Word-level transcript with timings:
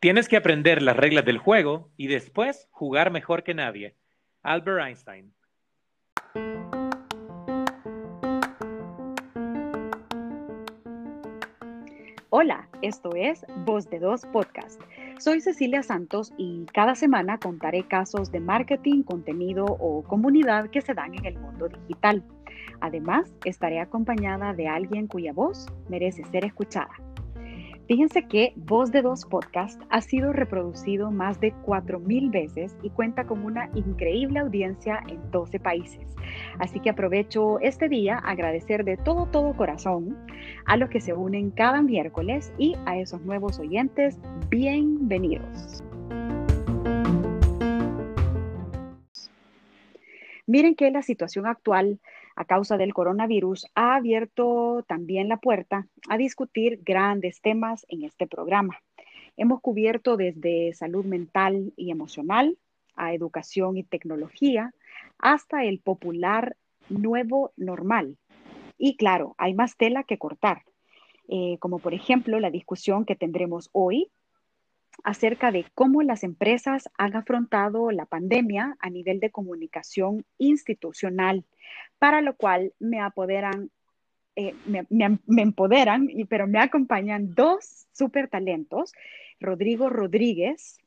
Tienes 0.00 0.30
que 0.30 0.38
aprender 0.38 0.80
las 0.80 0.96
reglas 0.96 1.26
del 1.26 1.36
juego 1.36 1.90
y 1.98 2.06
después 2.06 2.68
jugar 2.70 3.10
mejor 3.10 3.42
que 3.42 3.52
nadie. 3.52 3.96
Albert 4.42 4.86
Einstein. 4.86 5.34
Hola, 12.30 12.66
esto 12.80 13.10
es 13.14 13.44
Voz 13.66 13.90
de 13.90 13.98
Dos 13.98 14.24
Podcast. 14.32 14.80
Soy 15.18 15.42
Cecilia 15.42 15.82
Santos 15.82 16.32
y 16.38 16.64
cada 16.72 16.94
semana 16.94 17.36
contaré 17.36 17.86
casos 17.86 18.32
de 18.32 18.40
marketing, 18.40 19.02
contenido 19.02 19.66
o 19.66 20.02
comunidad 20.04 20.70
que 20.70 20.80
se 20.80 20.94
dan 20.94 21.14
en 21.14 21.26
el 21.26 21.38
mundo 21.38 21.68
digital. 21.68 22.24
Además, 22.80 23.30
estaré 23.44 23.80
acompañada 23.80 24.54
de 24.54 24.66
alguien 24.66 25.08
cuya 25.08 25.34
voz 25.34 25.66
merece 25.90 26.24
ser 26.24 26.46
escuchada. 26.46 27.09
Fíjense 27.90 28.28
que 28.28 28.52
Voz 28.54 28.92
de 28.92 29.02
Dos 29.02 29.24
Podcast 29.24 29.82
ha 29.90 30.00
sido 30.00 30.32
reproducido 30.32 31.10
más 31.10 31.40
de 31.40 31.52
4.000 31.66 32.30
veces 32.30 32.76
y 32.84 32.90
cuenta 32.90 33.26
con 33.26 33.44
una 33.44 33.68
increíble 33.74 34.38
audiencia 34.38 35.02
en 35.08 35.18
12 35.32 35.58
países. 35.58 36.06
Así 36.60 36.78
que 36.78 36.90
aprovecho 36.90 37.58
este 37.58 37.88
día 37.88 38.18
a 38.18 38.30
agradecer 38.30 38.84
de 38.84 38.96
todo, 38.96 39.26
todo 39.26 39.56
corazón 39.56 40.16
a 40.66 40.76
los 40.76 40.88
que 40.88 41.00
se 41.00 41.14
unen 41.14 41.50
cada 41.50 41.82
miércoles 41.82 42.52
y 42.58 42.76
a 42.86 42.96
esos 42.96 43.22
nuevos 43.22 43.58
oyentes, 43.58 44.20
bienvenidos. 44.50 45.82
Miren 50.50 50.74
que 50.74 50.90
la 50.90 51.02
situación 51.02 51.46
actual 51.46 52.00
a 52.34 52.44
causa 52.44 52.76
del 52.76 52.92
coronavirus 52.92 53.68
ha 53.76 53.94
abierto 53.94 54.84
también 54.88 55.28
la 55.28 55.36
puerta 55.36 55.86
a 56.08 56.18
discutir 56.18 56.80
grandes 56.82 57.40
temas 57.40 57.86
en 57.88 58.02
este 58.02 58.26
programa. 58.26 58.76
Hemos 59.36 59.60
cubierto 59.60 60.16
desde 60.16 60.74
salud 60.74 61.04
mental 61.04 61.72
y 61.76 61.92
emocional 61.92 62.58
a 62.96 63.14
educación 63.14 63.76
y 63.76 63.84
tecnología 63.84 64.74
hasta 65.18 65.62
el 65.62 65.78
popular 65.78 66.56
nuevo 66.88 67.52
normal. 67.56 68.18
Y 68.76 68.96
claro, 68.96 69.36
hay 69.38 69.54
más 69.54 69.76
tela 69.76 70.02
que 70.02 70.18
cortar, 70.18 70.64
eh, 71.28 71.58
como 71.60 71.78
por 71.78 71.94
ejemplo 71.94 72.40
la 72.40 72.50
discusión 72.50 73.04
que 73.04 73.14
tendremos 73.14 73.70
hoy 73.70 74.10
acerca 75.04 75.50
de 75.50 75.66
cómo 75.74 76.02
las 76.02 76.24
empresas 76.24 76.88
han 76.98 77.16
afrontado 77.16 77.90
la 77.90 78.06
pandemia 78.06 78.76
a 78.80 78.90
nivel 78.90 79.20
de 79.20 79.30
comunicación 79.30 80.24
institucional, 80.38 81.44
para 81.98 82.20
lo 82.20 82.36
cual 82.36 82.74
me 82.78 83.00
apoderan, 83.00 83.70
eh, 84.36 84.54
me, 84.66 85.18
empoderan, 85.42 86.08
pero 86.28 86.46
me 86.46 86.58
acompañan 86.58 87.34
dos 87.34 87.86
super 87.92 88.28
talentos, 88.28 88.92
Rodrigo 89.40 89.88
Rodríguez, 89.88 90.78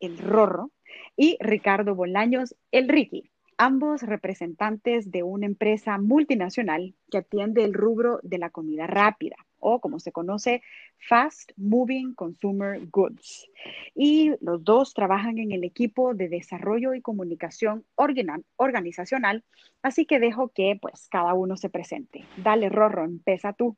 el 0.00 0.18
Rorro, 0.18 0.70
y 1.16 1.38
Ricardo 1.40 1.94
Bolaños, 1.94 2.54
el 2.70 2.88
Ricky 2.88 3.30
ambos 3.58 4.02
representantes 4.02 5.12
de 5.12 5.22
una 5.22 5.46
empresa 5.46 5.96
multinacional 5.98 6.94
que 7.10 7.18
atiende 7.18 7.62
el 7.62 7.74
rubro 7.74 8.18
de 8.22 8.38
la 8.38 8.50
comida 8.50 8.88
rápida 8.88 9.36
o 9.62 9.80
como 9.80 9.98
se 10.00 10.12
conoce, 10.12 10.62
Fast 10.98 11.52
Moving 11.56 12.14
Consumer 12.14 12.80
Goods. 12.90 13.48
Y 13.94 14.32
los 14.40 14.62
dos 14.62 14.92
trabajan 14.92 15.38
en 15.38 15.52
el 15.52 15.64
equipo 15.64 16.14
de 16.14 16.28
desarrollo 16.28 16.94
y 16.94 17.00
comunicación 17.00 17.86
organizacional, 18.56 19.44
así 19.82 20.04
que 20.04 20.18
dejo 20.18 20.48
que 20.48 20.78
pues 20.80 21.08
cada 21.08 21.32
uno 21.32 21.56
se 21.56 21.70
presente. 21.70 22.26
Dale, 22.36 22.68
Rorro, 22.68 23.04
empieza 23.04 23.52
tú. 23.52 23.76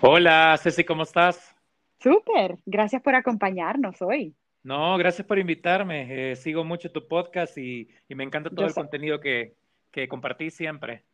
Hola, 0.00 0.56
Ceci, 0.62 0.84
¿cómo 0.84 1.02
estás? 1.02 1.54
Súper, 2.00 2.58
gracias 2.64 3.02
por 3.02 3.16
acompañarnos 3.16 4.00
hoy. 4.00 4.34
No, 4.62 4.96
gracias 4.98 5.26
por 5.26 5.38
invitarme. 5.38 6.30
Eh, 6.30 6.36
sigo 6.36 6.62
mucho 6.62 6.92
tu 6.92 7.08
podcast 7.08 7.58
y, 7.58 7.88
me 8.08 8.22
encanta 8.22 8.50
todo 8.50 8.66
el 8.66 8.74
contenido 8.74 9.18
que, 9.18 9.56
que 9.90 10.06
compartís 10.06 10.54
siempre. 10.54 11.04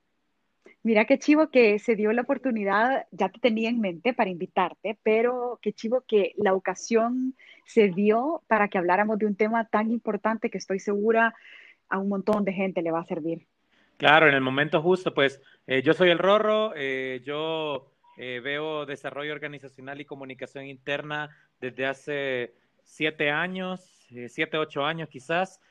Mira 0.84 1.06
qué 1.06 1.18
chivo 1.18 1.48
que 1.48 1.78
se 1.78 1.96
dio 1.96 2.12
la 2.12 2.20
oportunidad, 2.20 3.06
ya 3.10 3.30
te 3.30 3.40
tenía 3.40 3.70
en 3.70 3.80
mente 3.80 4.12
para 4.12 4.28
invitarte, 4.28 4.98
pero 5.02 5.58
qué 5.62 5.72
chivo 5.72 6.04
que 6.06 6.34
la 6.36 6.52
ocasión 6.52 7.34
se 7.64 7.88
dio 7.88 8.42
para 8.48 8.68
que 8.68 8.76
habláramos 8.76 9.18
de 9.18 9.24
un 9.24 9.34
tema 9.34 9.66
tan 9.66 9.90
importante 9.90 10.50
que 10.50 10.58
estoy 10.58 10.78
segura 10.78 11.34
a 11.88 11.98
un 11.98 12.10
montón 12.10 12.44
de 12.44 12.52
gente 12.52 12.82
le 12.82 12.90
va 12.90 13.00
a 13.00 13.04
servir. 13.06 13.46
Claro, 13.96 14.28
en 14.28 14.34
el 14.34 14.42
momento 14.42 14.82
justo, 14.82 15.14
pues 15.14 15.40
eh, 15.66 15.80
yo 15.80 15.94
soy 15.94 16.10
el 16.10 16.18
Rorro, 16.18 16.74
eh, 16.76 17.22
yo 17.24 17.90
eh, 18.18 18.42
veo 18.44 18.84
desarrollo 18.84 19.32
organizacional 19.32 20.02
y 20.02 20.04
comunicación 20.04 20.66
interna 20.66 21.30
desde 21.62 21.86
hace 21.86 22.54
siete 22.82 23.30
años, 23.30 23.80
siete, 24.28 24.58
ocho 24.58 24.84
años 24.84 25.08
quizás. 25.08 25.62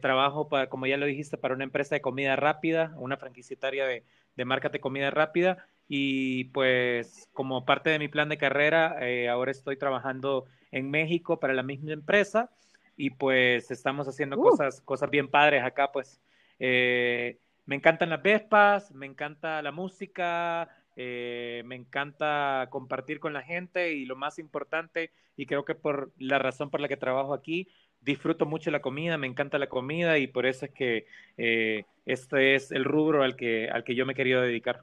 Trabajo, 0.00 0.48
para, 0.48 0.68
como 0.68 0.86
ya 0.86 0.98
lo 0.98 1.06
dijiste, 1.06 1.38
para 1.38 1.54
una 1.54 1.64
empresa 1.64 1.94
de 1.94 2.02
comida 2.02 2.36
rápida, 2.36 2.92
una 2.96 3.16
franquiciataria 3.16 3.86
de 3.86 4.04
de 4.36 4.44
Márcate 4.44 4.80
Comida 4.80 5.10
Rápida 5.10 5.66
y 5.88 6.44
pues 6.44 7.28
como 7.32 7.64
parte 7.64 7.90
de 7.90 7.98
mi 7.98 8.08
plan 8.08 8.28
de 8.28 8.38
carrera, 8.38 8.96
eh, 9.00 9.28
ahora 9.28 9.50
estoy 9.50 9.76
trabajando 9.76 10.46
en 10.70 10.90
México 10.90 11.38
para 11.38 11.52
la 11.52 11.62
misma 11.62 11.92
empresa 11.92 12.50
y 12.96 13.10
pues 13.10 13.70
estamos 13.70 14.08
haciendo 14.08 14.38
uh. 14.38 14.42
cosas, 14.42 14.80
cosas 14.80 15.10
bien 15.10 15.28
padres 15.28 15.62
acá, 15.62 15.92
pues 15.92 16.20
eh, 16.58 17.38
me 17.66 17.76
encantan 17.76 18.10
las 18.10 18.22
Vespas, 18.22 18.92
me 18.92 19.06
encanta 19.06 19.60
la 19.60 19.72
música, 19.72 20.68
eh, 20.96 21.62
me 21.66 21.74
encanta 21.74 22.68
compartir 22.70 23.20
con 23.20 23.32
la 23.32 23.42
gente 23.42 23.92
y 23.92 24.04
lo 24.04 24.16
más 24.16 24.38
importante, 24.38 25.10
y 25.36 25.46
creo 25.46 25.64
que 25.64 25.74
por 25.74 26.12
la 26.18 26.38
razón 26.38 26.70
por 26.70 26.80
la 26.80 26.88
que 26.88 26.96
trabajo 26.96 27.34
aquí, 27.34 27.68
disfruto 28.02 28.46
mucho 28.46 28.70
la 28.70 28.80
comida, 28.80 29.16
me 29.16 29.26
encanta 29.26 29.58
la 29.58 29.68
comida 29.68 30.18
y 30.18 30.26
por 30.26 30.46
eso 30.46 30.66
es 30.66 30.72
que 30.72 31.06
eh, 31.38 31.84
este 32.04 32.54
es 32.54 32.72
el 32.72 32.84
rubro 32.84 33.22
al 33.22 33.36
que, 33.36 33.68
al 33.68 33.84
que 33.84 33.94
yo 33.94 34.06
me 34.06 34.12
he 34.12 34.16
querido 34.16 34.42
dedicar. 34.42 34.82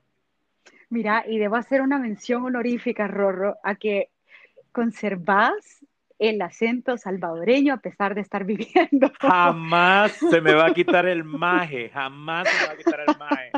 Mira, 0.90 1.24
y 1.28 1.38
debo 1.38 1.56
hacer 1.56 1.82
una 1.82 2.00
mención 2.00 2.46
honorífica, 2.46 3.08
Rorro, 3.08 3.58
a 3.64 3.76
que 3.76 4.10
conservas 4.72 5.86
el 6.18 6.42
acento 6.42 6.98
salvadoreño 6.98 7.74
a 7.74 7.78
pesar 7.78 8.16
de 8.16 8.22
estar 8.22 8.44
viviendo. 8.46 9.12
Jamás 9.20 10.14
se 10.14 10.42
me 10.42 10.54
va 10.54 10.68
a 10.68 10.74
quitar 10.74 11.06
el 11.06 11.24
maje, 11.24 11.90
jamás 11.94 12.48
se 12.48 12.60
me 12.60 12.68
va 12.68 12.74
a 12.74 12.78
quitar 12.78 13.00
el 13.02 13.18
maje. 13.18 13.52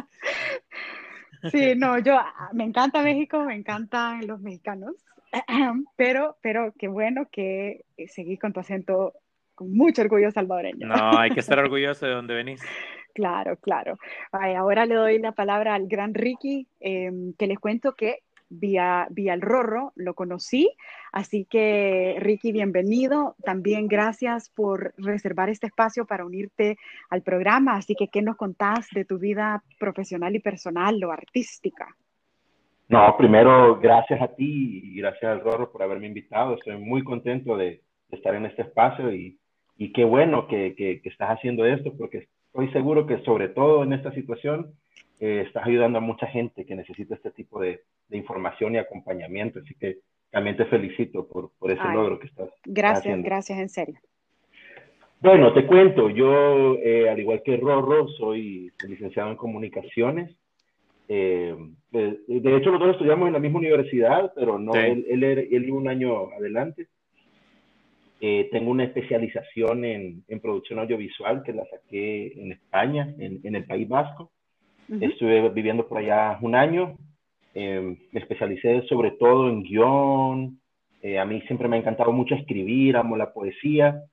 Sí, 1.51 1.73
no, 1.75 1.97
yo 1.97 2.19
me 2.53 2.63
encanta 2.63 3.01
México, 3.01 3.43
me 3.43 3.55
encantan 3.55 4.27
los 4.27 4.41
mexicanos, 4.41 4.95
pero, 5.95 6.37
pero 6.41 6.73
qué 6.77 6.87
bueno 6.87 7.29
que 7.31 7.83
seguís 8.07 8.39
con 8.39 8.53
tu 8.53 8.59
acento 8.59 9.13
mucho 9.61 10.01
orgullo 10.01 10.31
salvadoreño. 10.31 10.87
No, 10.87 11.17
hay 11.17 11.31
que 11.31 11.39
estar 11.39 11.59
orgulloso 11.59 12.05
de 12.05 12.13
donde 12.13 12.33
venís. 12.33 12.61
Claro, 13.13 13.57
claro. 13.57 13.97
ahora 14.31 14.85
le 14.85 14.95
doy 14.95 15.19
la 15.19 15.33
palabra 15.33 15.75
al 15.75 15.89
gran 15.89 16.13
Ricky, 16.13 16.65
em, 16.79 17.33
que 17.33 17.45
les 17.45 17.59
cuento 17.59 17.91
que 17.91 18.19
vía, 18.51 19.07
vía 19.09 19.33
el 19.33 19.41
Rorro 19.41 19.93
lo 19.95 20.13
conocí. 20.13 20.69
Así 21.11 21.45
que, 21.45 22.15
Ricky, 22.19 22.51
bienvenido. 22.51 23.35
También 23.43 23.87
gracias 23.87 24.49
por 24.49 24.93
reservar 24.97 25.49
este 25.49 25.67
espacio 25.67 26.05
para 26.05 26.25
unirte 26.25 26.77
al 27.09 27.21
programa. 27.21 27.75
Así 27.75 27.95
que, 27.95 28.07
¿qué 28.07 28.21
nos 28.21 28.37
contás 28.37 28.87
de 28.93 29.05
tu 29.05 29.17
vida 29.17 29.63
profesional 29.79 30.35
y 30.35 30.39
personal 30.39 31.03
o 31.03 31.11
artística? 31.11 31.87
No, 32.87 33.15
primero, 33.17 33.79
gracias 33.79 34.21
a 34.21 34.27
ti 34.35 34.81
y 34.83 34.97
gracias 34.97 35.31
al 35.31 35.39
Rorro 35.39 35.71
por 35.71 35.81
haberme 35.81 36.07
invitado. 36.07 36.55
Estoy 36.55 36.77
muy 36.77 37.03
contento 37.03 37.55
de 37.55 37.81
estar 38.11 38.35
en 38.35 38.45
este 38.45 38.63
espacio 38.63 39.13
y 39.13 39.39
y 39.77 39.93
qué 39.93 40.03
bueno 40.03 40.47
que, 40.47 40.75
que, 40.75 41.01
estás 41.03 41.29
haciendo 41.29 41.65
esto, 41.65 41.93
porque 41.97 42.27
estoy 42.47 42.71
seguro 42.71 43.07
que 43.07 43.19
sobre 43.23 43.49
todo 43.49 43.83
en 43.83 43.93
esta 43.93 44.11
situación 44.13 44.73
eh, 45.19 45.43
estás 45.47 45.65
ayudando 45.65 45.97
a 45.97 46.01
mucha 46.01 46.27
gente 46.27 46.65
que 46.65 46.75
necesita 46.75 47.15
este 47.15 47.31
tipo 47.31 47.59
de, 47.59 47.81
de, 48.09 48.17
información 48.17 48.75
y 48.75 48.77
acompañamiento. 48.77 49.59
Así 49.59 49.73
que 49.75 49.99
también 50.29 50.57
te 50.57 50.65
felicito 50.65 51.27
por, 51.27 51.51
por 51.57 51.71
ese 51.71 51.83
logro 51.93 52.19
que 52.19 52.27
estás, 52.27 52.49
gracias, 52.65 53.21
Gracias, 53.21 53.59
en 53.59 53.69
serio. 53.69 53.99
Bueno, 55.21 55.53
te 55.53 55.67
cuento, 55.67 56.09
yo, 56.09 56.77
eh, 56.77 57.07
al 57.07 57.19
igual 57.19 57.43
que 57.43 57.55
Rorro, 57.55 58.07
soy 58.07 58.71
licenciado 58.87 59.29
en 59.29 59.35
comunicaciones. 59.35 60.35
Eh, 61.07 61.55
de, 61.91 62.57
hecho, 62.57 62.71
nosotros 62.71 62.93
estudiamos 62.93 63.27
en 63.27 63.33
la 63.33 63.39
misma 63.39 63.59
universidad, 63.59 64.31
pero 64.33 64.57
no, 64.57 64.73
él, 64.73 65.05
él, 65.07 65.23
él, 65.23 65.65
iba 65.65 65.77
un 65.77 65.87
año 65.87 66.31
adelante. 66.31 66.87
Eh, 68.23 68.49
tengo 68.51 68.69
una 68.69 68.83
especialización 68.83 69.83
en, 69.83 70.23
en, 70.27 70.39
producción 70.39 70.77
audiovisual 70.77 71.41
que 71.41 71.53
la 71.53 71.65
saqué 71.65 72.31
en 72.39 72.51
España, 72.51 73.11
en, 73.17 73.39
en 73.43 73.55
el 73.55 73.65
País 73.65 73.89
Vasco. 73.89 74.31
Estuve 74.87 75.49
viviendo 75.49 75.87
por 75.87 75.97
allá 75.97 76.37
un 76.41 76.53
año. 76.53 76.97
Eh, 77.55 77.97
me 78.11 78.19
especialicé 78.19 78.83
sobre 78.87 79.11
todo 79.11 79.49
en 79.49 79.63
guion. 79.63 80.59
Eh, 81.01 81.17
a 81.17 81.25
mí 81.25 81.41
siempre 81.47 81.67
me 81.67 81.77
ha 81.77 81.79
encantado 81.79 82.11
mucho 82.11 82.35
escribir, 82.35 82.95
amo 82.95 83.17
la 83.17 83.33
poesía. 83.33 84.03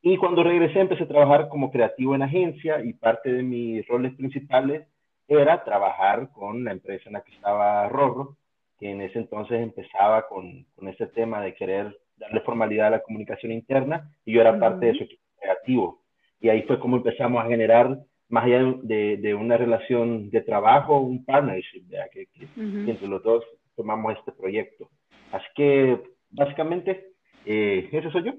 Y 0.00 0.16
cuando 0.16 0.42
regresé 0.42 0.80
empecé 0.80 1.04
a 1.04 1.08
trabajar 1.08 1.48
como 1.50 1.70
creativo 1.70 2.14
en 2.14 2.22
agencia 2.22 2.82
y 2.82 2.94
parte 2.94 3.34
de 3.34 3.42
mis 3.42 3.86
roles 3.86 4.14
principales 4.14 4.86
era 5.28 5.62
trabajar 5.62 6.30
con 6.32 6.64
la 6.64 6.72
empresa 6.72 7.04
en 7.06 7.12
la 7.12 7.20
que 7.20 7.32
estaba 7.32 7.86
Rorro, 7.90 8.36
que 8.78 8.90
en 8.90 9.02
ese 9.02 9.18
entonces 9.18 9.60
empezaba 9.60 10.26
con, 10.26 10.64
con 10.74 10.88
ese 10.88 11.06
tema 11.08 11.42
de 11.42 11.54
querer 11.54 11.96
darle 12.22 12.40
formalidad 12.40 12.86
a 12.86 12.90
la 12.90 13.02
comunicación 13.02 13.52
interna 13.52 14.10
y 14.24 14.32
yo 14.32 14.40
era 14.40 14.58
parte 14.58 14.86
de 14.86 14.94
su 14.94 15.04
equipo 15.04 15.22
creativo. 15.40 16.02
Y 16.40 16.48
ahí 16.48 16.62
fue 16.62 16.78
como 16.78 16.96
empezamos 16.96 17.44
a 17.44 17.48
generar, 17.48 17.98
más 18.28 18.44
allá 18.44 18.74
de, 18.82 19.34
una 19.34 19.56
relación 19.56 20.30
de 20.30 20.40
trabajo, 20.40 21.00
un 21.00 21.24
partnership, 21.24 21.84
que, 22.12 22.28
entre 22.56 23.08
los 23.08 23.22
dos 23.22 23.44
tomamos 23.76 24.16
este 24.16 24.32
proyecto. 24.32 24.88
Así 25.32 25.46
que 25.54 26.00
básicamente 26.30 27.12
eh, 27.44 27.88
eso 27.92 28.10
soy 28.10 28.24
yo. 28.24 28.32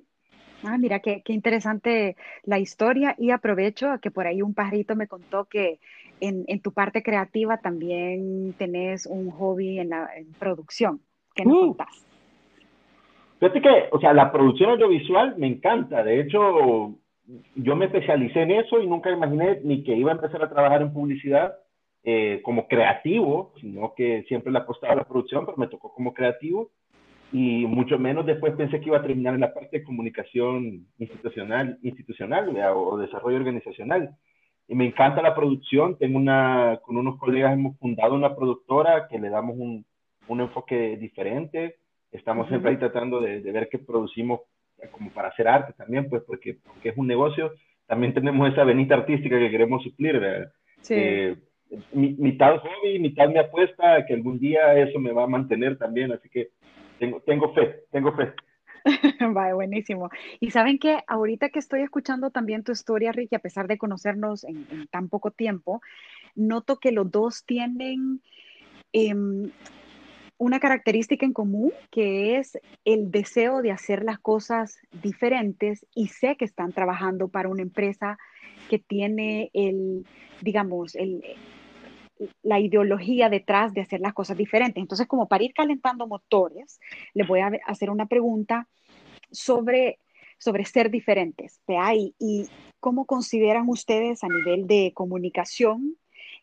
Ah, 0.64 0.78
mira, 0.78 1.00
qué, 1.00 1.22
qué, 1.26 1.34
interesante 1.34 2.16
la 2.44 2.58
historia 2.58 3.16
y 3.18 3.32
aprovecho 3.32 4.00
que 4.02 4.12
por 4.12 4.28
ahí 4.28 4.42
un 4.42 4.54
pajarito 4.54 4.96
me 4.96 5.08
contó 5.08 5.46
que 5.46 5.80
en, 6.22 6.46
en 6.48 6.62
tu 6.62 6.72
parte 6.72 7.04
creativa 7.04 7.58
también 7.58 8.54
tenés 8.58 9.06
un 9.06 9.30
hobby 9.32 9.80
en 9.80 9.90
la 9.90 10.10
producción. 10.40 11.02
¿Qué 11.36 11.44
nos 11.44 11.56
uh. 11.56 11.60
contás? 11.68 12.13
Fíjate 13.44 13.62
que, 13.62 13.90
o 13.92 14.00
sea, 14.00 14.14
la 14.14 14.32
producción 14.32 14.70
audiovisual 14.70 15.36
me 15.38 15.48
encanta. 15.48 16.02
De 16.02 16.22
hecho, 16.22 16.96
yo 17.56 17.76
me 17.76 17.88
especialicé 17.88 18.44
en 18.44 18.52
eso 18.52 18.80
y 18.80 18.88
nunca 18.88 19.12
imaginé 19.12 19.60
ni 19.66 19.84
que 19.84 19.94
iba 19.98 20.12
a 20.12 20.16
empezar 20.16 20.42
a 20.42 20.50
trabajar 20.50 20.82
en 20.82 20.94
publicidad 20.94 21.54
eh, 22.06 22.40
como 22.42 22.70
creativo, 22.70 23.52
sino 23.60 23.94
que 23.96 24.24
siempre 24.30 24.50
le 24.50 24.60
apostaba 24.60 24.94
a 24.94 24.96
la 24.96 25.04
producción, 25.04 25.46
pero 25.46 25.58
me 25.58 25.68
tocó 25.68 25.94
como 25.94 26.14
creativo 26.14 26.72
y 27.34 27.66
mucho 27.66 28.00
menos 28.00 28.26
después 28.26 28.54
pensé 28.56 28.80
que 28.80 28.88
iba 28.88 29.00
a 29.00 29.04
terminar 29.04 29.34
en 29.34 29.42
la 29.42 29.54
parte 29.54 29.80
de 29.80 29.84
comunicación 29.84 30.88
institucional, 30.98 31.78
institucional 31.84 32.48
o 32.74 32.98
desarrollo 32.98 33.36
organizacional. 33.36 34.16
Y 34.70 34.76
me 34.76 34.86
encanta 34.86 35.22
la 35.22 35.36
producción, 35.36 35.98
tengo 35.98 36.18
una, 36.18 36.80
con 36.82 36.96
unos 36.96 37.20
colegas 37.20 37.52
hemos 37.52 37.78
fundado 37.78 38.16
una 38.16 38.38
productora 38.38 39.10
que 39.10 39.20
le 39.20 39.30
damos 39.30 39.58
un, 39.58 39.86
un 40.30 40.40
enfoque 40.40 40.96
diferente, 40.96 41.83
estamos 42.14 42.48
siempre 42.48 42.72
ahí 42.72 42.78
tratando 42.78 43.20
de, 43.20 43.42
de, 43.42 43.52
ver 43.52 43.68
qué 43.70 43.80
producimos 43.80 44.42
como 44.92 45.12
para 45.12 45.30
hacer 45.30 45.48
arte 45.48 45.74
también, 45.74 46.10
pues 46.10 46.24
porque, 46.24 46.58
porque 46.66 46.90
es 46.90 46.98
un 46.98 47.08
negocio, 47.08 47.54
también 47.86 48.14
tenemos 48.14 48.52
esa 48.52 48.64
venita 48.64 48.96
artística 48.96 49.38
que 49.38 49.52
queremos 49.52 49.84
suplir, 49.84 50.22
Sí. 50.82 50.96
Eh, 50.98 51.38
mitad 51.94 52.58
hobby, 52.60 53.00
mitad 53.00 53.30
me 53.30 53.40
apuesta 53.40 54.06
que 54.06 54.14
algún 54.14 54.38
día 54.38 54.78
eso 54.78 55.00
me 55.00 55.14
va 55.14 55.24
a 55.24 55.28
mantener 55.28 55.78
también, 55.78 56.12
así 56.12 56.30
que 56.30 56.50
tengo, 57.00 57.22
tengo 57.22 57.54
fe, 57.54 57.86
tengo 57.90 58.14
fe. 58.14 58.34
Vale, 59.34 59.54
buenísimo. 59.54 60.10
Y 60.40 60.52
saben 60.52 60.78
que 60.78 61.00
ahorita 61.08 61.50
que 61.50 61.60
estoy 61.60 61.82
escuchando 61.82 62.32
también 62.32 62.64
tu 62.64 62.74
historia, 62.74 63.12
Ricky, 63.12 63.36
a 63.36 63.40
pesar 63.40 63.68
de 63.68 63.78
conocernos 63.78 64.44
en, 64.44 64.88
tan 64.92 65.10
poco 65.10 65.32
tiempo, 65.32 65.82
noto 66.36 66.78
que 66.78 66.92
los 66.92 67.10
dos 67.10 67.46
tienen 67.46 68.22
em, 68.92 69.52
una 70.44 70.60
característica 70.60 71.26
en 71.26 71.32
común, 71.32 71.72
que 71.90 72.38
es 72.38 72.60
el 72.84 73.12
deseo 73.12 73.62
de 73.62 73.72
hacer 73.72 74.04
las 74.04 74.20
cosas 74.20 74.78
diferentes 75.02 75.86
y 75.96 76.10
sé 76.10 76.36
que 76.36 76.44
están 76.44 76.74
trabajando 76.74 77.30
para 77.30 77.48
una 77.48 77.62
empresa 77.62 78.18
que 78.70 78.78
tiene 78.78 79.50
el, 79.54 80.06
digamos, 80.42 80.96
el, 80.96 81.24
la 82.42 82.60
ideología 82.60 83.30
detrás 83.30 83.74
de 83.74 83.82
hacer 83.82 84.02
las 84.02 84.14
cosas 84.14 84.36
diferentes. 84.36 84.82
Entonces, 84.82 85.08
como 85.08 85.30
para 85.30 85.46
ir 85.46 85.54
calentando 85.54 86.08
motores, 86.08 86.82
les 87.14 87.26
voy 87.26 87.40
a 87.40 87.52
hacer 87.66 87.90
una 87.90 88.08
pregunta 88.08 88.68
sobre, 89.32 90.00
sobre 90.38 90.66
ser 90.66 90.92
diferentes. 90.92 91.62
Y, 91.96 92.16
y 92.20 92.48
cómo 92.82 93.06
consideran 93.06 93.70
ustedes 93.70 94.26
a 94.26 94.28
nivel 94.28 94.68
de 94.68 94.92
comunicación 94.94 95.96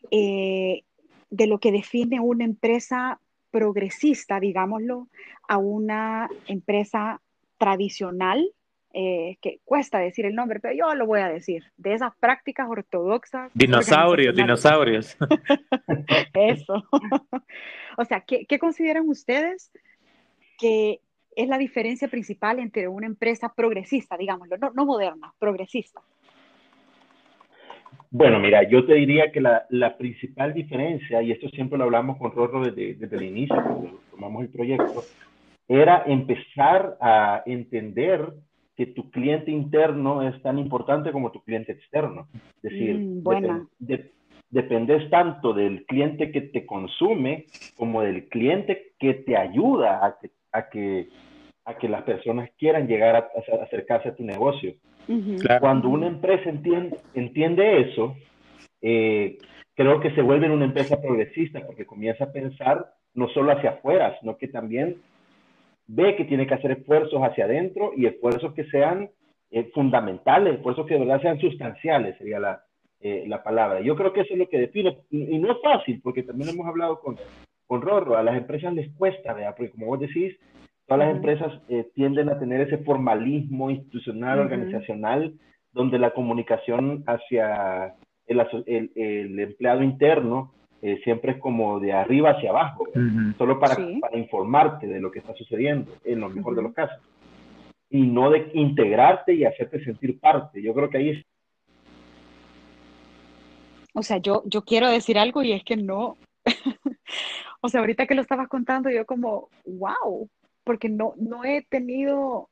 eh, 0.09 0.81
de 1.29 1.47
lo 1.47 1.59
que 1.59 1.71
define 1.71 2.19
una 2.19 2.45
empresa 2.45 3.19
progresista, 3.51 4.39
digámoslo, 4.39 5.07
a 5.47 5.57
una 5.57 6.29
empresa 6.47 7.21
tradicional 7.57 8.51
eh, 8.93 9.37
que 9.41 9.59
cuesta 9.63 9.99
decir 9.99 10.25
el 10.25 10.35
nombre, 10.35 10.59
pero 10.59 10.73
yo 10.73 10.93
lo 10.95 11.05
voy 11.05 11.21
a 11.21 11.29
decir, 11.29 11.63
de 11.77 11.93
esas 11.93 12.13
prácticas 12.19 12.67
ortodoxas. 12.69 13.49
Dinosaurios, 13.53 14.35
dinosaurios. 14.35 15.17
Eso. 16.33 16.83
o 17.97 18.05
sea, 18.05 18.21
¿qué, 18.21 18.59
consideran 18.59 19.07
ustedes 19.07 19.71
que 20.57 20.99
es 21.37 21.47
la 21.47 21.57
diferencia 21.57 22.09
principal 22.09 22.59
entre 22.59 22.89
una 22.89 23.07
empresa 23.07 23.53
progresista, 23.55 24.17
digámoslo, 24.17 24.57
no, 24.57 24.71
no 24.71 24.85
moderna, 24.85 25.33
progresista? 25.39 26.01
Bueno, 28.11 28.39
mira, 28.39 28.67
yo 28.67 28.85
te 28.85 28.95
diría 28.95 29.31
que 29.31 29.39
la, 29.39 29.65
la, 29.69 29.97
principal 29.97 30.53
diferencia, 30.53 31.21
y 31.21 31.31
esto 31.31 31.47
siempre 31.49 31.77
lo 31.77 31.85
hablamos 31.85 32.17
con 32.17 32.31
Rorro 32.31 32.65
desde, 32.65 32.95
desde 32.95 33.15
el 33.15 33.23
inicio, 33.23 33.55
cuando 33.55 33.99
tomamos 34.11 34.43
el 34.43 34.49
proyecto, 34.49 35.01
era 35.69 36.03
empezar 36.05 36.97
a 36.99 37.41
entender 37.45 38.33
que 38.75 38.87
tu 38.87 39.09
cliente 39.11 39.51
interno 39.51 40.27
es 40.27 40.41
tan 40.41 40.59
importante 40.59 41.13
como 41.13 41.31
tu 41.31 41.41
cliente 41.43 41.71
externo. 41.71 42.27
Es 42.61 42.71
decir, 42.71 42.97
mm, 42.97 43.23
dependes 44.49 45.09
tanto 45.09 45.53
del 45.53 45.85
cliente 45.85 46.31
que 46.31 46.41
te 46.41 46.65
consume 46.65 47.45
como 47.77 48.01
del 48.01 48.27
cliente 48.27 48.93
que 48.99 49.13
te 49.13 49.37
ayuda 49.37 50.05
a 50.05 50.17
que, 50.19 50.31
a 50.51 50.69
que, 50.69 51.07
a 51.63 51.77
que 51.77 51.87
las 51.87 52.03
personas 52.03 52.49
quieran 52.57 52.87
llegar 52.87 53.15
a, 53.15 53.29
acercarse 53.63 54.09
a 54.09 54.15
tu 54.15 54.23
negocio. 54.23 54.73
Cuando 55.59 55.89
una 55.89 56.07
empresa 56.07 56.49
entiende, 56.49 56.97
entiende 57.13 57.81
eso, 57.81 58.15
eh, 58.81 59.37
creo 59.75 59.99
que 59.99 60.11
se 60.11 60.21
vuelve 60.21 60.49
una 60.49 60.65
empresa 60.65 61.01
progresista 61.01 61.59
porque 61.65 61.85
comienza 61.85 62.25
a 62.25 62.31
pensar 62.31 62.93
no 63.13 63.27
solo 63.29 63.51
hacia 63.51 63.71
afuera, 63.71 64.17
sino 64.19 64.37
que 64.37 64.47
también 64.47 64.97
ve 65.87 66.15
que 66.15 66.25
tiene 66.25 66.47
que 66.47 66.53
hacer 66.53 66.71
esfuerzos 66.71 67.21
hacia 67.21 67.45
adentro 67.45 67.91
y 67.95 68.05
esfuerzos 68.05 68.53
que 68.53 68.65
sean 68.65 69.09
eh, 69.51 69.69
fundamentales, 69.73 70.55
esfuerzos 70.55 70.87
que 70.87 70.93
de 70.93 71.01
verdad 71.01 71.21
sean 71.21 71.39
sustanciales, 71.39 72.17
sería 72.17 72.39
la, 72.39 72.63
eh, 73.01 73.25
la 73.27 73.43
palabra. 73.43 73.81
Yo 73.81 73.95
creo 73.95 74.13
que 74.13 74.21
eso 74.21 74.33
es 74.33 74.39
lo 74.39 74.47
que 74.47 74.59
define, 74.59 74.97
y, 75.09 75.37
no 75.39 75.51
es 75.51 75.57
fácil, 75.61 75.99
porque 76.01 76.23
también 76.23 76.49
hemos 76.49 76.65
hablado 76.67 76.99
con, 76.99 77.17
con 77.67 77.81
Rorro, 77.81 78.15
a 78.15 78.23
las 78.23 78.37
empresas 78.37 78.73
les 78.73 78.89
cuesta, 78.93 79.33
¿verdad? 79.33 79.53
porque 79.57 79.71
como 79.71 79.87
vos 79.87 79.99
decís, 79.99 80.37
todas 80.91 81.07
las 81.07 81.15
empresas 81.15 81.53
eh, 81.69 81.89
tienden 81.95 82.27
a 82.27 82.37
tener 82.37 82.59
ese 82.59 82.79
formalismo 82.79 83.71
institucional, 83.71 84.39
organizacional, 84.39 85.33
donde 85.71 85.97
la 85.97 86.13
comunicación 86.13 87.05
hacia 87.07 87.95
el, 88.27 88.45
el, 88.65 88.91
el 88.95 89.39
empleado 89.39 89.83
interno 89.83 90.51
eh, 90.81 90.99
siempre 91.05 91.31
es 91.31 91.37
como 91.37 91.79
de 91.79 91.93
arriba 91.93 92.31
hacia 92.31 92.49
abajo, 92.49 92.87
solo 93.37 93.57
para, 93.57 93.77
para, 94.01 94.17
informarte 94.17 94.85
de 94.85 94.99
lo 94.99 95.11
que 95.11 95.19
está 95.19 95.33
sucediendo, 95.33 95.93
en 96.03 96.19
lo 96.19 96.27
mejor 96.27 96.57
de 96.57 96.63
los 96.63 96.73
casos. 96.73 96.99
Y 97.89 98.01
no 98.01 98.29
de 98.29 98.51
integrarte 98.53 99.33
y 99.33 99.45
hacerte 99.45 99.81
sentir 99.85 100.19
parte. 100.19 100.61
Yo 100.61 100.73
creo 100.73 100.89
que 100.89 100.97
ahí 100.97 101.09
es... 101.11 101.25
O 103.93 104.03
sea, 104.03 104.17
yo, 104.17 104.43
yo 104.45 104.63
quiero 104.63 104.89
decir 104.89 105.17
algo 105.17 105.41
y 105.41 105.53
es 105.53 105.63
que 105.63 105.77
no. 105.77 106.17
o 107.61 107.69
sea, 107.69 107.79
ahorita 107.79 108.07
que 108.07 108.15
lo 108.15 108.21
estabas 108.21 108.49
contando, 108.49 108.89
yo 108.89 109.05
como, 109.05 109.47
wow, 109.65 110.27
porque 110.63 110.89
no, 110.89 111.13
no 111.17 111.43
he 111.43 111.63
tenido... 111.63 112.49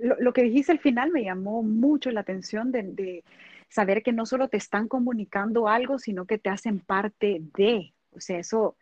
Lo, 0.00 0.16
lo 0.20 0.32
que 0.32 0.42
dijiste 0.42 0.72
al 0.72 0.78
final 0.78 1.10
me 1.10 1.24
llamó 1.24 1.62
mucho 1.62 2.10
la 2.10 2.20
atención 2.20 2.70
de, 2.70 2.82
de 2.84 3.24
saber 3.70 4.02
que 4.02 4.12
no 4.12 4.26
solo 4.26 4.48
te 4.48 4.56
están 4.56 4.88
comunicando 4.88 5.68
algo, 5.68 5.98
sino 5.98 6.26
que 6.26 6.38
te 6.38 6.50
hacen 6.50 6.80
parte 6.80 7.40
de. 7.56 7.92
O 8.12 8.20
sea, 8.20 8.38
eso 8.38 8.76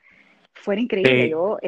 fue 0.54 0.80
increíble. 0.80 1.28
Yo 1.28 1.58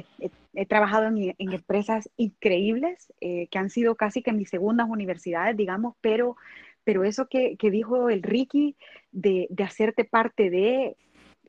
he, 0.54 0.66
trabajado 0.66 1.06
en, 1.06 1.34
empresas 1.38 2.10
increíbles 2.16 3.12
eh, 3.20 3.46
que 3.50 3.58
han 3.58 3.70
sido 3.70 3.94
casi 3.94 4.22
que 4.22 4.32
mis 4.32 4.48
segundas 4.48 4.88
universidades, 4.88 5.56
digamos, 5.56 5.94
pero, 6.00 6.36
pero 6.82 7.04
eso 7.04 7.28
que, 7.28 7.56
que 7.56 7.70
dijo 7.70 8.08
el 8.10 8.22
Ricky 8.22 8.76
de, 9.12 9.46
de 9.50 9.64
hacerte 9.64 10.04
parte 10.04 10.50
de, 10.50 10.96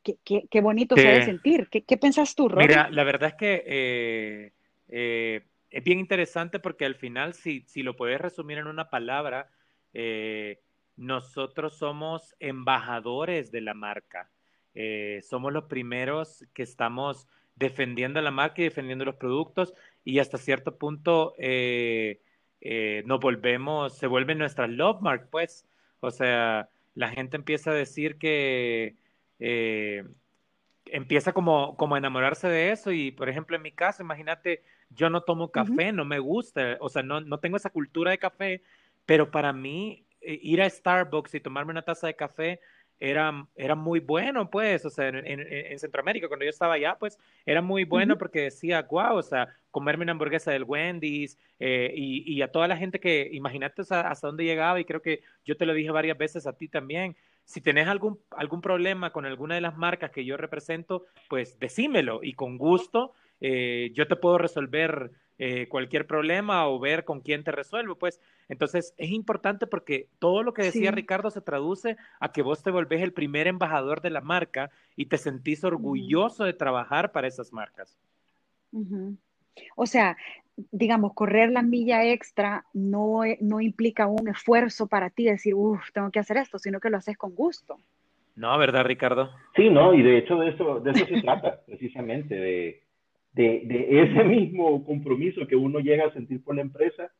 qué, 0.03 0.45
qué, 0.49 0.61
bonito 0.61 0.95
se 0.95 1.07
debe 1.07 1.25
sentir. 1.25 1.67
¿Qué, 1.69 1.81
qué 1.81 1.97
piensas 1.97 2.35
tú, 2.35 2.49
Rob? 2.49 2.59
Mira, 2.59 2.89
la 2.89 3.03
verdad 3.03 3.29
es 3.29 3.35
que 3.35 3.63
eh, 3.65 4.51
eh, 4.91 5.47
es 5.69 5.83
bien 5.83 5.99
interesante 5.99 6.59
porque 6.59 6.85
al 6.85 6.95
final, 6.95 7.33
si, 7.33 7.63
si 7.67 7.81
lo 7.81 7.95
puedes 7.95 8.19
resumir 8.21 8.57
en 8.57 8.67
una 8.67 8.89
palabra, 8.89 9.49
eh, 9.93 10.59
nosotros 10.97 11.77
somos 11.77 12.35
embajadores 12.39 13.51
de 13.51 13.61
la 13.61 13.73
marca. 13.73 14.29
Eh, 14.75 15.21
somos 15.23 15.51
los 15.51 15.65
primeros 15.65 16.45
que 16.53 16.63
estamos 16.63 17.27
defendiendo 17.55 18.21
la 18.21 18.31
marca 18.31 18.61
y 18.61 18.65
defendiendo 18.65 19.05
los 19.05 19.15
productos 19.15 19.73
y 20.03 20.19
hasta 20.19 20.37
cierto 20.37 20.77
punto 20.77 21.33
nos 23.05 23.19
volvemos, 23.19 23.97
se 23.97 24.07
vuelve 24.07 24.35
nuestra 24.35 24.67
love 24.67 25.01
mark, 25.01 25.29
pues. 25.31 25.65
O 25.99 26.11
sea, 26.11 26.69
la 26.95 27.09
gente 27.09 27.37
empieza 27.37 27.71
a 27.71 27.75
decir 27.75 28.17
que 28.17 28.95
empieza 30.85 31.33
como, 31.33 31.75
como 31.77 31.95
a 31.95 31.97
enamorarse 31.97 32.47
de 32.47 32.71
eso 32.71 32.91
y, 32.91 33.11
por 33.11 33.29
ejemplo, 33.29 33.55
en 33.55 33.61
mi 33.61 33.71
caso, 33.71 34.03
imagínate, 34.03 34.63
yo 34.95 35.09
no 35.09 35.21
tomo 35.21 35.51
café, 35.51 35.91
no 35.91 36.05
me 36.05 36.19
gusta, 36.19 36.77
o 36.79 36.89
sea, 36.89 37.03
no, 37.03 37.21
no 37.21 37.39
tengo 37.39 37.57
esa 37.57 37.69
cultura 37.69 38.11
de 38.11 38.17
café, 38.17 38.61
pero 39.05 39.31
para 39.31 39.53
mí 39.53 40.05
eh, 40.21 40.39
ir 40.41 40.61
a 40.61 40.69
Starbucks 40.69 41.35
y 41.35 41.39
tomarme 41.39 41.71
una 41.71 41.81
taza 41.81 42.07
de 42.07 42.15
café 42.15 42.59
era, 42.99 43.47
era 43.55 43.73
muy 43.73 43.99
bueno, 43.99 44.49
pues, 44.49 44.85
o 44.85 44.91
sea, 44.91 45.07
en, 45.07 45.79
Centroamérica, 45.79 46.27
cuando 46.27 46.45
yo 46.45 46.51
estaba 46.51 46.75
allá, 46.75 46.95
pues, 46.99 47.17
era 47.47 47.61
muy 47.61 47.83
bueno 47.83 48.15
porque 48.15 48.41
decía, 48.41 48.83
wow, 48.83 49.15
o 49.15 49.23
sea, 49.23 49.47
comerme 49.71 50.03
una 50.03 50.11
hamburguesa 50.11 50.51
del 50.51 50.65
Wendy's 50.65 51.35
eh, 51.59 51.91
y, 51.95 52.31
y, 52.31 52.43
a 52.43 52.51
toda 52.51 52.67
la 52.67 52.77
gente 52.77 52.99
que, 52.99 53.27
imagínate 53.31 53.81
hasta 53.81 54.27
dónde 54.27 54.43
llegaba 54.43 54.79
y 54.79 54.85
creo 54.85 55.01
que 55.01 55.23
yo 55.43 55.57
te 55.57 55.65
lo 55.65 55.73
dije 55.73 55.89
varias 55.89 56.17
veces 56.17 56.45
a 56.45 56.53
ti 56.53 56.67
también, 56.67 57.15
si 57.43 57.59
tenés 57.59 57.87
algún, 57.87 58.19
algún 58.31 58.61
problema 58.61 59.11
con 59.11 59.25
alguna 59.25 59.55
de 59.55 59.61
las 59.61 59.75
marcas 59.75 60.11
que 60.11 60.23
yo 60.23 60.37
represento, 60.37 61.05
pues 61.27 61.59
decímelo 61.59 62.19
y 62.23 62.33
con 62.33 62.57
gusto 62.57 63.13
eh, 63.41 63.91
yo 63.93 64.07
te 64.07 64.15
puedo 64.15 64.37
resolver 64.37 65.11
eh, 65.43 65.67
cualquier 65.67 66.05
problema 66.05 66.67
o 66.67 66.79
ver 66.79 67.03
con 67.03 67.21
quién 67.21 67.43
te 67.43 67.51
resuelvo, 67.51 67.95
pues. 67.95 68.21
Entonces, 68.47 68.93
es 68.97 69.09
importante 69.09 69.65
porque 69.65 70.07
todo 70.19 70.43
lo 70.43 70.53
que 70.53 70.61
decía 70.61 70.91
Ricardo 70.91 71.31
se 71.31 71.41
traduce 71.41 71.97
a 72.19 72.31
que 72.31 72.43
vos 72.43 72.61
te 72.61 72.69
volvés 72.69 73.01
el 73.01 73.11
primer 73.11 73.47
embajador 73.47 74.01
de 74.01 74.11
la 74.11 74.21
marca 74.21 74.69
y 74.95 75.07
te 75.07 75.17
sentís 75.17 75.63
orgulloso 75.63 76.43
de 76.43 76.53
trabajar 76.53 77.11
para 77.11 77.27
esas 77.27 77.51
marcas. 77.51 77.97
O 79.75 79.87
sea, 79.87 80.15
digamos, 80.71 81.15
correr 81.15 81.51
la 81.51 81.63
milla 81.63 82.05
extra 82.05 82.65
no, 82.73 83.23
e, 83.23 83.39
no 83.41 83.61
implica 83.61 84.05
un 84.05 84.27
esfuerzo 84.27 84.85
para 84.85 85.09
ti 85.09 85.23
decir, 85.23 85.55
uff, 85.55 85.91
tengo 85.91 86.11
que 86.11 86.19
hacer 86.19 86.37
esto, 86.37 86.59
sino 86.59 86.79
que 86.79 86.91
lo 86.91 86.97
haces 86.97 87.17
con 87.17 87.33
gusto. 87.33 87.77
No, 88.35 88.55
¿verdad, 88.59 88.85
Ricardo? 88.85 89.31
Sí, 89.55 89.71
no, 89.71 89.93
y 89.95 90.03
de 90.03 90.19
hecho 90.19 90.35
de 90.35 90.49
eso, 90.49 90.79
de 90.81 90.91
eso 90.91 91.05
se 91.05 91.21
trata, 91.21 91.61
precisamente, 91.65 92.35
de, 92.35 92.83
de, 93.33 93.61
de, 93.65 94.01
ese 94.03 94.23
mismo 94.23 94.83
compromiso 94.83 95.47
que 95.47 95.55
uno 95.55 95.79
llega 95.79 96.05
a 96.05 96.13
sentir 96.13 96.43
por 96.43 96.55
la 96.55 96.61
empresa, 96.61 97.11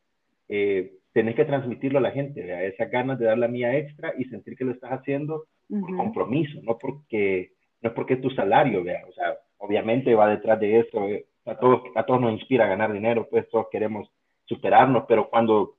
eh, 0.48 0.92
tenés 1.12 1.34
que 1.34 1.44
transmitirlo 1.44 1.98
a 1.98 2.02
la 2.02 2.10
gente, 2.10 2.52
a 2.52 2.64
esas 2.64 2.90
ganas 2.90 3.18
de 3.18 3.26
dar 3.26 3.38
la 3.38 3.48
mía 3.48 3.76
extra 3.76 4.14
y 4.18 4.24
sentir 4.24 4.56
que 4.56 4.64
lo 4.64 4.72
estás 4.72 4.92
haciendo 4.92 5.44
por 5.68 5.96
compromiso, 5.96 6.60
no 6.62 6.76
porque 6.78 7.52
no 7.80 7.90
es 7.90 7.94
porque 7.94 8.16
tu 8.16 8.30
salario, 8.30 8.84
vea, 8.84 9.04
o 9.08 9.12
sea, 9.12 9.36
obviamente 9.58 10.14
va 10.14 10.28
detrás 10.28 10.60
de 10.60 10.80
eso, 10.80 11.08
eh, 11.08 11.26
a 11.46 11.56
todos, 11.56 11.82
a 11.96 12.04
todos 12.04 12.20
nos 12.20 12.32
inspira 12.32 12.66
a 12.66 12.68
ganar 12.68 12.92
dinero, 12.92 13.26
pues 13.28 13.48
todos 13.50 13.66
queremos 13.70 14.08
superarnos, 14.44 15.04
pero 15.08 15.28
cuando 15.28 15.76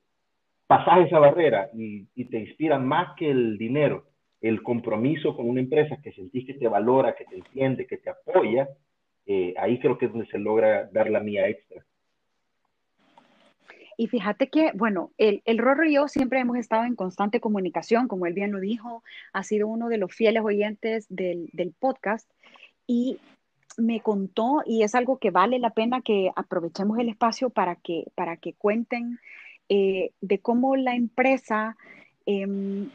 pasas 0.66 1.06
esa 1.06 1.18
barrera 1.18 1.70
y, 1.74 2.06
y 2.14 2.26
te 2.26 2.38
inspira 2.38 2.78
más 2.78 3.16
que 3.16 3.30
el 3.30 3.56
dinero, 3.56 4.04
el 4.40 4.62
compromiso 4.62 5.34
con 5.34 5.48
una 5.48 5.60
empresa 5.60 5.96
que 6.02 6.12
sentís 6.12 6.46
que 6.46 6.54
te 6.54 6.68
valora, 6.68 7.14
que 7.14 7.24
te 7.24 7.36
entiende, 7.36 7.86
que 7.86 7.96
te 7.96 8.10
apoya, 8.10 8.68
eh, 9.26 9.54
ahí 9.58 9.78
creo 9.78 9.98
que 9.98 10.06
es 10.06 10.12
donde 10.12 10.26
se 10.28 10.38
logra 10.38 10.88
dar 10.92 11.10
la 11.10 11.20
mía 11.20 11.48
extra. 11.48 11.84
Y 13.96 14.08
fíjate 14.08 14.48
que, 14.48 14.72
bueno, 14.74 15.12
el, 15.18 15.42
el 15.44 15.58
Rorro 15.58 15.84
y 15.84 15.94
yo 15.94 16.08
siempre 16.08 16.40
hemos 16.40 16.56
estado 16.56 16.84
en 16.84 16.96
constante 16.96 17.40
comunicación, 17.40 18.08
como 18.08 18.26
él 18.26 18.34
bien 18.34 18.50
lo 18.50 18.58
dijo, 18.58 19.04
ha 19.32 19.44
sido 19.44 19.68
uno 19.68 19.88
de 19.88 19.98
los 19.98 20.12
fieles 20.12 20.42
oyentes 20.42 21.06
del, 21.08 21.48
del 21.52 21.72
podcast 21.78 22.28
y 22.86 23.18
me 23.76 24.00
contó, 24.00 24.62
y 24.64 24.82
es 24.82 24.94
algo 24.94 25.18
que 25.18 25.30
vale 25.30 25.58
la 25.58 25.70
pena 25.70 26.00
que 26.00 26.30
aprovechemos 26.36 26.98
el 26.98 27.08
espacio 27.08 27.50
para 27.50 27.76
que, 27.76 28.06
para 28.14 28.36
que 28.36 28.52
cuenten 28.52 29.18
eh, 29.68 30.12
de 30.20 30.38
cómo 30.40 30.76
la 30.76 30.94
empresa 30.94 31.76
em, 32.26 32.88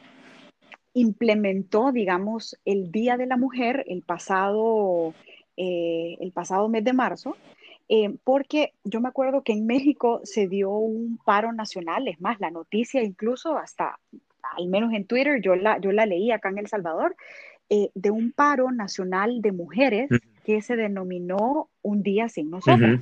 implementó, 0.93 1.91
digamos, 1.91 2.57
el 2.65 2.91
Día 2.91 3.17
de 3.17 3.25
la 3.25 3.37
Mujer 3.37 3.83
el 3.87 4.03
pasado 4.03 5.13
eh, 5.61 6.15
el 6.21 6.31
pasado 6.31 6.69
mes 6.69 6.85
de 6.85 6.93
marzo, 6.93 7.35
eh, 7.89 8.15
porque 8.23 8.71
yo 8.85 9.01
me 9.01 9.09
acuerdo 9.09 9.43
que 9.43 9.51
en 9.51 9.65
México 9.65 10.21
se 10.23 10.47
dio 10.47 10.71
un 10.71 11.19
paro 11.25 11.51
nacional, 11.51 12.07
es 12.07 12.21
más, 12.21 12.39
la 12.39 12.49
noticia 12.49 13.03
incluso 13.03 13.57
hasta, 13.57 13.99
al 14.55 14.69
menos 14.69 14.93
en 14.93 15.03
Twitter, 15.03 15.41
yo 15.41 15.57
la, 15.57 15.77
yo 15.79 15.91
la 15.91 16.05
leí 16.05 16.31
acá 16.31 16.47
en 16.47 16.59
El 16.59 16.67
Salvador, 16.67 17.13
eh, 17.69 17.89
de 17.93 18.09
un 18.09 18.31
paro 18.31 18.71
nacional 18.71 19.41
de 19.41 19.51
mujeres 19.51 20.09
que 20.45 20.61
se 20.61 20.77
denominó 20.77 21.69
Un 21.81 22.03
Día 22.03 22.29
Sin 22.29 22.49
Nosotros. 22.49 23.01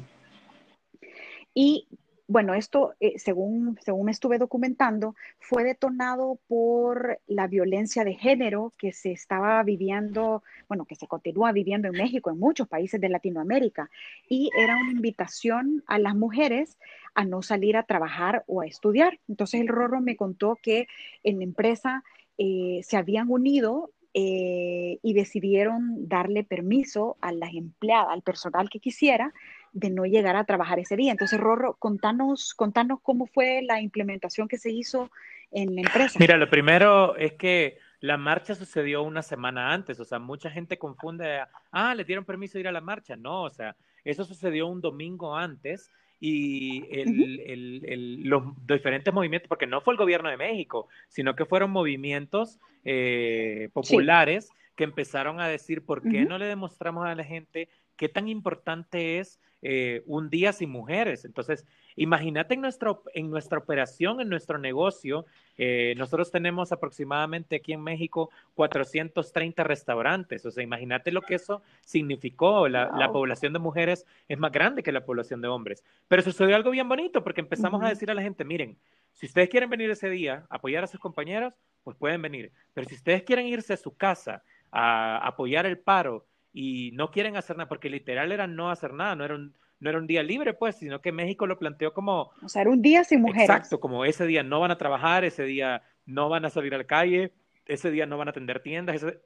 Y 1.54 1.88
bueno, 2.28 2.54
esto, 2.54 2.94
eh, 3.00 3.18
según, 3.18 3.80
según 3.82 4.06
me 4.06 4.12
estuve 4.12 4.38
documentando, 4.38 5.16
fue 5.40 5.64
detonado 5.64 6.40
por 6.48 7.20
la 7.26 7.48
violencia 7.48 8.04
de 8.04 8.16
género 8.16 8.74
que 8.78 8.92
se 8.92 9.14
estaba 9.14 9.64
viviendo, 9.64 10.44
bueno, 10.68 10.86
que 10.86 10.96
se 10.96 11.08
continúa 11.08 11.54
viviendo 11.54 11.88
en 11.88 11.94
México, 11.94 12.30
en 12.30 12.38
muchos 12.38 12.68
países 12.68 13.00
de 13.00 13.08
Latinoamérica, 13.08 13.90
y 14.28 14.50
era 14.58 14.76
una 14.76 14.92
invitación 14.92 15.84
a 15.88 16.00
las 16.00 16.16
mujeres 16.16 16.78
a 17.16 17.24
no 17.24 17.42
salir 17.42 17.78
a 17.78 17.84
trabajar 17.84 18.44
o 18.48 18.62
a 18.62 18.66
estudiar. 18.66 19.20
Entonces 19.30 19.62
el 19.62 19.70
Rorro 19.70 20.02
me 20.02 20.18
contó 20.18 20.58
que 20.62 20.88
en 21.24 21.38
la 21.38 21.46
empresa 21.46 22.04
eh, 22.38 22.82
se 22.84 22.98
habían 22.98 23.30
unido 23.30 23.92
eh, 24.14 25.00
y 25.04 25.14
decidieron 25.14 26.08
darle 26.08 26.44
permiso 26.44 27.18
a 27.22 27.32
las 27.32 27.54
empleadas, 27.54 28.10
al 28.10 28.24
personal 28.24 28.70
que 28.70 28.80
quisiera, 28.80 29.34
de 29.78 29.92
no 29.92 30.06
llegar 30.06 30.36
a 30.36 30.44
trabajar 30.44 30.80
ese 30.80 30.96
día. 30.96 31.12
Entonces, 31.12 31.40
Rorro, 31.40 31.76
contanos, 31.76 32.54
contanos 32.56 33.00
cómo 33.02 33.28
fue 33.28 33.62
la 33.62 33.80
implementación 33.80 34.48
que 34.48 34.58
se 34.58 34.72
hizo 34.72 35.12
en 35.52 35.76
la 35.76 35.82
empresa. 35.82 36.18
Mira, 36.20 36.36
lo 36.38 36.50
primero 36.50 37.16
es 37.16 37.34
que 37.34 37.78
la 38.00 38.18
marcha 38.18 38.56
sucedió 38.56 39.04
una 39.04 39.22
semana 39.22 39.74
antes, 39.74 40.00
o 40.00 40.06
sea, 40.06 40.20
mucha 40.20 40.50
gente 40.50 40.78
confunde, 40.78 41.42
ah, 41.72 41.94
le 41.94 42.04
dieron 42.04 42.26
permiso 42.26 42.54
de 42.54 42.62
ir 42.62 42.68
a 42.68 42.72
la 42.72 42.82
marcha. 42.82 43.16
No, 43.16 43.44
o 43.44 43.50
sea, 43.52 43.76
eso 44.04 44.24
sucedió 44.24 44.68
un 44.68 44.82
domingo 44.82 45.36
antes 45.36 45.92
y 46.20 46.84
el, 46.92 47.40
el, 47.46 47.86
el, 47.86 48.24
los 48.24 48.44
diferentes 48.66 49.14
movimientos, 49.14 49.48
porque 49.48 49.68
no 49.68 49.82
fue 49.82 49.94
el 49.94 50.00
gobierno 50.00 50.30
de 50.30 50.38
México, 50.38 50.88
sino 51.08 51.36
que 51.36 51.46
fueron 51.46 51.70
movimientos 51.70 52.60
eh, 52.84 53.70
populares 53.74 54.50
que 54.76 54.86
empezaron 54.86 55.40
a 55.40 55.48
decir, 55.48 55.86
¿por 55.86 56.02
qué 56.02 56.26
no 56.26 56.40
le 56.40 56.46
demostramos 56.46 57.06
a 57.06 57.14
la 57.14 57.24
gente 57.24 57.70
qué 57.98 58.08
tan 58.08 58.28
importante 58.30 59.20
es 59.20 59.40
eh, 59.70 60.02
un 60.06 60.30
día 60.30 60.54
sin 60.54 60.70
mujeres. 60.70 61.26
Entonces, 61.26 61.66
imagínate 61.98 62.54
en, 62.54 62.62
nuestro, 62.62 63.04
en 63.14 63.30
nuestra 63.30 63.58
operación, 63.58 64.22
en 64.22 64.30
nuestro 64.30 64.58
negocio, 64.58 65.26
eh, 65.58 65.94
nosotros 65.98 66.32
tenemos 66.32 66.72
aproximadamente 66.72 67.58
aquí 67.58 67.74
en 67.74 67.82
México 67.82 68.30
430 68.56 69.66
restaurantes. 69.66 70.46
O 70.46 70.52
sea, 70.52 70.64
imagínate 70.64 71.12
lo 71.12 71.22
que 71.22 71.36
eso 71.36 71.62
significó. 71.82 72.70
La, 72.70 73.12
población 73.12 73.52
de 73.52 73.60
mujeres 73.60 74.06
es 74.30 74.38
más 74.38 74.54
grande 74.54 74.84
que 74.84 74.94
la 74.94 75.04
población 75.04 75.42
de 75.42 75.50
hombres. 75.50 75.84
Pero 76.08 76.22
sucedió 76.22 76.56
algo 76.56 76.72
bien 76.72 76.88
bonito 76.88 77.22
porque 77.22 77.42
empezamos 77.42 77.84
a 77.84 77.90
decir 77.90 78.10
a 78.10 78.14
la 78.14 78.22
gente, 78.22 78.46
miren, 78.46 78.78
si 79.12 79.26
ustedes 79.26 79.50
quieren 79.50 79.70
venir 79.70 79.90
ese 79.90 80.10
día, 80.10 80.46
apoyar 80.50 80.86
a 80.86 80.88
sus 80.88 81.02
compañeros, 81.02 81.54
pues 81.84 81.98
pueden 81.98 82.22
venir. 82.22 82.54
Pero 82.74 82.88
si 82.88 82.96
ustedes 82.96 83.24
quieren 83.24 83.48
irse 83.48 83.74
a 83.74 83.78
su 83.78 83.94
casa 83.98 84.44
a 84.72 85.28
apoyar 85.28 85.66
el 85.66 85.78
paro, 85.78 86.26
y 86.60 86.90
no 86.94 87.12
quieren 87.12 87.38
hacer 87.38 87.56
nada, 87.56 87.70
porque 87.70 87.88
literal 87.88 88.32
era 88.32 88.48
no 88.48 88.72
hacer 88.72 88.92
nada, 88.92 89.16
no 89.16 89.24
era 89.24 89.36
un, 89.36 89.54
no 89.80 89.92
era 89.92 90.00
un 90.00 90.08
día 90.08 90.24
libre, 90.24 90.56
pues, 90.56 90.78
sino 90.78 91.02
que 91.02 91.12
México 91.12 91.46
lo 91.46 91.60
planteó 91.60 91.94
como... 91.94 92.32
O 92.42 92.50
sea, 92.50 92.64
era 92.64 92.72
un 92.72 92.82
día 92.82 93.04
sin 93.04 93.22
mujeres. 93.22 93.48
Exacto, 93.48 93.80
como 93.80 94.06
ese 94.06 94.26
día 94.26 94.42
no 94.42 94.60
van 94.60 94.72
a 94.72 94.78
trabajar, 94.80 95.24
ese 95.24 95.44
día 95.44 95.84
no 96.08 96.30
van 96.30 96.46
a 96.46 96.50
salir 96.50 96.74
a 96.74 96.80
la 96.80 96.86
calle, 96.86 97.32
ese 97.68 97.92
día 97.92 98.08
no 98.08 98.18
van 98.18 98.30
a 98.30 98.32
atender 98.32 98.64
tiendas, 98.64 98.96
ese, 98.96 99.20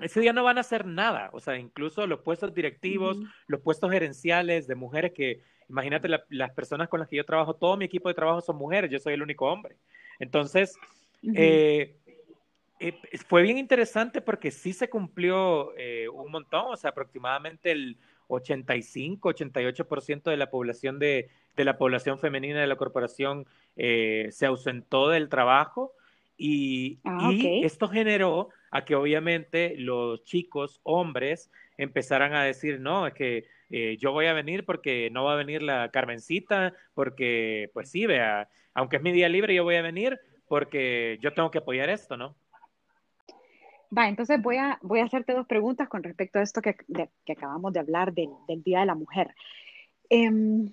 ese 0.00 0.20
día 0.20 0.32
no 0.32 0.44
van 0.44 0.56
a 0.56 0.62
hacer 0.62 0.86
nada, 0.86 1.28
o 1.34 1.40
sea, 1.40 1.58
incluso 1.58 2.06
los 2.06 2.20
puestos 2.20 2.54
directivos, 2.54 3.18
los 3.48 3.60
puestos 3.60 3.90
gerenciales 3.90 4.66
de 4.66 4.76
mujeres 4.76 5.12
que, 5.12 5.42
imagínate, 5.68 6.08
las 6.30 6.50
personas 6.52 6.88
con 6.88 7.00
las 7.00 7.08
que 7.10 7.16
yo 7.16 7.26
trabajo, 7.26 7.56
todo 7.56 7.76
mi 7.76 7.84
equipo 7.84 8.08
de 8.08 8.14
trabajo 8.14 8.40
son 8.40 8.56
mujeres, 8.56 8.90
yo 8.90 8.98
soy 8.98 9.12
el 9.12 9.22
único 9.22 9.44
hombre. 9.44 9.76
Entonces, 10.18 10.74
eh, 11.34 11.98
eh, 12.78 12.98
fue 13.26 13.42
bien 13.42 13.56
interesante 13.56 14.20
porque 14.20 14.50
sí 14.50 14.72
se 14.72 14.90
cumplió 14.90 15.76
eh, 15.78 16.08
un 16.08 16.30
montón, 16.30 16.66
o 16.68 16.76
sea, 16.76 16.90
aproximadamente 16.90 17.70
el 17.70 17.96
85, 18.28 19.30
88% 19.30 20.22
de 20.24 20.36
la 20.36 20.50
población 20.50 20.98
de, 20.98 21.30
de, 21.56 21.64
la 21.64 21.78
población 21.78 22.18
femenina 22.18 22.60
de 22.60 22.66
la 22.66 22.76
corporación 22.76 23.46
eh, 23.76 24.28
se 24.30 24.46
ausentó 24.46 25.08
del 25.08 25.28
trabajo 25.28 25.92
y, 26.36 26.98
ah, 27.04 27.30
y, 27.32 27.64
esto 27.64 27.88
generó 27.88 28.50
a 28.70 28.84
que 28.84 28.94
obviamente 28.94 29.74
los 29.78 30.22
chicos, 30.24 30.80
hombres, 30.82 31.50
empezaran 31.78 32.34
a 32.34 32.44
decir, 32.44 32.80
no, 32.80 33.06
es 33.06 33.14
que 33.14 33.44
yo 33.98 34.12
voy 34.12 34.26
a 34.26 34.32
venir 34.32 34.64
porque 34.64 35.10
no 35.10 35.24
va 35.24 35.32
a 35.32 35.36
venir 35.36 35.60
la 35.60 35.90
Carmencita, 35.90 36.72
porque 36.94 37.70
pues 37.72 37.90
sí, 37.90 38.06
vea, 38.06 38.48
aunque 38.74 38.96
es 38.96 39.02
mi 39.02 39.12
día 39.12 39.28
libre, 39.28 39.54
yo 39.54 39.64
voy 39.64 39.74
a 39.76 39.82
venir 39.82 40.20
porque 40.46 41.18
yo 41.20 41.32
tengo 41.32 41.50
que 41.50 41.58
apoyar 41.58 41.90
esto, 41.90 42.16
¿no? 42.16 42.36
Va, 43.96 44.08
entonces 44.08 44.40
voy 44.40 44.56
a, 44.56 44.78
voy 44.82 45.00
a 45.00 45.04
hacerte 45.04 45.32
dos 45.32 45.46
preguntas 45.46 45.88
con 45.88 46.02
respecto 46.02 46.38
a 46.38 46.42
esto 46.42 46.60
que, 46.60 46.74
que 47.24 47.32
acabamos 47.32 47.72
de 47.72 47.80
hablar 47.80 48.12
del, 48.12 48.30
del, 48.48 48.62
Día 48.62 48.80
de 48.80 48.86
la 48.86 48.94
Mujer. 48.94 49.34
Em, 50.08 50.72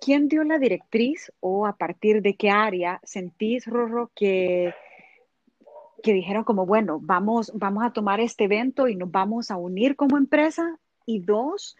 ¿Quién 0.00 0.28
dio 0.28 0.44
la 0.44 0.58
directriz 0.58 1.30
o 1.40 1.66
a 1.66 1.76
partir 1.76 2.22
de 2.22 2.34
qué 2.34 2.48
área 2.48 3.00
sentís, 3.02 3.66
Rorro, 3.66 4.10
que, 4.14 4.72
que 6.02 6.14
dijeron 6.14 6.44
como, 6.44 6.64
bueno, 6.64 6.98
vamos, 7.02 7.52
vamos 7.54 7.84
a 7.84 7.92
tomar 7.92 8.18
este 8.18 8.44
evento 8.44 8.88
y 8.88 8.96
nos 8.96 9.10
vamos 9.10 9.50
a 9.50 9.56
unir 9.56 9.96
como 9.96 10.16
empresa? 10.16 10.78
Y 11.04 11.20
dos, 11.20 11.76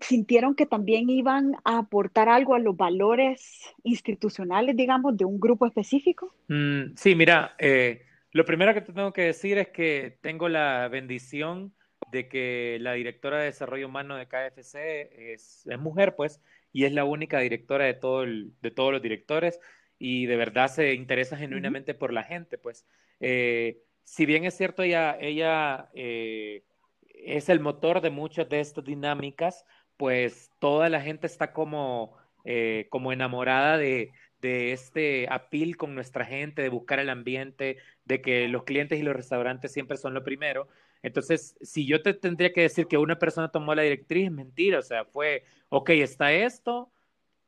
¿sintieron 0.00 0.56
que 0.56 0.66
también 0.66 1.08
iban 1.08 1.54
a 1.64 1.78
aportar 1.78 2.28
algo 2.28 2.54
a 2.54 2.58
los 2.58 2.76
valores 2.76 3.72
institucionales, 3.84 4.76
digamos, 4.76 5.16
de 5.16 5.24
un 5.24 5.38
grupo 5.38 5.66
específico? 5.66 6.34
Mm, 6.48 6.96
sí, 6.96 7.14
mira, 7.14 7.54
eh, 7.58 8.02
Lo 8.34 8.44
primero 8.44 8.74
que 8.74 8.80
te 8.80 8.92
tengo 8.92 9.12
que 9.12 9.22
decir 9.22 9.58
es 9.58 9.68
que 9.68 10.18
tengo 10.20 10.48
la 10.48 10.88
bendición 10.88 11.72
de 12.10 12.28
que 12.28 12.78
la 12.80 12.94
directora 12.94 13.38
de 13.38 13.44
desarrollo 13.44 13.86
humano 13.86 14.16
de 14.16 14.26
KFC 14.26 15.32
es, 15.32 15.64
es 15.64 15.78
mujer, 15.78 16.16
pues, 16.16 16.40
y 16.72 16.84
es 16.84 16.92
la 16.92 17.04
única 17.04 17.38
directora 17.38 17.84
de, 17.84 17.94
todo 17.94 18.24
de 18.26 18.70
todos 18.72 18.92
los 18.92 19.00
directores 19.00 19.60
y 20.00 20.26
de 20.26 20.36
verdad 20.36 20.66
se 20.66 20.94
interesa 20.94 21.36
genuinamente 21.36 21.94
por 21.94 22.12
la 22.12 22.24
gente, 22.24 22.58
pues. 22.58 22.84
Eh, 23.20 23.78
si 24.02 24.26
bien 24.26 24.44
es 24.44 24.56
cierto, 24.56 24.82
ella, 24.82 25.16
ella 25.20 25.88
eh, 25.94 26.64
es 27.02 27.48
el 27.48 27.60
motor 27.60 28.00
de 28.00 28.10
muchas 28.10 28.48
de 28.48 28.58
estas 28.58 28.84
dinámicas, 28.84 29.64
pues 29.96 30.50
toda 30.58 30.88
la 30.88 31.00
gente 31.00 31.28
está 31.28 31.52
como, 31.52 32.16
eh, 32.44 32.88
como 32.90 33.12
enamorada 33.12 33.78
de, 33.78 34.10
de 34.44 34.72
este 34.72 35.26
apil 35.30 35.78
con 35.78 35.94
nuestra 35.94 36.26
gente, 36.26 36.60
de 36.60 36.68
buscar 36.68 36.98
el 36.98 37.08
ambiente, 37.08 37.78
de 38.04 38.20
que 38.20 38.46
los 38.46 38.64
clientes 38.64 39.00
y 39.00 39.02
los 39.02 39.16
restaurantes 39.16 39.72
siempre 39.72 39.96
son 39.96 40.12
lo 40.12 40.22
primero. 40.22 40.68
Entonces, 41.02 41.56
si 41.62 41.86
yo 41.86 42.02
te 42.02 42.12
tendría 42.12 42.52
que 42.52 42.60
decir 42.60 42.86
que 42.86 42.98
una 42.98 43.18
persona 43.18 43.48
tomó 43.48 43.74
la 43.74 43.80
directriz, 43.80 44.26
es 44.26 44.32
mentira, 44.32 44.80
o 44.80 44.82
sea, 44.82 45.06
fue, 45.06 45.44
ok, 45.70 45.88
está 45.90 46.30
esto, 46.34 46.92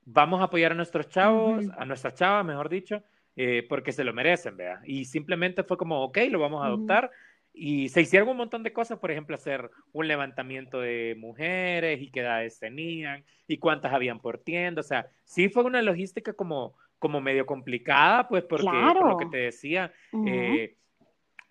vamos 0.07 0.41
a 0.41 0.45
apoyar 0.45 0.73
a 0.73 0.75
nuestros 0.75 1.11
chavos, 1.11 1.67
a 1.77 1.85
nuestras 1.85 2.15
chavas, 2.15 2.47
mejor 2.47 2.71
dicho, 2.71 3.03
eh, 3.37 3.67
porque 3.69 3.93
se 3.93 4.03
lo 4.03 4.15
merecen, 4.15 4.57
vea. 4.57 4.81
Y 4.87 5.05
simplemente 5.05 5.65
fue 5.65 5.77
como, 5.77 6.03
ok, 6.03 6.17
lo 6.31 6.41
vamos 6.41 6.63
a 6.63 6.69
adoptar. 6.69 7.11
Y 7.53 7.91
se 7.91 8.01
hicieron 8.01 8.31
un 8.31 8.39
montón 8.39 8.63
de 8.63 8.73
cosas, 8.73 8.99
por 8.99 9.11
ejemplo, 9.11 9.37
hacer 9.37 9.71
un 9.93 10.09
levantamiento 10.09 10.81
de 10.81 11.15
mujeres 11.19 12.01
y 12.01 12.11
qué 12.11 12.21
edades 12.21 12.59
tenían 12.59 13.23
y 13.47 13.59
cuántas 13.59 13.93
habían 13.93 14.21
por 14.21 14.39
tienda. 14.39 14.81
O 14.81 14.85
sea, 14.85 15.11
sí 15.25 15.51
fue 15.51 15.65
una 15.65 15.83
logística 15.83 16.33
como 16.33 16.75
como 16.99 17.21
medio 17.21 17.47
complicada, 17.47 18.29
pues 18.29 18.45
porque 18.45 18.67
por 18.67 19.09
lo 19.09 19.17
que 19.17 19.27
te 19.27 19.39
decía, 19.39 19.93
eh, 20.27 20.77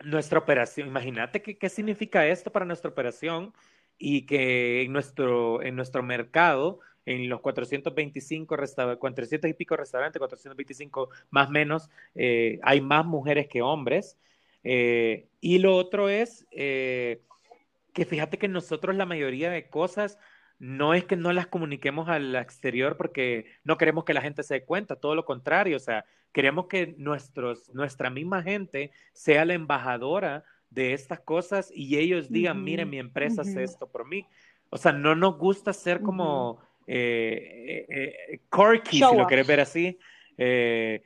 nuestra 0.04 0.40
operación, 0.40 0.88
imagínate 0.88 1.42
qué 1.42 1.70
significa 1.70 2.26
esto 2.28 2.52
para 2.52 2.66
nuestra 2.66 2.90
operación 2.90 3.54
y 3.98 4.26
que 4.26 4.82
en 4.84 4.92
nuestro, 4.92 5.62
en 5.62 5.76
nuestro 5.76 6.04
mercado, 6.04 6.80
en 7.06 7.30
los 7.30 7.42
425 7.42 8.58
restaurantes, 8.58 9.00
400 9.00 9.50
y 9.50 9.54
pico 9.54 9.78
restaurantes, 9.78 10.20
425 10.20 11.10
más 11.30 11.50
menos, 11.50 11.90
eh, 12.16 12.60
hay 12.64 12.82
más 12.82 13.06
mujeres 13.06 13.48
que 13.48 13.62
hombres. 13.62 14.18
Eh, 14.64 15.28
y 15.40 15.60
lo 15.60 15.76
otro 15.76 16.10
es 16.10 16.48
que 16.50 18.06
fíjate 18.06 18.38
que 18.38 18.48
nosotros 18.48 18.96
la 18.96 19.06
mayoría 19.06 19.50
de 19.52 19.70
cosas 19.70 20.18
no 20.60 20.94
es 20.94 21.06
que 21.06 21.16
no 21.16 21.34
las 21.34 21.48
comuniquemos 21.48 22.08
al 22.08 22.36
exterior 22.36 22.98
porque 22.98 23.46
no 23.64 23.78
queremos 23.78 24.06
que 24.06 24.14
la 24.14 24.22
gente 24.22 24.44
se 24.44 24.56
dé 24.56 24.64
cuenta, 24.64 24.96
todo 24.96 25.16
lo 25.16 25.26
contrario, 25.26 25.78
o 25.78 25.80
sea, 25.80 26.06
queremos 26.32 26.68
que 26.68 26.96
nuestros, 26.98 27.74
nuestra 27.74 28.10
misma 28.10 28.42
gente 28.42 28.92
sea 29.14 29.46
la 29.46 29.54
embajadora 29.54 30.44
de 30.70 30.94
estas 30.94 31.20
cosas 31.22 31.72
y 31.74 31.98
ellos 31.98 32.30
digan, 32.30 32.64
miren, 32.64 32.90
mi 32.90 33.00
empresa 33.00 33.42
hace 33.42 33.64
esto 33.64 33.88
por 33.88 34.08
mí. 34.08 34.28
O 34.70 34.78
sea, 34.78 34.92
no 34.92 35.16
nos 35.16 35.38
gusta 35.38 35.72
ser 35.72 36.02
como 36.02 36.60
eh, 36.88 37.86
eh, 37.88 38.16
eh 38.34 38.42
corky, 38.50 38.98
si 38.98 39.16
lo 39.16 39.26
quieres 39.28 39.48
ver 39.48 39.62
así. 39.62 39.98
Eh, 40.38 41.02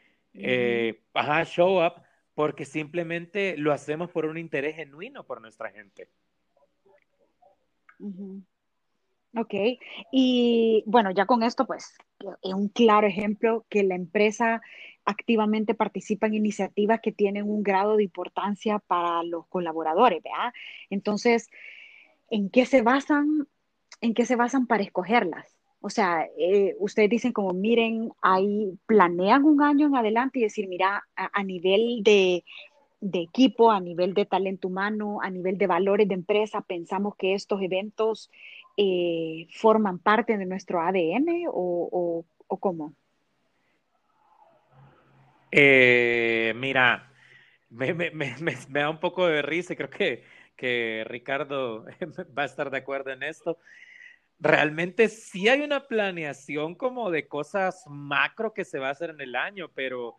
ajá, 1.13 1.43
show 1.45 1.85
up, 1.85 2.01
porque 2.33 2.65
simplemente 2.65 3.55
lo 3.57 3.71
hacemos 3.71 4.09
por 4.09 4.25
un 4.25 4.37
interés 4.37 4.75
genuino 4.75 5.23
por 5.23 5.41
nuestra 5.41 5.69
gente. 5.69 6.09
Ok, 9.37 9.53
y 10.11 10.83
bueno, 10.87 11.11
ya 11.11 11.27
con 11.27 11.43
esto, 11.43 11.67
pues, 11.67 11.93
es 12.41 12.53
un 12.53 12.67
claro 12.67 13.05
ejemplo 13.05 13.63
que 13.69 13.83
la 13.83 13.93
empresa 13.93 14.59
activamente 15.05 15.75
participa 15.75 16.25
en 16.27 16.33
iniciativas 16.33 16.99
que 17.01 17.11
tienen 17.11 17.47
un 17.47 17.61
grado 17.61 17.97
de 17.97 18.03
importancia 18.03 18.79
para 18.79 19.23
los 19.23 19.45
colaboradores, 19.47 20.23
¿verdad? 20.23 20.51
Entonces, 20.89 21.49
¿en 22.31 22.49
qué 22.49 22.65
se 22.65 22.81
basan, 22.81 23.47
en 24.01 24.15
qué 24.15 24.25
se 24.25 24.35
basan 24.35 24.65
para 24.65 24.83
escogerlas? 24.83 25.59
O 25.81 25.89
sea, 25.89 26.27
eh, 26.37 26.75
ustedes 26.79 27.09
dicen 27.09 27.31
como, 27.31 27.53
miren, 27.53 28.11
ahí 28.21 28.73
planean 28.87 29.43
un 29.45 29.61
año 29.61 29.87
en 29.87 29.95
adelante 29.95 30.39
y 30.39 30.43
decir, 30.43 30.67
mira, 30.67 31.07
a, 31.15 31.43
nivel 31.43 32.03
de 32.03 32.43
equipo, 33.01 33.71
a 33.71 33.79
nivel 33.79 34.13
de 34.13 34.25
talento 34.25 34.67
humano, 34.67 35.19
a 35.21 35.29
nivel 35.29 35.57
de 35.57 35.67
valores 35.67 36.07
de 36.07 36.15
empresa, 36.15 36.61
pensamos 36.61 37.15
que 37.15 37.33
estos 37.33 37.61
eventos 37.61 38.29
eh, 38.81 39.49
forman 39.51 39.99
parte 39.99 40.37
de 40.37 40.45
nuestro 40.45 40.79
ADN 40.79 41.47
o, 41.49 42.25
cómo? 42.61 42.93
Eh, 45.51 46.53
mira, 46.55 47.11
me, 47.69 47.93
da 48.69 48.89
un 48.89 49.01
poco 49.01 49.27
de 49.27 49.41
risa 49.41 49.73
y 49.73 49.75
creo 49.75 49.89
que, 49.89 50.23
que 50.55 51.03
Ricardo 51.07 51.83
va 52.37 52.43
a 52.43 52.45
estar 52.45 52.71
de 52.71 52.77
acuerdo 52.77 53.11
en 53.11 53.23
esto. 53.23 53.57
Realmente 54.39 55.09
sí 55.09 55.49
hay 55.49 55.59
una 55.59 55.85
planeación 55.85 56.73
como 56.73 57.11
de 57.11 57.27
cosas 57.27 57.83
macro 57.85 58.53
que 58.53 58.63
se 58.63 58.79
va 58.79 58.87
a 58.87 58.91
hacer 58.91 59.09
en 59.09 59.19
el 59.19 59.35
año, 59.35 59.69
pero 59.75 60.15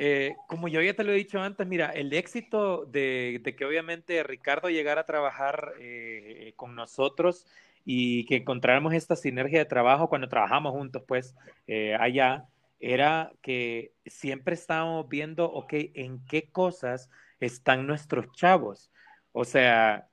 eh, 0.00 0.36
como 0.46 0.68
yo 0.68 0.80
ya 0.80 0.94
te 0.94 1.02
lo 1.02 1.10
he 1.10 1.16
dicho 1.16 1.40
antes, 1.40 1.66
mira, 1.66 1.90
el 1.90 2.12
éxito 2.12 2.86
de, 2.86 3.42
que 3.58 3.64
obviamente 3.64 4.22
Ricardo 4.22 4.70
llegara 4.70 5.00
a 5.00 5.06
trabajar 5.06 5.72
eh, 5.80 6.52
con 6.54 6.76
nosotros 6.76 7.48
y 7.84 8.24
que 8.26 8.36
encontráramos 8.36 8.94
esta 8.94 9.16
sinergia 9.16 9.58
de 9.58 9.64
trabajo 9.64 10.08
cuando 10.08 10.28
trabajamos 10.28 10.70
juntos, 10.70 11.02
pues 11.04 11.34
eh, 11.66 11.96
allá, 11.98 12.46
era 12.78 13.32
que 13.42 13.90
siempre 14.06 14.54
estábamos 14.54 15.08
viendo, 15.08 15.50
ok, 15.50 15.72
en 15.72 16.24
qué 16.26 16.48
cosas 16.48 17.10
están 17.40 17.88
nuestros 17.88 18.30
chavos. 18.30 18.92
O 19.32 19.44
sea, 19.44 20.06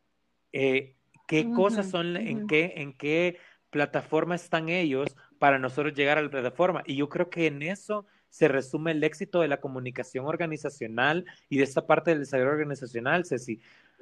qué 0.52 1.52
cosas 1.56 1.91
son, 1.91 2.17
en, 2.17 2.48
qué, 2.48 2.74
en 2.78 2.91
qué 2.91 3.38
plataforma 3.69 4.34
están 4.34 4.69
ellos 4.69 5.15
para 5.38 5.60
nosotros 5.60 5.93
llegar 5.93 6.17
a 6.17 6.24
la 6.24 6.32
plataforma. 6.32 6.82
Y 6.88 6.95
yo 6.95 7.08
creo 7.08 7.30
que 7.30 7.45
en 7.45 7.62
eso 7.62 8.08
se 8.36 8.50
resume 8.50 8.91
el 8.91 9.02
éxito 9.02 9.39
de 9.39 9.48
la 9.48 9.62
comunicación 9.62 10.26
organizacional 10.26 11.24
y 11.48 11.58
de 11.58 11.63
esta 11.63 11.88
parte 11.88 12.12
del 12.12 12.19
desarrollo 12.19 12.52
organizacional, 12.52 13.24
Ceci. 13.26 13.62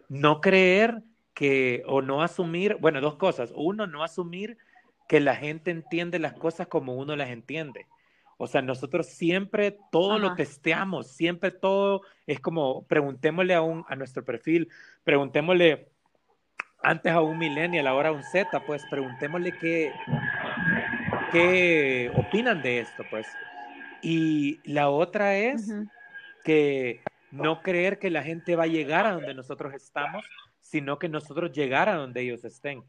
No 0.09 0.41
creer 0.41 1.03
que, 1.35 1.83
o 1.85 2.01
no 2.01 2.23
asumir, 2.23 2.77
bueno, 2.81 2.99
dos 2.99 3.17
cosas. 3.17 3.53
Uno, 3.55 3.85
no 3.85 4.03
asumir 4.03 4.57
que 5.07 5.19
la 5.19 5.35
gente 5.35 5.69
entiende 5.69 6.17
las 6.17 6.33
cosas 6.33 6.65
como 6.65 6.95
uno 6.95 7.15
las 7.15 7.29
entiende. 7.29 7.85
O 8.37 8.47
sea, 8.47 8.63
nosotros 8.63 9.05
siempre 9.05 9.77
todo 9.91 10.17
lo 10.17 10.33
testeamos, 10.33 11.11
siempre 11.11 11.51
todo 11.51 12.01
es 12.25 12.39
como 12.39 12.87
preguntémosle 12.87 13.53
a, 13.53 13.61
un, 13.61 13.85
a 13.87 13.95
nuestro 13.95 14.25
perfil, 14.25 14.67
preguntémosle 15.03 15.89
antes 16.81 17.13
a 17.13 17.21
un 17.21 17.37
millennial, 17.37 17.85
ahora 17.85 18.09
a 18.09 18.13
un 18.13 18.23
Z, 18.23 18.65
pues 18.65 18.83
preguntémosle 18.89 19.51
qué, 19.59 19.91
qué 21.31 22.11
opinan 22.15 22.63
de 22.63 22.79
esto, 22.79 23.03
pues. 23.11 23.27
Y 24.03 24.59
la 24.65 24.89
otra 24.89 25.37
es 25.37 25.73
que 26.43 26.99
no 27.31 27.61
creer 27.61 27.97
que 27.99 28.09
la 28.09 28.21
gente 28.21 28.55
va 28.55 28.63
a 28.63 28.67
llegar 28.67 29.05
a 29.05 29.13
donde 29.13 29.33
nosotros 29.33 29.73
estamos, 29.73 30.25
sino 30.59 30.99
que 30.99 31.09
nosotros 31.09 31.51
llegar 31.51 31.89
a 31.89 31.95
donde 31.95 32.21
ellos 32.21 32.43
estén. 32.45 32.83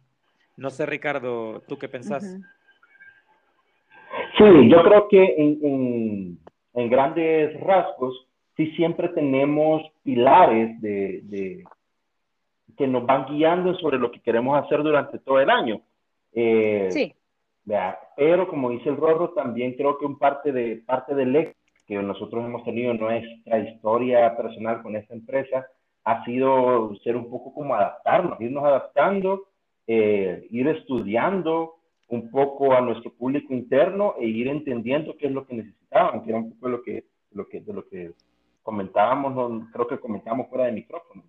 No 0.57 0.71
sé, 0.71 0.87
Ricardo, 0.87 1.63
¿tú 1.69 1.79
qué 1.79 1.89
pensás? 1.89 2.39
Sí, 4.37 4.69
yo 4.69 4.83
creo 4.83 5.09
que 5.09 5.35
en, 5.37 6.39
en, 6.75 6.91
grandes 6.91 7.59
rasgos, 7.61 8.27
sí 8.57 8.67
siempre 8.73 9.09
tenemos 9.09 9.83
pilares 10.03 10.81
de, 10.81 11.21
de, 11.25 11.65
que 12.77 12.87
nos 12.87 13.07
van 13.07 13.27
guiando 13.27 13.75
sobre 13.75 13.99
lo 13.99 14.11
que 14.11 14.21
queremos 14.21 14.63
hacer 14.63 14.83
durante 14.83 15.19
todo 15.19 15.41
el 15.41 15.51
año. 15.51 15.81
Eh, 16.33 16.89
sí. 16.91 17.15
Pero 18.17 18.49
como 18.49 18.71
dice 18.71 18.89
el 18.89 18.97
Rorro, 18.97 19.31
también 19.31 19.75
creo 19.75 19.99
que 19.99 20.07
un 20.07 20.19
parte, 20.19 20.53
de, 20.53 20.77
parte 20.85 21.15
del 21.15 21.35
éxito 21.37 21.59
que 21.87 21.97
nosotros 21.97 22.45
hemos 22.45 22.65
tenido 22.65 22.93
en 22.93 22.99
nuestra 22.99 23.59
historia 23.59 24.37
personal 24.37 24.83
con 24.83 24.97
esta 24.97 25.15
empresa 25.15 25.67
ha 26.05 26.25
sido 26.25 26.95
ser 27.03 27.17
un 27.17 27.31
poco 27.31 27.53
como 27.53 27.75
adaptarnos, 27.75 28.41
irnos 28.41 28.65
adaptando, 28.65 29.45
eh, 29.87 30.47
ir 30.51 30.69
estudiando 30.69 31.77
un 32.09 32.31
poco 32.31 32.75
a 32.75 32.81
nuestro 32.81 33.13
público 33.13 33.53
interno 33.53 34.15
e 34.19 34.27
ir 34.27 34.49
entendiendo 34.49 35.17
qué 35.17 35.27
es 35.27 35.33
lo 35.33 35.47
que 35.47 35.55
necesitaban, 35.55 36.23
que 36.23 36.31
era 36.31 36.39
un 36.39 36.53
poco 36.53 36.69
lo 36.69 36.83
que, 36.83 37.05
lo 37.33 37.49
que, 37.49 37.61
de 37.61 37.73
lo 37.73 37.87
que 37.89 38.13
comentábamos, 38.63 39.65
creo 39.73 39.87
que 39.87 39.99
comentábamos 39.99 40.49
fuera 40.49 40.67
de 40.67 40.73
micrófono, 40.73 41.23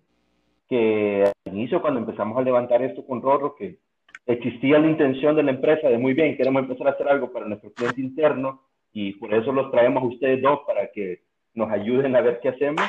que 0.68 1.24
al 1.24 1.54
inicio 1.54 1.80
cuando 1.80 2.00
empezamos 2.00 2.36
a 2.36 2.42
levantar 2.42 2.82
esto 2.82 3.06
con 3.06 3.22
Rorro, 3.22 3.54
que 3.54 3.78
existía 4.26 4.78
la 4.78 4.88
intención 4.88 5.36
de 5.36 5.42
la 5.42 5.52
empresa 5.52 5.88
de 5.88 5.98
muy 5.98 6.14
bien, 6.14 6.36
queremos 6.36 6.62
empezar 6.62 6.88
a 6.88 6.90
hacer 6.90 7.08
algo 7.08 7.32
para 7.32 7.46
nuestro 7.46 7.72
cliente 7.72 8.00
interno 8.00 8.62
y 8.92 9.12
por 9.14 9.32
eso 9.32 9.52
los 9.52 9.70
traemos 9.70 10.02
a 10.02 10.06
ustedes 10.06 10.42
dos 10.42 10.60
para 10.66 10.90
que 10.92 11.22
nos 11.54 11.70
ayuden 11.70 12.16
a 12.16 12.20
ver 12.20 12.40
qué 12.40 12.48
hacemos. 12.50 12.84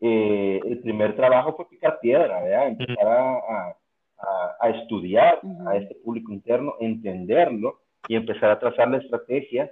Eh, 0.00 0.60
el 0.64 0.78
primer 0.80 1.14
trabajo 1.14 1.54
fue 1.54 1.68
picar 1.68 1.98
piedra, 2.00 2.42
¿verdad? 2.42 2.68
empezar 2.68 3.06
a, 3.06 3.76
a, 4.60 4.68
estudiar 4.70 5.40
a 5.66 5.76
este 5.76 5.94
público 5.96 6.32
interno, 6.32 6.74
entenderlo 6.80 7.80
y 8.08 8.14
empezar 8.16 8.50
a 8.50 8.58
trazar 8.58 8.88
la 8.88 8.98
estrategia 8.98 9.70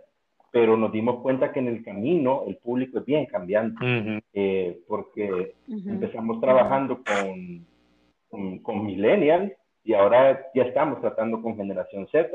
pero 0.51 0.77
nos 0.77 0.93
dimos 0.93 1.21
cuenta 1.21 1.53
que 1.53 1.61
en 1.61 1.69
el 1.69 1.85
camino 1.85 2.45
el 2.47 2.57
público 2.57 2.99
es 2.99 3.05
bien 3.05 3.27
cambiante, 3.27 4.23
eh, 4.33 4.81
porque 4.87 5.55
empezamos 5.69 6.41
trabajando 6.41 7.03
con, 7.05 8.63
con, 8.63 8.87
millennials 8.87 9.53
y 9.89 9.95
ahora 9.95 10.51
ya 10.55 10.65
estamos 10.65 11.01
tratando 11.01 11.41
con 11.41 11.57
generación 11.57 12.07
Z 12.13 12.29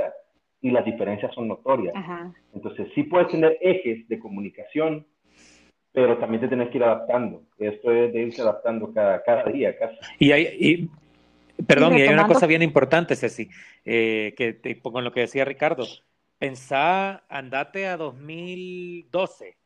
y 0.60 0.72
las 0.72 0.84
diferencias 0.84 1.32
son 1.36 1.48
notorias. 1.48 1.94
Entonces 2.52 2.88
sí 2.96 3.04
puedes 3.04 3.28
tener 3.28 3.60
ejes 3.62 4.08
de 4.08 4.18
comunicación, 4.18 5.06
pero 5.92 6.18
también 6.18 6.42
te 6.42 6.48
tienes 6.48 6.70
que 6.70 6.78
ir 6.78 6.84
adaptando. 6.84 7.44
Esto 7.60 7.92
es 7.92 8.12
de 8.12 8.24
irse 8.24 8.42
adaptando 8.42 8.92
cada, 8.92 9.22
cada 9.22 9.44
día 9.52 9.78
casi. 9.78 9.96
Y 10.18 10.32
hay, 10.32 10.89
perdón, 11.68 11.96
y, 11.96 12.02
hay 12.02 12.10
una 12.12 12.26
cosa 12.26 12.48
bien 12.48 12.63
importante, 12.63 13.16
Ceci, 13.16 13.48
eh, 13.86 14.34
que 14.36 14.82
con 14.82 15.04
lo 15.04 15.12
que 15.12 15.20
decía 15.20 15.46
Ricardo 15.46 15.86
Pensá, 16.39 17.24
andate 17.30 17.88
a 17.88 17.98
2012 17.98 19.58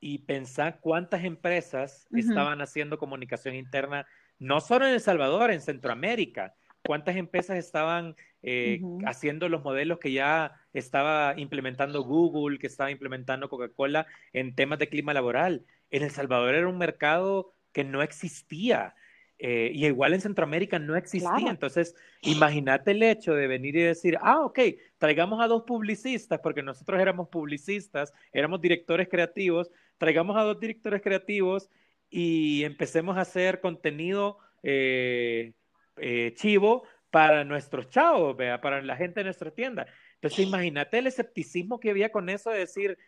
y 0.00 0.18
pensá 0.18 0.76
cuántas 0.80 1.24
empresas 1.24 2.08
estaban 2.14 2.60
haciendo 2.60 2.98
comunicación 2.98 3.54
interna, 3.54 4.06
no 4.38 4.60
solo 4.60 4.86
en 4.86 4.92
El 4.92 5.00
Salvador, 5.00 5.50
en 5.50 5.62
Centroamérica, 5.62 6.54
cuántas 6.86 7.16
empresas 7.16 7.58
estaban 7.58 8.16
eh, 8.42 8.80
haciendo 9.04 9.48
los 9.48 9.62
modelos 9.62 9.98
que 9.98 10.12
ya 10.12 10.52
estaba 10.72 11.34
implementando 11.36 12.02
Google, 12.04 12.58
que 12.58 12.66
estaba 12.66 12.90
implementando 12.90 13.48
Coca-Cola 13.48 14.06
en 14.32 14.54
temas 14.54 14.78
de 14.78 14.88
clima 14.88 15.12
laboral. 15.14 15.64
En 15.90 16.02
El 16.02 16.10
Salvador 16.10 16.54
era 16.54 16.68
un 16.68 16.78
mercado 16.78 17.50
que 17.72 17.84
no 17.84 18.02
existía. 18.02 18.94
Eh, 19.38 19.70
y 19.74 19.84
igual 19.84 20.14
en 20.14 20.22
Centroamérica 20.22 20.78
no 20.78 20.96
existía. 20.96 21.50
Entonces, 21.50 21.94
imagínate 22.22 22.92
el 22.92 23.02
hecho 23.02 23.34
de 23.34 23.46
venir 23.46 23.76
y 23.76 23.82
decir, 23.82 24.16
ah, 24.22 24.40
ok, 24.40 24.58
traigamos 24.96 25.42
a 25.42 25.46
dos 25.46 25.64
publicistas, 25.64 26.40
porque 26.40 26.62
nosotros 26.62 26.98
éramos 27.00 27.28
publicistas, 27.28 28.14
éramos 28.32 28.62
directores 28.62 29.08
creativos, 29.08 29.70
traigamos 29.98 30.36
a 30.36 30.42
dos 30.42 30.58
directores 30.58 31.02
creativos 31.02 31.68
y 32.08 32.64
empecemos 32.64 33.18
a 33.18 33.22
hacer 33.22 33.60
contenido 33.60 34.38
eh, 34.62 35.52
eh, 35.96 36.32
chivo 36.34 36.84
para 37.10 37.44
nuestros 37.44 37.88
chavos, 37.88 38.36
¿vea? 38.36 38.60
para 38.60 38.82
la 38.82 38.96
gente 38.96 39.20
de 39.20 39.24
nuestra 39.24 39.50
tienda. 39.50 39.86
Entonces, 40.14 40.46
imagínate 40.46 40.98
el 40.98 41.06
escepticismo 41.06 41.80
que 41.80 41.90
había 41.90 42.10
con 42.10 42.28
eso 42.28 42.50
de 42.50 42.58
decir, 42.58 42.98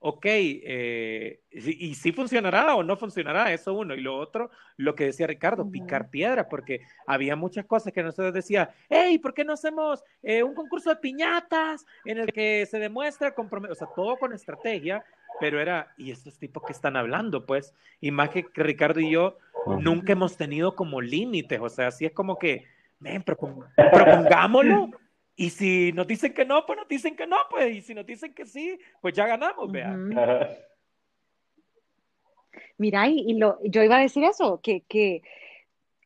ok, 0.00 0.24
eh, 0.26 1.40
y, 1.50 1.94
si 1.94 2.12
funcionará 2.12 2.76
o 2.76 2.82
no 2.82 2.96
funcionará, 2.96 3.52
eso 3.52 3.74
uno. 3.74 3.94
Y 3.94 4.00
lo 4.00 4.16
otro, 4.16 4.50
lo 4.76 4.94
que 4.94 5.06
decía 5.06 5.26
Ricardo, 5.26 5.70
picar 5.70 6.10
piedra, 6.10 6.48
porque 6.48 6.82
había 7.06 7.36
muchas 7.36 7.66
cosas 7.66 7.92
que 7.92 8.02
nosotros 8.02 8.32
decía, 8.32 8.70
hey, 8.88 9.18
¿por 9.18 9.34
qué 9.34 9.44
no 9.44 9.54
hacemos 9.54 10.04
eh, 10.22 10.42
un 10.42 10.54
concurso 10.54 10.90
de 10.90 10.96
piñatas 10.96 11.84
en 12.04 12.18
el 12.18 12.32
que 12.32 12.66
se 12.66 12.78
demuestra 12.78 13.34
compromiso? 13.34 13.72
O 13.72 13.76
sea, 13.76 13.88
todo 13.94 14.16
con 14.16 14.32
estrategia, 14.32 15.04
pero 15.40 15.60
era, 15.60 15.92
¿y 15.96 16.10
estos 16.10 16.38
tipos 16.38 16.62
que 16.64 16.72
están 16.72 16.96
hablando? 16.96 17.44
Pues, 17.44 17.74
y 18.00 18.10
más 18.10 18.30
que 18.30 18.46
Ricardo 18.54 19.00
y 19.00 19.10
yo 19.10 19.38
nunca 19.76 20.12
hemos 20.12 20.36
tenido 20.36 20.74
como 20.74 21.00
límites, 21.00 21.60
o 21.60 21.68
sea, 21.68 21.88
así 21.88 22.06
es 22.06 22.12
como 22.12 22.38
que, 22.38 22.64
ven, 22.98 23.22
propongámoslo. 23.22 24.90
Y 25.36 25.50
si 25.50 25.92
nos 25.92 26.06
dicen 26.06 26.34
que 26.34 26.44
no, 26.44 26.66
pues 26.66 26.78
nos 26.78 26.88
dicen 26.88 27.14
que 27.14 27.26
no, 27.26 27.36
pues. 27.48 27.76
Y 27.76 27.80
si 27.82 27.94
nos 27.94 28.04
dicen 28.04 28.34
que 28.34 28.44
sí, 28.44 28.76
pues 29.00 29.14
ya 29.14 29.26
ganamos, 29.26 29.70
vea. 29.70 29.96
Mira, 32.76 33.06
y, 33.08 33.34
lo, 33.34 33.58
yo 33.62 33.82
iba 33.82 33.98
a 33.98 34.00
decir 34.00 34.24
eso, 34.24 34.60
que, 34.60 34.82
que 34.88 35.22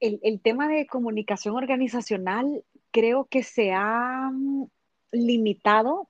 el, 0.00 0.20
el, 0.22 0.40
tema 0.40 0.68
de 0.68 0.86
comunicación 0.86 1.56
organizacional 1.56 2.62
creo 2.90 3.24
que 3.24 3.42
se 3.42 3.72
ha 3.72 4.30
mm, 4.32 4.66
limitado 5.12 6.08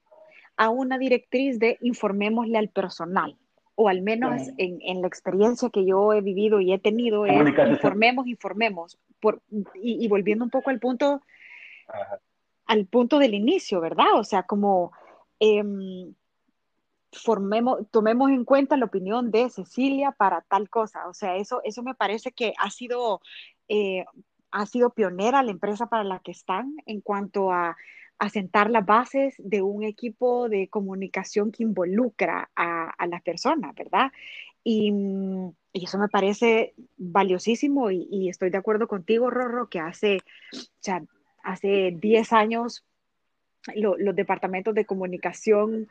a 0.57 0.71
una 0.71 0.99
directriz 0.99 1.59
de 1.59 1.79
informémosle 1.81 2.59
al 2.59 2.69
personal, 2.69 3.39
o 3.75 3.89
al 3.89 4.03
menos 4.03 4.43
en, 4.59 4.79
en, 4.83 5.01
la 5.01 5.09
experiencia 5.09 5.71
que 5.71 5.87
yo 5.87 6.13
he 6.13 6.21
vivido 6.21 6.61
y 6.61 6.73
he 6.73 6.79
tenido, 6.79 7.27
es 7.27 7.35
informemos, 7.69 8.27
informemos. 8.27 8.99
Por, 9.21 9.41
y, 9.75 10.05
y, 10.05 10.09
volviendo 10.09 10.45
un 10.45 10.51
poco 10.51 10.71
al 10.71 10.79
punto 10.79 11.23
al 12.67 12.87
punto 12.87 13.19
del 13.19 13.35
inicio, 13.35 13.81
¿verdad? 13.81 14.15
O 14.15 14.25
sea, 14.25 14.45
como 14.45 14.93
em, 15.41 16.15
formemos, 17.13 17.81
tomemos 17.91 18.31
en 18.31 18.45
cuenta 18.45 18.77
la 18.77 18.87
opinión 18.87 19.31
de 19.31 19.51
Cecilia 19.51 20.13
para 20.13 20.43
tal 20.43 20.71
cosa. 20.71 21.09
O 21.09 21.15
sea, 21.15 21.37
eso, 21.37 21.61
eso 21.65 21.83
me 21.83 21.95
parece 21.95 22.33
que 22.33 22.55
ha 22.59 22.71
sido, 22.71 23.21
eh, 23.69 24.05
ha 24.51 24.67
sido 24.67 24.91
pionera 24.91 25.43
la 25.43 25.51
empresa 25.51 25.87
para 25.87 26.05
la 26.05 26.21
que 26.21 26.31
están 26.31 26.77
en 26.87 27.01
cuanto 27.01 27.53
a, 27.53 27.77
sentar 28.29 28.71
las 28.71 28.85
bases 28.85 29.35
de 29.39 29.63
un 29.63 29.83
equipo 29.83 30.49
de 30.49 30.69
comunicación 30.69 31.51
que 31.53 31.63
involucra 31.63 32.51
a, 32.55 33.07
las 33.07 33.23
personas, 33.23 33.75
¿verdad? 33.75 34.11
Y, 34.65 34.93
eso 35.75 35.99
me 35.99 36.09
parece 36.09 36.75
valiosísimo 36.99 37.91
y, 37.91 38.07
y, 38.11 38.29
estoy 38.29 38.51
de 38.51 38.59
acuerdo 38.59 38.87
contigo, 38.87 39.31
Rorro, 39.31 39.71
que 39.71 39.81
hace, 39.81 40.19
o 40.53 40.59
sea, 40.81 41.03
hace 41.43 41.97
10 41.99 42.33
años 42.35 42.85
los 43.75 44.17
departamentos 44.17 44.75
de 44.75 44.85
comunicación 44.85 45.89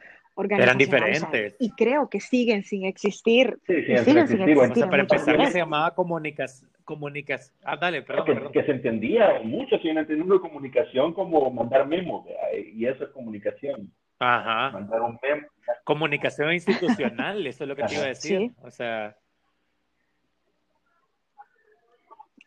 eran 0.49 0.77
diferentes. 0.77 1.55
y 1.59 1.71
creo 1.71 2.09
que 2.09 2.19
siguen 2.19 2.63
sin 2.63 2.85
existir. 2.85 3.59
Sí, 3.67 3.73
siguen, 3.83 4.27
sin 4.27 4.41
existir. 4.41 4.89
para 4.89 5.03
empezar, 5.03 5.51
se 5.51 5.57
llamaba 5.57 5.93
comunicación. 6.91 7.56
Comunicas... 7.56 7.56
Ah, 7.63 7.77
dale, 7.77 8.01
perdón 8.01 8.51
que, 8.51 8.63
se 8.63 8.71
entendía, 8.71 9.39
muchos 9.43 9.82
siguen 9.82 9.97
entendiendo 9.97 10.41
comunicación 10.41 11.13
como 11.13 11.49
mandar 11.51 11.88
memos, 11.88 12.25
y 12.73 12.86
eso 12.86 13.04
es 13.06 13.10
comunicación. 13.12 13.91
Ajá. 14.19 14.71
Mandar 14.71 15.01
un 15.01 15.19
memo. 15.21 15.47
Comunicación 15.84 16.54
institucional, 16.54 17.45
eso 17.47 17.63
es 17.63 17.67
lo 17.67 17.75
que 17.75 17.84
te 17.84 17.93
iba 17.93 18.04
a 18.04 18.08
decir. 18.08 18.51
O 18.62 18.69
sea, 18.69 19.15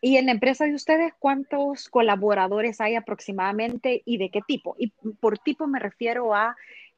Y 0.05 0.17
en 0.17 0.27
la 0.27 0.33
empresa 0.33 0.65
de 0.65 0.75
ustedes, 0.75 1.13
¿cuántos 1.17 1.89
colaboradores 1.89 2.79
hay 2.79 2.95
aproximadamente 2.95 4.03
y 4.05 4.17
de 4.17 4.29
qué 4.29 4.41
tipo? 4.47 4.75
Y 4.77 4.89
por 5.19 5.39
tipo 5.39 5.65
me 5.65 5.79
refiero 5.79 6.35
a 6.35 6.55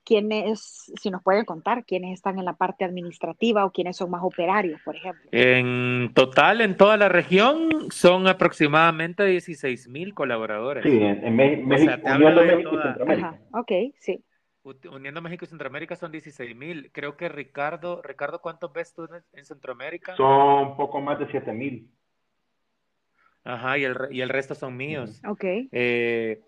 quiénes, 0.07 0.89
si 0.99 1.11
nos 1.11 1.21
pueden 1.21 1.43
contar, 1.43 1.83
quiénes 1.83 2.13
están 2.13 2.39
en 2.39 2.45
la 2.45 2.53
parte 2.53 2.85
administrativa 2.85 3.65
o 3.65 3.71
quiénes 3.71 3.97
son 3.97 4.09
más 4.09 4.23
operarios, 4.23 4.79
por 4.85 4.95
ejemplo. 4.95 5.29
En 5.33 6.13
total, 6.13 6.61
en 6.61 6.77
toda 6.77 6.95
la 6.95 7.09
región, 7.09 7.91
son 7.91 8.25
aproximadamente 8.27 9.25
16 9.25 9.89
mil 9.89 10.13
colaboradores. 10.13 10.83
Sí, 10.83 10.97
en, 10.97 11.35
México, 11.35 11.67
México 11.67 11.91
y 12.79 12.81
Centroamérica. 12.81 13.39
ok, 13.51 13.71
sí. 13.99 14.23
Uniendo 14.89 15.21
México 15.21 15.43
y 15.43 15.47
Centroamérica 15.49 15.97
son 15.97 16.11
16 16.13 16.55
mil. 16.55 16.89
Creo 16.93 17.17
que 17.17 17.27
Ricardo, 17.27 18.01
Ricardo, 18.01 18.39
¿cuántos 18.39 18.71
ves 18.71 18.93
tú 18.93 19.09
en 19.33 19.45
Centroamérica? 19.45 20.15
Son 20.15 20.77
poco 20.77 21.01
más 21.01 21.19
de 21.19 21.27
7 21.29 21.51
mil. 21.51 21.89
Ajá, 23.43 23.77
y 23.77 23.83
el, 23.83 23.95
y 24.11 24.21
el 24.21 24.29
resto 24.29 24.55
son 24.55 24.77
míos. 24.77 25.21
Ok. 25.27 25.43
Eh, 25.43 26.41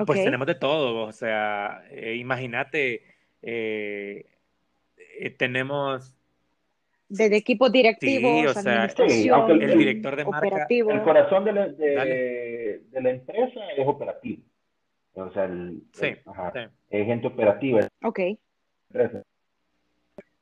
y 0.00 0.04
pues 0.04 0.24
tenemos 0.24 0.46
de 0.46 0.54
todo, 0.54 1.06
o 1.06 1.12
sea, 1.12 1.84
eh, 1.90 2.16
imagínate, 2.16 3.02
eh, 3.42 4.26
tenemos... 5.38 6.14
Desde 7.08 7.36
equipos 7.36 7.70
directivos, 7.70 8.32
sí, 8.32 8.46
o 8.46 8.54
sea, 8.54 8.86
el, 8.86 9.62
el, 9.62 9.78
director 9.78 10.16
de 10.16 10.24
marca, 10.24 10.66
el 10.68 11.02
corazón 11.02 11.44
de 11.44 11.52
la, 11.52 11.68
de, 11.68 12.82
de 12.90 13.02
la, 13.02 13.10
empresa 13.10 13.60
es 13.76 13.86
operativo. 13.86 14.42
O 15.12 15.30
sea, 15.30 15.44
el, 15.44 15.82
sí, 15.92 16.08
ajá, 16.24 16.70
es 16.90 17.06
gente 17.06 17.26
operativa. 17.26 17.86
Ok. 18.02 18.20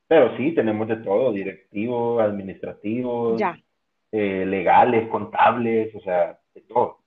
Pero 0.08 0.36
sí, 0.36 0.52
tenemos 0.54 0.88
de 0.88 0.96
todo, 0.96 1.32
directivos, 1.32 2.22
administrativos. 2.22 3.38
Ya 3.38 3.58
eh, 4.12 4.44
legales, 4.46 5.08
contables, 5.08 5.94
o 5.94 6.00
sea, 6.00 6.38
de 6.54 6.60
todo. 6.60 6.98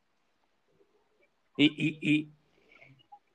Y, 1.55 1.65
y, 1.65 1.99
y, 2.01 2.31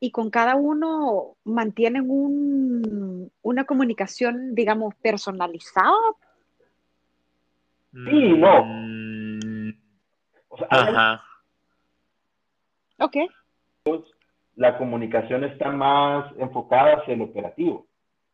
y 0.00 0.10
con 0.10 0.30
cada 0.30 0.56
uno 0.56 1.36
mantienen 1.44 2.10
un, 2.10 3.30
una 3.42 3.64
comunicación, 3.64 4.54
digamos, 4.54 4.94
personalizada. 4.96 5.92
Sí, 7.92 8.32
no. 8.32 8.64
Mm, 8.64 9.72
o 10.48 10.56
sea, 10.56 10.68
Ajá. 10.70 11.24
Ok. 12.98 13.16
La 14.56 14.78
comunicación 14.78 15.44
está 15.44 15.70
más 15.70 16.32
enfocada 16.38 16.96
hacia 16.96 17.14
el 17.14 17.22
operativo. 17.22 17.86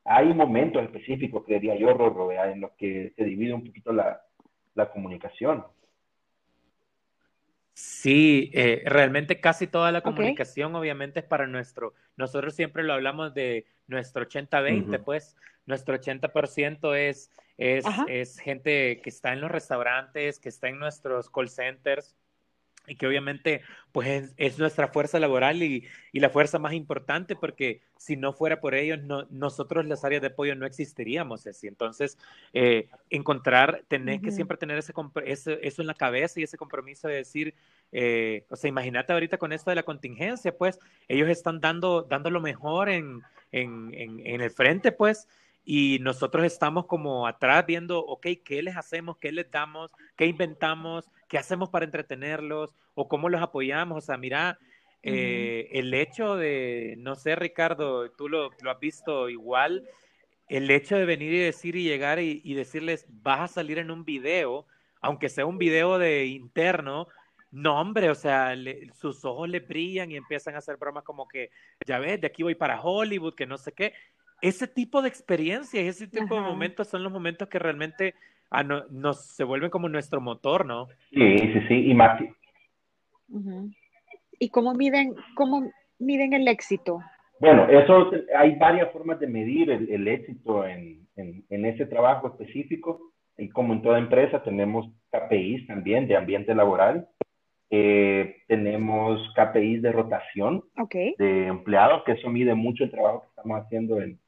Hay 0.05 0.33
momentos 0.33 0.85
específicos, 0.85 1.45
creería 1.45 1.77
yo, 1.77 1.95
Rorro, 1.95 2.31
en 2.31 2.61
los 2.61 2.73
que 2.73 3.13
se 3.17 3.25
divide 3.25 3.55
un 3.55 3.65
poquito 3.65 3.93
la, 3.93 4.23
la 4.75 4.89
comunicación. 4.91 5.65
Sí, 7.79 8.51
eh, 8.55 8.85
realmente 8.87 9.39
casi 9.39 9.67
toda 9.67 9.93
la 9.93 10.01
comunicación 10.01 10.75
obviamente 10.75 11.21
es 11.21 11.27
para 11.27 11.47
nuestro, 11.47 11.93
nosotros 12.17 12.55
siempre 12.55 12.83
lo 12.83 12.95
hablamos 12.95 13.35
de 13.35 13.67
nuestro 13.87 14.27
80-20, 14.27 15.05
pues 15.05 15.37
nuestro 15.67 15.95
80% 15.95 16.97
es, 16.97 17.31
es, 17.59 17.85
es 18.09 18.39
gente 18.39 19.03
que 19.03 19.11
está 19.11 19.35
en 19.35 19.43
los 19.43 19.51
restaurantes, 19.51 20.39
que 20.39 20.49
está 20.49 20.69
en 20.69 20.79
nuestros 20.79 21.29
call 21.29 21.51
centers, 21.51 22.17
y 22.87 22.97
que 22.97 23.07
obviamente 23.07 23.63
pues 23.93 24.33
es, 24.37 24.59
nuestra 24.59 24.89
fuerza 24.89 25.19
laboral 25.19 25.63
y, 25.63 25.87
y, 26.13 26.21
la 26.21 26.31
fuerza 26.31 26.59
más 26.59 26.73
importante 26.73 27.37
porque 27.37 27.81
si 27.97 28.17
no 28.17 28.33
fuera 28.33 28.61
por 28.61 28.75
ellos, 28.75 29.03
no, 29.03 29.27
nosotros 29.31 29.87
las 29.87 30.05
áreas 30.05 30.21
de 30.21 30.29
apoyo 30.29 30.55
no 30.55 30.67
existiríamos 30.67 31.47
así. 31.47 31.67
Entonces, 31.67 32.19
eh, 32.53 32.89
encontrar, 33.11 33.85
tener 33.89 34.21
que 34.21 34.31
siempre 34.31 34.57
tener 34.57 34.79
ese, 34.79 35.59
eso 35.63 35.83
en 35.83 35.87
la 35.87 35.95
cabeza 35.95 36.41
y 36.41 36.43
ese 36.43 36.59
compromiso 36.59 37.09
de 37.09 37.15
decir, 37.15 37.55
eh, 37.93 38.45
o 38.51 38.57
sea, 38.57 38.69
imagínate 38.69 39.13
ahorita 39.13 39.39
con 39.39 39.53
esto 39.53 39.71
de 39.71 39.77
la 39.77 39.83
contingencia, 39.83 40.57
pues 40.57 40.79
ellos 41.09 41.29
están 41.29 41.61
dando, 41.61 42.03
dando 42.03 42.31
lo 42.31 42.41
mejor 42.41 42.89
en, 42.89 43.23
en, 43.53 43.91
en, 43.95 44.21
en 44.25 44.41
el 44.41 44.51
frente, 44.51 44.93
pues, 44.93 45.27
y 45.69 45.99
nosotros 46.01 46.45
estamos 46.45 46.87
como 46.87 47.27
atrás 47.27 47.67
viendo, 47.67 47.99
ok, 47.99 48.27
¿qué 48.45 48.63
les 48.63 48.77
hacemos? 48.77 49.17
¿Qué 49.19 49.33
les 49.33 49.51
damos? 49.51 49.91
¿Qué 50.15 50.27
inventamos? 50.27 51.11
¿Qué 51.29 51.39
hacemos 51.39 51.69
para 51.71 51.85
entretenerlos? 51.85 52.75
¿O 52.95 53.09
cómo 53.09 53.29
los 53.29 53.43
apoyamos? 53.43 53.99
O 53.99 54.01
sea, 54.01 54.17
mira, 54.17 54.59
eh, 55.03 55.69
el 55.73 55.93
hecho 55.95 56.37
de, 56.37 56.95
no 56.99 57.15
sé, 57.15 57.37
Ricardo, 57.37 58.11
tú 58.13 58.29
lo, 58.29 58.51
lo, 58.61 58.71
has 58.71 58.81
visto 58.81 59.29
igual, 59.29 59.89
el 60.49 60.71
hecho 60.71 60.97
de 60.97 61.05
venir 61.05 61.33
y 61.33 61.39
decir 61.39 61.77
y 61.77 61.85
llegar 61.85 62.19
y, 62.19 62.41
y 62.45 62.55
decirles, 62.55 63.07
vas 63.09 63.41
a 63.41 63.55
salir 63.55 63.79
en 63.79 63.91
un 63.91 64.05
video, 64.05 64.67
aunque 65.01 65.29
sea 65.29 65.47
un 65.47 65.59
video 65.59 65.99
de 65.99 66.27
interno, 66.27 67.09
no, 67.53 67.81
hombre, 67.81 68.11
o 68.11 68.15
sea, 68.15 68.55
sus 68.95 69.25
ojos 69.25 69.49
le 69.49 69.61
brillan 69.61 70.11
y 70.11 70.17
empiezan 70.17 70.55
a 70.57 70.59
hacer 70.59 70.77
bromas 70.77 71.05
como 71.05 71.29
que, 71.29 71.51
ya 71.87 71.99
ves, 71.99 72.21
de 72.21 72.27
aquí 72.27 72.43
voy 72.43 72.55
para 72.55 72.81
Hollywood, 72.81 73.35
que 73.35 73.47
no 73.47 73.59
sé 73.59 73.73
qué 73.73 73.95
ese 74.41 74.67
tipo 74.67 75.03
de 75.03 75.09
experiencias, 75.09 75.85
ese 75.85 76.07
tipo 76.07 76.35
de 76.35 76.41
momentos 76.41 76.89
son 76.89 77.03
los 77.03 77.13
momentos 77.13 77.49
que 77.49 77.59
realmente 77.59 78.15
ah, 78.51 78.63
nos 78.63 79.27
se 79.27 79.45
vuelven 79.45 79.71
como 79.71 79.89
nuestro 79.89 80.21
motor, 80.21 80.67
¿no? 80.67 80.87
Sí, 81.11 81.39
sí, 81.39 81.61
sí, 81.69 81.91
y 81.91 81.95
más. 81.95 82.21
¿Y 84.39 84.49
cómo 84.51 84.75
miden, 84.75 85.15
cómo 85.35 85.71
miden 85.99 86.33
el 86.33 86.49
éxito? 86.49 87.01
Bueno, 87.39 87.69
eso 87.69 88.11
hay 88.37 88.55
varias 88.57 88.91
formas 88.93 89.21
de 89.21 89.27
medir 89.27 89.71
el, 89.71 90.09
éxito 90.09 90.67
en, 90.67 91.07
en, 91.17 91.67
ese 91.67 91.87
trabajo 91.87 92.29
específico. 92.29 93.13
Y 93.37 93.51
como 93.51 93.75
en 93.75 93.83
toda 93.83 93.99
empresa, 93.99 94.43
tenemos 94.43 94.87
KPIs 95.11 95.67
también 95.67 96.09
de 96.09 96.17
ambiente 96.17 96.55
laboral. 96.55 97.09
Eh, 97.69 98.37
tenemos 98.47 99.21
KPIs 99.35 99.83
de 99.83 99.93
rotación 99.93 100.65
de 101.19 101.47
empleados, 101.47 102.05
que 102.05 102.13
eso 102.13 102.31
mide 102.31 102.55
mucho 102.55 102.85
el 102.85 102.91
trabajo 102.91 103.23
que 103.23 103.29
estamos 103.29 103.61
haciendo 103.61 104.01
en, 104.01 104.19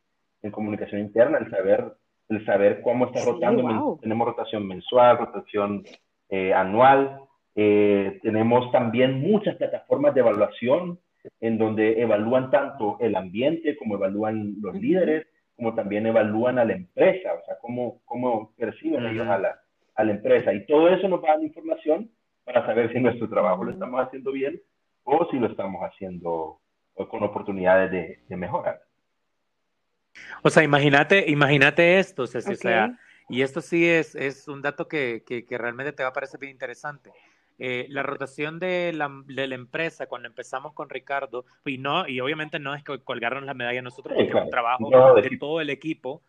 en 0.42 0.50
comunicación 0.50 1.00
interna, 1.00 1.38
el 1.38 1.50
saber, 1.50 1.92
el 2.28 2.44
saber 2.44 2.82
cómo 2.82 3.06
está 3.06 3.24
rotando. 3.24 3.98
Tenemos 4.00 4.28
rotación 4.28 4.66
mensual, 4.66 5.18
rotación 5.18 5.84
eh, 6.28 6.52
anual. 6.52 7.20
Eh, 7.54 8.18
tenemos 8.22 8.70
también 8.70 9.20
muchas 9.20 9.56
plataformas 9.56 10.14
de 10.14 10.20
evaluación 10.20 10.98
en 11.40 11.58
donde 11.58 12.00
evalúan 12.00 12.50
tanto 12.50 12.96
el 13.00 13.16
ambiente 13.16 13.76
como 13.76 13.96
evalúan 13.96 14.56
los 14.60 14.74
líderes, 14.76 15.26
como 15.56 15.74
también 15.74 16.06
evalúan 16.06 16.58
a 16.58 16.64
la 16.64 16.74
empresa, 16.74 17.34
o 17.34 17.44
sea, 17.44 17.56
cómo, 17.60 18.00
cómo 18.04 18.52
perciben 18.56 19.04
ellos 19.06 19.26
a 19.26 19.38
la, 19.38 19.60
a 19.96 20.04
la 20.04 20.12
empresa. 20.12 20.52
Y 20.52 20.64
todo 20.66 20.88
eso 20.88 21.08
nos 21.08 21.22
va 21.22 21.30
dando 21.30 21.46
información 21.46 22.10
para 22.44 22.64
saber 22.64 22.92
si 22.92 23.00
nuestro 23.00 23.28
trabajo 23.28 23.64
lo 23.64 23.72
estamos 23.72 24.00
haciendo 24.00 24.30
bien 24.32 24.60
o 25.02 25.26
si 25.30 25.38
lo 25.38 25.48
estamos 25.48 25.82
haciendo 25.82 26.60
con 27.10 27.22
oportunidades 27.22 27.90
de, 27.90 28.20
de 28.28 28.36
mejorar. 28.36 28.80
O 30.42 30.50
sea, 30.50 30.62
imagínate, 30.62 31.30
imagínate 31.30 31.98
esto, 31.98 32.22
o 32.22 32.26
sea, 32.26 32.96
y 33.28 33.42
esto 33.42 33.60
sí 33.60 33.86
es, 33.86 34.14
es 34.14 34.48
un 34.48 34.62
dato 34.62 34.88
que, 34.88 35.22
que, 35.26 35.58
realmente 35.58 35.92
te 35.92 36.02
va 36.02 36.10
a 36.10 36.12
parecer 36.12 36.40
bien 36.40 36.52
interesante. 36.52 37.12
Eh, 37.58 37.86
la 37.90 38.02
rotación 38.02 38.58
de 38.58 38.92
la, 38.94 39.10
de 39.26 39.48
la, 39.48 39.54
empresa 39.56 40.06
cuando 40.06 40.28
empezamos 40.28 40.72
con 40.72 40.88
Ricardo, 40.88 41.44
y 41.64 41.76
no, 41.76 42.06
y 42.08 42.20
obviamente 42.20 42.58
no 42.58 42.74
es 42.74 42.84
que 42.84 43.00
colgaron 43.00 43.46
la 43.46 43.54
medalla 43.54 43.82
nosotros, 43.82 44.14
porque 44.16 44.30
es 44.30 44.44
un 44.44 44.50
trabajo 44.50 44.88
de 45.14 45.36
todo 45.38 45.60
el 45.60 45.70
equipo. 45.70 46.22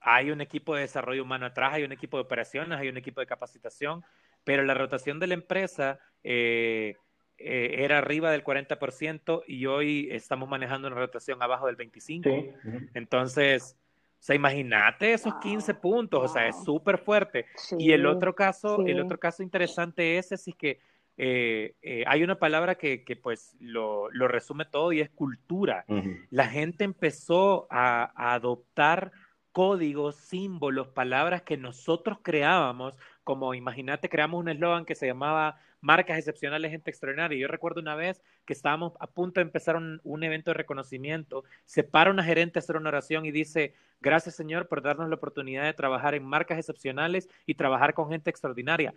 Hay 0.00 0.30
un 0.30 0.40
equipo 0.40 0.74
de 0.74 0.82
desarrollo 0.82 1.24
humano 1.24 1.46
atrás, 1.46 1.74
hay 1.74 1.84
un 1.84 1.92
equipo 1.92 2.18
de 2.18 2.22
operaciones, 2.22 2.78
hay 2.78 2.88
un 2.88 2.96
equipo 2.96 3.20
de 3.20 3.26
capacitación, 3.26 4.04
pero 4.44 4.62
la 4.62 4.74
rotación 4.74 5.18
de 5.18 5.26
la 5.26 5.34
empresa 5.34 5.98
eh, 6.22 6.96
eh, 7.38 7.84
era 7.84 7.98
arriba 7.98 8.30
del 8.30 8.42
40% 8.42 9.44
y 9.46 9.66
hoy 9.66 10.08
estamos 10.10 10.48
manejando 10.48 10.88
una 10.88 10.96
rotación 10.96 11.42
abajo 11.42 11.66
del 11.66 11.76
25%. 11.76 12.90
Entonces, 12.94 13.76
o 14.18 14.22
sea, 14.22 14.34
imagínate 14.34 15.12
esos 15.12 15.34
15 15.36 15.74
puntos, 15.74 16.30
o 16.30 16.32
sea, 16.32 16.48
es 16.48 16.64
súper 16.64 16.98
fuerte. 16.98 17.46
y 17.78 17.92
el 17.92 18.06
otro 18.06 18.34
caso, 18.34 18.84
el 18.84 19.00
otro 19.00 19.18
caso 19.18 19.42
interesante 19.42 20.18
es, 20.18 20.32
es 20.32 20.44
que 20.58 20.80
eh, 21.16 21.74
eh, 21.82 22.04
hay 22.06 22.22
una 22.24 22.38
palabra 22.38 22.76
que, 22.76 23.04
que 23.04 23.16
pues 23.16 23.56
lo, 23.60 24.10
lo, 24.10 24.28
resume 24.28 24.64
todo 24.64 24.92
y 24.92 25.00
es 25.00 25.10
cultura. 25.10 25.84
La 26.30 26.48
gente 26.48 26.84
empezó 26.84 27.66
a, 27.70 28.12
a 28.14 28.34
adoptar 28.34 29.12
códigos, 29.58 30.14
símbolos, 30.14 30.86
palabras 30.86 31.42
que 31.42 31.56
nosotros 31.56 32.18
creábamos, 32.22 32.94
como 33.24 33.54
imagínate, 33.54 34.08
creamos 34.08 34.38
un 34.38 34.48
eslogan 34.48 34.84
que 34.84 34.94
se 34.94 35.08
llamaba 35.08 35.58
marcas 35.80 36.16
excepcionales, 36.16 36.70
gente 36.70 36.90
extraordinaria. 36.90 37.36
Yo 37.36 37.48
recuerdo 37.48 37.80
una 37.80 37.96
vez 37.96 38.22
que 38.44 38.52
estábamos 38.52 38.92
a 39.00 39.08
punto 39.08 39.40
de 39.40 39.46
empezar 39.46 39.74
un, 39.74 40.22
evento 40.22 40.52
de 40.52 40.54
reconocimiento, 40.54 41.42
se 41.64 41.82
para 41.82 42.12
una 42.12 42.22
gerente 42.22 42.60
a 42.60 42.62
hacer 42.62 42.76
una 42.76 42.90
oración 42.90 43.26
y 43.26 43.32
dice, 43.32 43.74
gracias 44.00 44.36
Señor 44.36 44.68
por 44.68 44.80
darnos 44.80 45.08
la 45.08 45.16
oportunidad 45.16 45.64
de 45.64 45.74
trabajar 45.74 46.14
en 46.14 46.24
marcas 46.24 46.56
excepcionales 46.56 47.28
y 47.44 47.54
trabajar 47.54 47.94
con 47.94 48.10
gente 48.10 48.30
extraordinaria. 48.30 48.94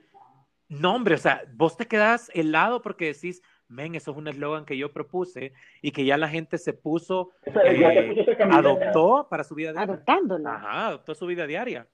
No, 0.70 0.94
hombre, 0.94 1.16
o 1.16 1.18
sea, 1.18 1.44
vos 1.56 1.76
te 1.76 1.88
quedás 1.88 2.30
helado 2.36 2.84
porque 2.84 3.06
decís, 3.06 3.42
men, 3.72 3.96
eso 3.96 4.12
es 4.12 4.18
un 4.18 4.28
eslogan 4.28 4.66
que 4.66 4.78
yo 4.78 4.92
propuse 4.92 5.54
y 5.82 5.92
que 5.92 6.06
ya 6.06 6.18
la 6.18 6.28
gente 6.28 6.58
se 6.58 6.74
puso, 6.74 7.32
eh, 7.46 8.26
adoptó 8.52 9.28
para 9.30 9.44
su 9.44 9.56
vida 9.56 9.72
diaria. 9.72 9.94
Adoptándolo. 9.94 10.50
Ajá, 10.50 10.88
adoptó 10.88 11.16
su 11.16 11.26
vida 11.26 11.48
diaria. 11.48 11.88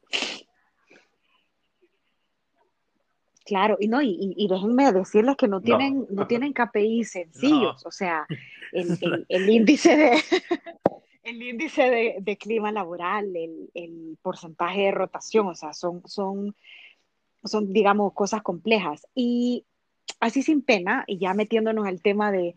Claro, 3.45 3.77
y 3.79 3.87
no, 3.87 4.01
y, 4.01 4.33
y, 4.35 4.47
déjenme 4.49 4.91
decirles 4.91 5.37
que 5.37 5.47
no 5.47 5.61
tienen, 5.61 6.05
no, 6.09 6.27
tienen 6.27 6.51
KPI 6.51 7.05
sencillos, 7.05 7.85
o 7.85 7.91
sea, 7.91 8.27
el, 8.73 9.25
el, 9.29 9.49
índice 9.49 9.95
de 9.95 10.11
el 11.23 11.41
índice 11.41 12.15
de, 12.19 12.37
clima 12.37 12.73
laboral, 12.73 13.33
el, 13.35 13.69
el, 13.73 14.17
porcentaje 14.21 14.81
de 14.81 14.91
rotación, 14.91 15.47
o 15.47 15.55
sea, 15.55 15.73
son, 15.73 16.01
son, 16.05 16.55
son, 17.43 17.71
digamos, 17.71 18.11
cosas 18.13 18.41
complejas. 18.41 19.07
Y 19.15 19.65
así 20.19 20.41
sin 20.41 20.61
pena, 20.61 21.03
y 21.07 21.17
ya 21.19 21.33
metiéndonos 21.33 21.87
al 21.87 22.01
tema 22.01 22.31
de, 22.31 22.55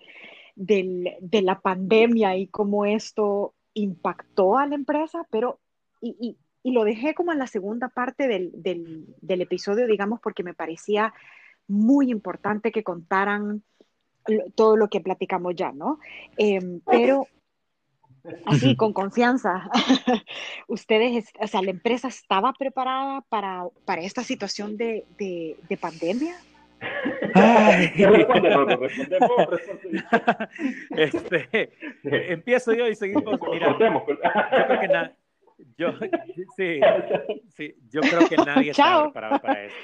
de 0.57 1.43
la 1.43 1.61
pandemia 1.61 2.37
y 2.37 2.47
cómo 2.47 2.85
esto 2.85 3.55
impactó 3.75 4.59
a 4.59 4.67
la 4.67 4.75
empresa, 4.75 5.27
pero, 5.31 5.61
y, 6.01 6.37
y 6.63 6.73
lo 6.73 6.85
dejé 6.85 7.15
como 7.15 7.33
en 7.33 7.39
la 7.39 7.47
segunda 7.47 7.89
parte 7.89 8.29
del, 8.29 8.53
del, 8.55 9.41
episodio, 9.41 9.87
digamos, 9.87 10.21
porque 10.21 10.43
me 10.43 10.55
parecía 10.55 11.15
muy 11.67 12.11
importante 12.11 12.73
que 12.73 12.83
contaran 12.83 13.63
todo 14.55 14.77
lo 14.77 14.89
que 14.89 15.01
platicamos 15.01 15.55
ya, 15.55 15.73
¿no? 15.73 15.99
Em, 16.37 16.81
pero 16.85 17.27
así, 18.45 18.77
con 18.77 18.93
confianza, 18.93 19.71
ustedes, 20.69 21.33
o 21.41 21.47
sea, 21.47 21.63
la 21.63 21.71
empresa 21.71 22.09
estaba 22.09 22.53
preparada 22.53 23.23
para, 23.23 23.65
para 23.87 24.03
esta 24.03 24.23
situación 24.23 24.77
de, 24.77 25.07
de, 25.19 25.77
pandemia. 25.79 26.37
este, 30.97 31.71
empiezo 32.03 32.73
yo 32.73 32.89
y 32.89 32.95
seguimos. 32.95 33.39
Mira, 33.51 33.77
yo 33.79 33.79
creo 33.79 34.81
que 34.81 34.89
nada 34.89 35.15
yo, 35.77 35.93
sí, 36.57 36.81
sí, 37.55 37.75
yo 37.91 38.01
creo 38.01 38.27
que 38.29 38.37
nadie 38.37 38.71
está 38.71 39.03
preparado 39.05 39.39
para 39.41 39.65
eso. 39.65 39.77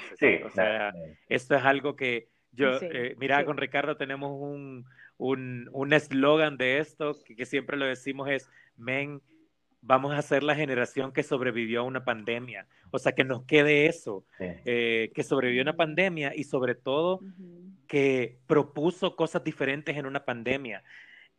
o 0.45 0.49
sea, 0.49 0.93
esto 1.29 1.55
es 1.55 1.63
algo 1.63 1.95
que 1.95 2.29
yo, 2.51 2.71
eh, 2.81 3.15
mira, 3.19 3.45
con 3.45 3.57
Ricardo 3.57 3.95
tenemos 3.95 4.31
un 4.31 4.85
un 5.19 5.93
eslogan 5.93 6.57
de 6.57 6.79
esto 6.79 7.15
que, 7.25 7.45
siempre 7.45 7.77
lo 7.77 7.85
decimos 7.85 8.29
es, 8.29 8.49
men, 8.75 9.21
vamos 9.81 10.13
a 10.13 10.21
ser 10.21 10.43
la 10.43 10.55
generación 10.55 11.11
que 11.11 11.23
sobrevivió 11.23 11.81
a 11.81 11.83
una 11.83 12.03
pandemia. 12.03 12.67
O 12.91 12.99
sea, 12.99 13.13
que 13.13 13.23
nos 13.23 13.43
quede 13.43 13.87
eso, 13.87 14.25
eh, 14.39 15.11
que 15.13 15.23
sobrevivió 15.23 15.61
a 15.61 15.63
una 15.63 15.77
pandemia 15.77 16.33
y 16.35 16.43
sobre 16.43 16.75
todo 16.75 17.21
que 17.87 18.39
propuso 18.47 19.15
cosas 19.15 19.43
diferentes 19.43 19.95
en 19.95 20.05
una 20.05 20.25
pandemia. 20.25 20.83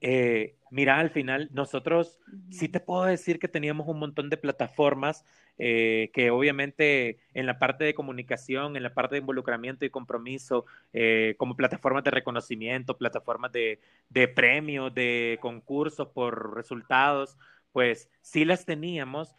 Eh, 0.01 0.55
mira, 0.71 0.99
al 0.99 1.11
final 1.11 1.49
nosotros 1.53 2.21
sí 2.51 2.69
te 2.69 2.79
puedo 2.79 3.05
decir 3.05 3.39
que 3.39 3.49
teníamos 3.49 3.89
un 3.89 3.99
montón 3.99 4.31
de 4.31 4.37
plataformas 4.37 5.25
eh, 5.59 6.11
que 6.13 6.31
obviamente 6.31 7.19
en 7.35 7.47
la 7.47 7.59
parte 7.59 7.85
de 7.85 7.95
comunicación, 7.95 8.77
en 8.77 8.85
la 8.85 8.95
parte 8.95 9.17
de 9.17 9.21
involucramiento 9.21 9.85
y 9.85 9.91
compromiso, 9.91 10.67
eh, 10.93 11.35
como 11.37 11.57
plataformas 11.57 12.05
de 12.05 12.13
reconocimiento, 12.13 12.97
plataformas 12.97 13.51
de, 13.51 13.81
de 14.09 14.29
premios, 14.29 14.95
de 14.95 15.39
concursos 15.41 16.09
por 16.09 16.55
resultados, 16.55 17.37
pues 17.73 18.11
sí 18.21 18.45
las 18.45 18.65
teníamos, 18.65 19.35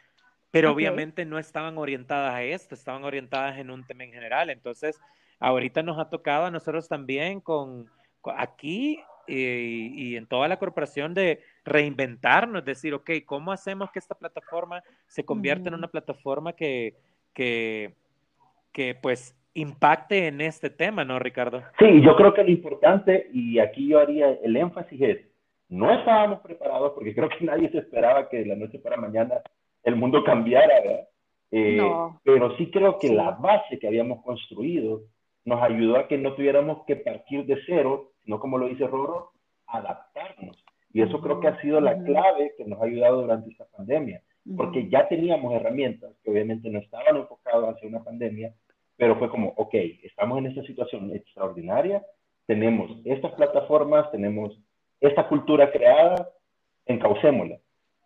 pero 0.52 0.72
obviamente 0.72 1.26
no 1.26 1.38
estaban 1.38 1.78
orientadas 1.78 2.34
a 2.34 2.44
esto, 2.44 2.76
estaban 2.76 3.04
orientadas 3.04 3.58
en 3.60 3.70
un 3.70 3.86
tema 3.86 4.04
en 4.04 4.12
general. 4.12 4.50
Entonces, 4.50 5.00
ahorita 5.40 5.84
nos 5.84 6.00
ha 6.00 6.10
tocado 6.10 6.46
a 6.46 6.52
nosotros 6.52 6.88
también 6.88 7.40
con, 7.40 7.88
aquí 8.36 9.00
y, 9.28 10.16
en 10.16 10.26
toda 10.26 10.48
la 10.48 10.58
corporación 10.58 11.14
de 11.14 11.42
reinventarnos, 11.64 12.66
decir, 12.66 12.94
ok, 12.94 13.12
¿cómo 13.26 13.52
hacemos 13.52 13.92
que 13.92 14.00
esta 14.00 14.16
plataforma 14.16 14.84
se 15.08 15.24
convierta 15.24 15.70
en 15.70 15.76
una 15.76 15.88
plataforma 15.88 16.54
que, 16.54 16.96
que, 17.34 17.94
que 18.72 18.96
pues 18.96 19.36
impacte 19.54 20.28
en 20.28 20.42
este 20.42 20.70
tema, 20.70 21.06
¿no, 21.06 21.20
Ricardo? 21.20 21.64
Sí, 21.78 22.02
yo 22.02 22.16
creo 22.16 22.34
que 22.34 22.44
lo 22.44 22.50
importante, 22.50 23.30
y 23.32 23.60
aquí 23.60 23.88
yo 23.88 24.00
haría 24.00 24.32
el 24.44 24.56
énfasis 24.56 25.02
es, 25.02 25.29
no 25.70 25.92
estábamos 25.92 26.42
preparados 26.42 26.94
porque 26.94 27.14
creo 27.14 27.30
que 27.30 27.46
nadie 27.46 27.70
se 27.70 27.78
esperaba 27.78 28.28
que 28.28 28.38
de 28.38 28.46
la 28.48 28.56
noche 28.56 28.80
para 28.80 28.98
mañana 28.98 29.42
el 29.84 29.96
mundo 29.96 30.24
cambiara, 30.24 30.82
¿verdad? 30.82 31.08
Eh, 31.52 31.82
pero 32.24 32.56
sí 32.58 32.70
creo 32.70 33.00
que 33.00 33.10
la 33.10 33.32
base 33.32 33.80
que 33.80 33.88
habíamos 33.88 34.24
construido 34.24 35.04
nos 35.46 35.62
ayudó 35.62 35.98
a 35.98 36.08
que 36.08 36.18
no 36.18 36.34
tuviéramos 36.34 36.86
que 36.86 36.96
partir 36.96 37.46
de 37.46 37.58
cero, 37.66 38.12
sino 38.24 38.40
como 38.40 38.58
lo 38.58 38.68
dice 38.68 38.86
Roro, 38.86 39.32
adaptarnos. 39.66 40.64
Y 40.92 41.02
eso 41.02 41.22
creo 41.22 41.40
que 41.40 41.48
ha 41.48 41.62
sido 41.62 41.80
la 41.80 41.98
clave 42.04 42.54
que 42.58 42.66
nos 42.66 42.82
ha 42.82 42.86
ayudado 42.86 43.22
durante 43.22 43.52
esta 43.52 43.66
pandemia, 43.66 44.22
porque 44.58 44.90
ya 44.90 45.08
teníamos 45.08 45.54
herramientas 45.54 46.16
que 46.24 46.32
obviamente 46.32 46.70
no 46.70 46.80
estaban 46.80 47.16
enfocadas 47.16 47.76
hacia 47.76 47.90
una 47.90 48.04
pandemia, 48.04 48.54
pero 48.98 49.18
fue 49.18 49.30
como, 49.30 49.50
ok, 49.56 49.74
estamos 50.04 50.40
en 50.40 50.48
esta 50.48 50.64
situación 50.64 51.12
extraordinaria, 51.16 52.04
tenemos 52.48 52.92
estas 53.06 53.34
plataformas, 53.34 54.12
tenemos 54.12 54.60
esta 55.02 55.28
cultura 55.28 55.72
creada, 55.72 56.30
encaucémosla 56.86 57.58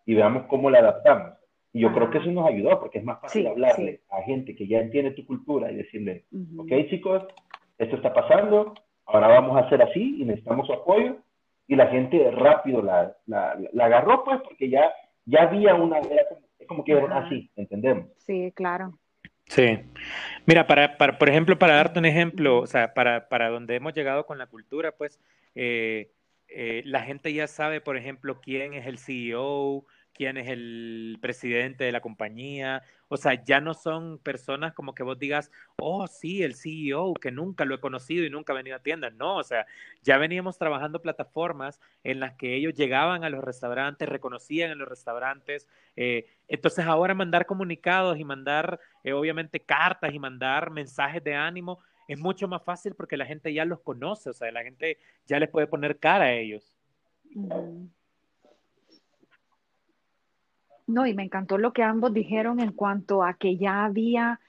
y 0.06 0.14
veamos 0.14 0.46
cómo 0.46 0.70
la 0.70 0.78
adaptamos. 0.78 1.32
Y 1.72 1.80
yo 1.80 1.92
creo 1.92 2.10
que 2.10 2.18
eso 2.18 2.30
nos 2.30 2.46
ayudó, 2.46 2.78
porque 2.78 2.98
es 2.98 3.04
más 3.04 3.20
fácil 3.20 3.46
hablarle 3.48 4.00
a 4.10 4.22
gente 4.22 4.54
que 4.54 4.68
ya 4.68 4.78
entiende 4.78 5.10
tu 5.10 5.26
cultura 5.26 5.72
y 5.72 5.76
decirle, 5.76 6.24
ok 6.56 6.70
chicos, 6.88 7.24
esto 7.78 7.96
está 7.96 8.12
pasando, 8.14 8.74
ahora 9.06 9.28
vamos 9.28 9.56
a 9.56 9.66
hacer 9.66 9.82
así 9.82 10.20
y 10.20 10.24
necesitamos 10.24 10.66
su 10.66 10.72
apoyo. 10.72 11.16
Y 11.66 11.76
la 11.76 11.86
gente 11.86 12.30
rápido 12.30 12.82
la, 12.82 13.16
la, 13.26 13.58
la 13.72 13.84
agarró, 13.86 14.22
pues, 14.22 14.38
porque 14.42 14.68
ya, 14.68 14.92
ya 15.24 15.44
había 15.44 15.74
una, 15.74 15.98
es 15.98 16.68
como 16.68 16.84
que 16.84 16.92
así, 16.92 17.50
entendemos. 17.56 18.06
Sí, 18.18 18.52
claro. 18.54 18.98
Sí. 19.46 19.78
Mira, 20.46 20.66
para, 20.66 20.96
para, 20.96 21.18
por 21.18 21.28
ejemplo, 21.28 21.58
para 21.58 21.76
darte 21.76 21.98
un 21.98 22.06
ejemplo, 22.06 22.58
o 22.58 22.66
sea, 22.66 22.94
para, 22.94 23.28
para 23.28 23.48
donde 23.48 23.76
hemos 23.76 23.94
llegado 23.94 24.26
con 24.26 24.38
la 24.38 24.46
cultura, 24.46 24.92
pues 24.92 25.18
eh, 25.54 26.10
eh, 26.56 26.82
la 26.84 27.02
gente 27.02 27.32
ya 27.32 27.48
sabe, 27.48 27.80
por 27.80 27.96
ejemplo, 27.96 28.40
quién 28.40 28.74
es 28.74 28.86
el 28.86 28.98
CEO, 28.98 29.84
quién 30.14 30.36
es 30.36 30.48
el 30.48 31.18
presidente 31.20 31.82
de 31.82 31.92
la 31.92 32.00
compañía. 32.00 32.82
O 33.08 33.16
sea, 33.16 33.42
ya 33.44 33.60
no 33.60 33.74
son 33.74 34.18
personas 34.18 34.72
como 34.72 34.94
que 34.94 35.02
vos 35.02 35.18
digas, 35.18 35.50
oh, 35.76 36.06
sí, 36.06 36.42
el 36.44 36.54
CEO, 36.54 37.14
que 37.14 37.32
nunca 37.32 37.64
lo 37.64 37.74
he 37.74 37.80
conocido 37.80 38.24
y 38.24 38.30
nunca 38.30 38.52
ha 38.52 38.56
venido 38.56 38.76
a 38.76 38.82
tiendas. 38.82 39.12
No, 39.14 39.36
o 39.36 39.42
sea, 39.42 39.66
ya 40.02 40.16
veníamos 40.16 40.56
trabajando 40.56 41.02
plataformas 41.02 41.80
en 42.04 42.20
las 42.20 42.34
que 42.34 42.54
ellos 42.54 42.74
llegaban 42.74 43.24
a 43.24 43.30
los 43.30 43.42
restaurantes, 43.42 44.08
reconocían 44.08 44.70
en 44.70 44.78
los 44.78 44.88
restaurantes. 44.88 45.68
Eh, 45.96 46.26
entonces, 46.46 46.86
ahora 46.86 47.14
mandar 47.14 47.46
comunicados 47.46 48.18
y 48.18 48.24
mandar, 48.24 48.78
eh, 49.02 49.12
obviamente, 49.12 49.60
cartas 49.60 50.14
y 50.14 50.20
mandar 50.20 50.70
mensajes 50.70 51.22
de 51.24 51.34
ánimo 51.34 51.80
es 52.08 52.18
mucho 52.18 52.48
más 52.48 52.62
fácil 52.62 52.94
porque 52.94 53.16
la 53.16 53.26
gente 53.26 53.52
ya 53.52 53.64
los 53.64 53.80
conoce, 53.80 54.30
o 54.30 54.32
sea, 54.32 54.50
la 54.52 54.62
gente 54.62 54.98
ya 55.26 55.38
les 55.38 55.48
puede 55.50 55.66
poner 55.66 55.98
cara 55.98 56.26
a 56.26 56.32
ellos. 56.32 56.76
No, 60.86 61.06
y 61.06 61.14
me 61.14 61.24
encantó 61.24 61.58
lo 61.58 61.72
que 61.72 61.82
ambos 61.82 62.12
dijeron 62.12 62.60
en 62.60 62.72
cuanto 62.72 63.22
a 63.22 63.34
que 63.34 63.56
ya 63.56 63.84
había 63.84 64.40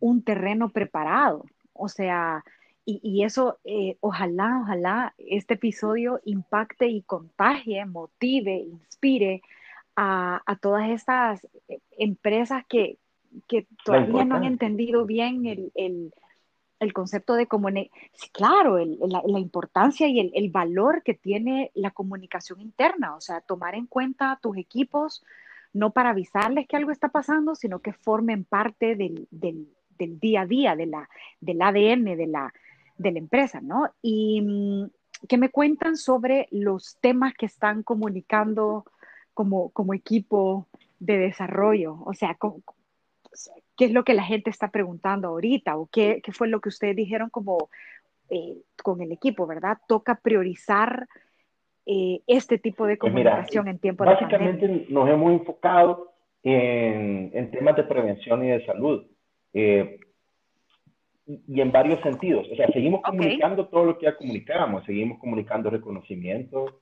un 0.00 0.22
terreno 0.22 0.70
preparado. 0.70 1.44
O 1.74 1.88
sea, 1.88 2.44
y, 2.84 3.22
eso, 3.22 3.58
eh, 3.62 3.96
ojalá, 4.00 4.60
ojalá 4.62 5.14
este 5.16 5.54
episodio 5.54 6.20
impacte 6.24 6.88
y 6.88 7.02
contagie, 7.02 7.86
motive, 7.86 8.56
inspire 8.56 9.40
a, 9.94 10.42
todas 10.60 10.90
estas 10.90 11.46
eh, 11.68 11.78
empresas 11.98 12.64
que, 12.66 12.98
todavía 13.84 14.24
no 14.24 14.36
han 14.36 14.44
entendido 14.44 15.06
bien 15.06 15.46
el, 15.46 16.12
concepto 16.92 17.34
de 17.34 17.46
comunicación. 17.46 18.02
Claro, 18.32 18.78
la, 18.78 19.38
importancia 19.38 20.08
y 20.08 20.18
el, 20.18 20.50
valor 20.50 21.02
que 21.04 21.14
tiene 21.14 21.70
la 21.74 21.92
comunicación 21.92 22.60
interna, 22.60 23.14
o 23.14 23.20
sea, 23.20 23.40
tomar 23.40 23.74
en 23.74 23.86
cuenta 23.86 24.38
tus 24.42 24.56
equipos, 24.56 25.24
no 25.72 25.92
para 25.92 26.10
avisarles 26.10 26.66
que 26.66 26.76
algo 26.76 26.90
está 26.90 27.08
pasando, 27.08 27.54
sino 27.54 27.78
que 27.78 27.92
formen 27.92 28.44
parte 28.44 28.96
del, 28.96 29.28
día 29.98 30.40
a 30.40 30.46
día, 30.46 30.74
de 30.74 30.86
la, 30.86 31.08
del 31.40 31.62
ADN 31.62 32.16
de 32.16 32.26
la, 32.26 32.52
de 32.96 33.12
la 33.12 33.18
empresa, 33.18 33.60
¿no? 33.60 33.90
Y 34.02 34.40
mm, 34.40 34.90
que 35.28 35.38
me 35.38 35.50
cuentan 35.50 35.96
sobre 35.96 36.48
los 36.50 36.96
temas 37.00 37.34
que 37.34 37.46
están 37.46 37.82
comunicando 37.82 38.84
como, 39.34 39.70
como 39.70 39.94
equipo 39.94 40.66
de 40.98 41.18
desarrollo, 41.18 41.98
o 42.04 42.14
sea, 42.14 42.36
qué 43.76 43.86
es 43.86 43.92
lo 43.92 44.04
que 44.04 44.14
la 44.14 44.24
gente 44.24 44.50
está 44.50 44.70
preguntando 44.70 45.28
ahorita 45.28 45.76
o 45.76 45.88
qué, 45.90 46.22
fue 46.32 46.48
lo 46.48 46.60
que 46.60 46.68
ustedes 46.68 46.96
dijeron 46.96 47.30
como 47.30 47.68
eh, 48.30 48.56
con 48.82 49.00
el 49.00 49.12
equipo, 49.12 49.46
¿verdad? 49.46 49.78
Toca 49.86 50.20
priorizar 50.22 51.06
eh, 51.86 52.20
este 52.26 52.58
tipo 52.58 52.86
de 52.86 52.96
pues 52.96 53.10
comunicación 53.10 53.68
en 53.68 53.78
tiempo 53.78 54.04
de 54.04 54.10
Básicamente 54.10 54.86
nos 54.88 55.08
hemos 55.08 55.32
enfocado 55.32 56.12
en, 56.42 57.50
temas 57.50 57.76
de 57.76 57.84
prevención 57.84 58.44
y 58.44 58.48
de 58.48 58.64
salud. 58.64 59.06
Eh, 59.52 59.98
y 61.26 61.60
en 61.60 61.70
varios 61.70 62.00
sentidos. 62.00 62.46
O 62.50 62.56
sea, 62.56 62.66
seguimos 62.72 63.00
comunicando 63.02 63.68
todo 63.68 63.84
lo 63.84 63.98
que 63.98 64.06
ya 64.06 64.16
comunicábamos, 64.16 64.84
seguimos 64.84 65.18
comunicando 65.18 65.70
reconocimientos, 65.70 66.74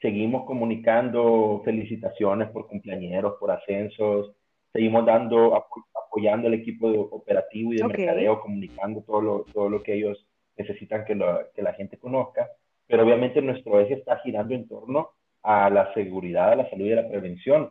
seguimos 0.00 0.44
comunicando 0.44 1.62
felicitaciones 1.64 2.48
por 2.50 2.68
cumpleañeros, 2.68 3.34
por 3.40 3.50
ascensos, 3.50 4.32
seguimos 4.72 5.06
dando, 5.06 5.54
apoyando 6.16 6.48
al 6.48 6.54
equipo 6.54 6.90
de 6.90 6.98
operativo 6.98 7.72
y 7.72 7.76
de 7.76 7.84
mercadeo, 7.84 8.40
comunicando 8.40 9.02
todo 9.02 9.20
lo, 9.20 9.44
todo 9.52 9.68
lo 9.68 9.82
que 9.82 9.94
ellos 9.94 10.26
necesitan 10.56 11.04
que, 11.04 11.18
que 11.54 11.62
la 11.62 11.74
gente 11.74 11.98
conozca 11.98 12.48
pero 12.86 13.04
obviamente 13.04 13.42
nuestro 13.42 13.80
eje 13.80 13.94
está 13.94 14.18
girando 14.18 14.54
en 14.54 14.68
torno 14.68 15.10
a 15.42 15.70
la 15.70 15.92
seguridad, 15.94 16.52
a 16.52 16.56
la 16.56 16.70
salud 16.70 16.86
y 16.86 16.92
a 16.92 17.02
la 17.02 17.08
prevención. 17.08 17.70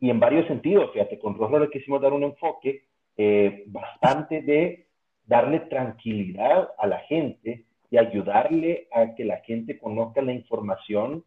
Y 0.00 0.10
en 0.10 0.20
varios 0.20 0.46
sentidos, 0.46 0.92
fíjate, 0.92 1.18
con 1.18 1.36
Roslo 1.36 1.60
le 1.60 1.70
quisimos 1.70 2.00
dar 2.00 2.12
un 2.12 2.24
enfoque 2.24 2.84
eh, 3.16 3.64
bastante 3.66 4.42
de 4.42 4.86
darle 5.26 5.60
tranquilidad 5.60 6.70
a 6.78 6.86
la 6.86 6.98
gente 7.00 7.64
y 7.90 7.98
ayudarle 7.98 8.88
a 8.92 9.14
que 9.14 9.24
la 9.24 9.38
gente 9.38 9.78
conozca 9.78 10.22
la 10.22 10.32
información 10.32 11.24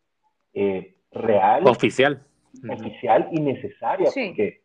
eh, 0.53 0.95
real. 1.11 1.67
Oficial. 1.67 2.21
Oficial 2.69 3.29
y 3.31 3.39
necesaria, 3.39 4.09
porque 4.13 4.61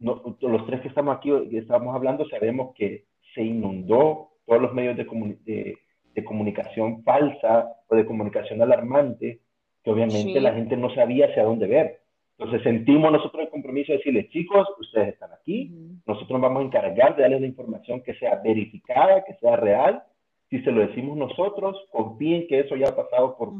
los 0.00 0.66
tres 0.66 0.80
que 0.80 0.88
estamos 0.88 1.16
aquí, 1.16 1.30
que 1.50 1.58
estamos 1.58 1.94
hablando, 1.94 2.28
sabemos 2.28 2.74
que 2.74 3.04
se 3.34 3.42
inundó 3.42 4.28
todos 4.46 4.62
los 4.62 4.72
medios 4.72 4.96
de, 4.96 5.04
de 5.44 5.78
de 6.18 6.24
comunicación 6.24 7.04
falsa 7.04 7.68
o 7.88 7.94
de 7.94 8.04
comunicación 8.04 8.60
alarmante, 8.60 9.40
que 9.84 9.90
obviamente 9.90 10.40
la 10.40 10.52
gente 10.52 10.76
no 10.76 10.92
sabía 10.92 11.26
hacia 11.26 11.44
dónde 11.44 11.68
ver. 11.68 12.00
Entonces 12.36 12.62
sentimos 12.62 13.12
nosotros 13.12 13.44
el 13.44 13.50
compromiso 13.50 13.92
de 13.92 13.98
decirles, 13.98 14.28
chicos, 14.30 14.66
ustedes 14.80 15.14
están 15.14 15.32
aquí, 15.32 15.72
nosotros 16.06 16.30
nos 16.30 16.40
vamos 16.40 16.62
a 16.62 16.66
encargar 16.66 17.14
de 17.14 17.22
darles 17.22 17.40
la 17.40 17.46
información 17.46 18.02
que 18.02 18.14
sea 18.14 18.40
verificada, 18.42 19.24
que 19.24 19.34
sea 19.34 19.56
real. 19.56 20.02
Si 20.50 20.60
se 20.62 20.72
lo 20.72 20.80
decimos 20.80 21.16
nosotros, 21.16 21.76
confíen 21.92 22.46
que 22.48 22.60
eso 22.60 22.74
ya 22.74 22.88
ha 22.88 22.96
pasado 22.96 23.36
por, 23.36 23.52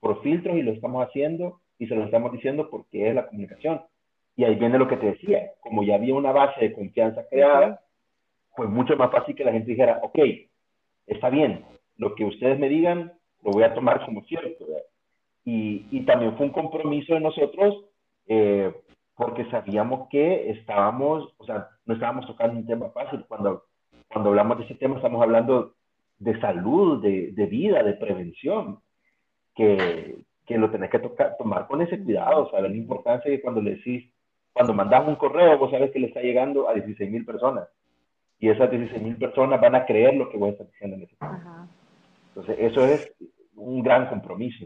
por 0.00 0.22
filtros 0.22 0.56
y 0.56 0.62
lo 0.62 0.72
estamos 0.72 1.06
haciendo 1.06 1.60
y 1.78 1.86
se 1.86 1.94
lo 1.94 2.04
estamos 2.04 2.32
diciendo 2.32 2.68
porque 2.70 3.08
es 3.08 3.14
la 3.14 3.26
comunicación. 3.26 3.82
Y 4.36 4.44
ahí 4.44 4.54
viene 4.54 4.78
lo 4.78 4.86
que 4.86 4.96
te 4.96 5.06
decía, 5.06 5.50
como 5.60 5.82
ya 5.82 5.94
había 5.94 6.14
una 6.14 6.32
base 6.32 6.60
de 6.60 6.72
confianza 6.72 7.26
creada, 7.28 7.80
pues 8.54 8.68
mucho 8.68 8.96
más 8.96 9.10
fácil 9.10 9.34
que 9.34 9.44
la 9.44 9.52
gente 9.52 9.70
dijera, 9.70 10.00
ok, 10.02 10.18
está 11.06 11.30
bien, 11.30 11.64
lo 11.96 12.14
que 12.14 12.24
ustedes 12.24 12.58
me 12.58 12.68
digan 12.68 13.12
lo 13.42 13.52
voy 13.52 13.62
a 13.62 13.74
tomar 13.74 14.04
como 14.04 14.22
cierto. 14.24 14.66
Y, 15.44 15.86
y, 15.90 16.04
también 16.04 16.36
fue 16.36 16.46
un 16.46 16.52
compromiso 16.52 17.14
de 17.14 17.20
nosotros 17.20 17.84
eh, 18.26 18.74
porque 19.14 19.48
sabíamos 19.50 20.08
que 20.08 20.50
estábamos, 20.50 21.32
o 21.38 21.44
sea, 21.44 21.68
no 21.84 21.94
estábamos 21.94 22.26
tocando 22.26 22.58
un 22.58 22.66
tema 22.66 22.90
fácil. 22.90 23.24
Cuando, 23.28 23.64
cuando 24.08 24.30
hablamos 24.30 24.58
de 24.58 24.64
ese 24.64 24.74
tema 24.74 24.96
estamos 24.96 25.22
hablando 25.22 25.74
de 26.18 26.38
salud, 26.40 27.00
de, 27.02 27.32
de 27.32 27.46
vida, 27.46 27.82
de 27.84 27.94
prevención, 27.94 28.80
que, 29.54 30.18
que 30.44 30.58
lo 30.58 30.70
tenés 30.70 30.90
que 30.90 30.98
tocar, 30.98 31.36
tomar 31.38 31.66
con 31.68 31.80
ese 31.80 32.02
cuidado, 32.02 32.46
o 32.46 32.50
sea, 32.50 32.60
la 32.60 32.68
importancia 32.68 33.30
de 33.30 33.36
que 33.36 33.42
cuando 33.42 33.62
le 33.62 33.76
decís, 33.76 34.12
cuando 34.56 34.72
mandas 34.72 35.06
un 35.06 35.16
correo, 35.16 35.58
vos 35.58 35.70
sabes 35.70 35.90
que 35.90 35.98
le 35.98 36.06
está 36.06 36.22
llegando 36.22 36.66
a 36.66 36.72
16 36.72 37.10
mil 37.10 37.26
personas. 37.26 37.68
Y 38.40 38.48
esas 38.48 38.70
16 38.70 39.02
mil 39.02 39.16
personas 39.16 39.60
van 39.60 39.74
a 39.74 39.84
creer 39.84 40.14
lo 40.14 40.30
que 40.30 40.38
vos 40.38 40.52
estás 40.52 40.70
diciendo 40.72 40.96
en 40.96 41.02
ese 41.02 41.14
Ajá. 41.20 41.68
Entonces, 42.28 42.56
eso 42.58 42.86
es 42.86 43.12
un 43.54 43.82
gran 43.82 44.08
compromiso. 44.08 44.64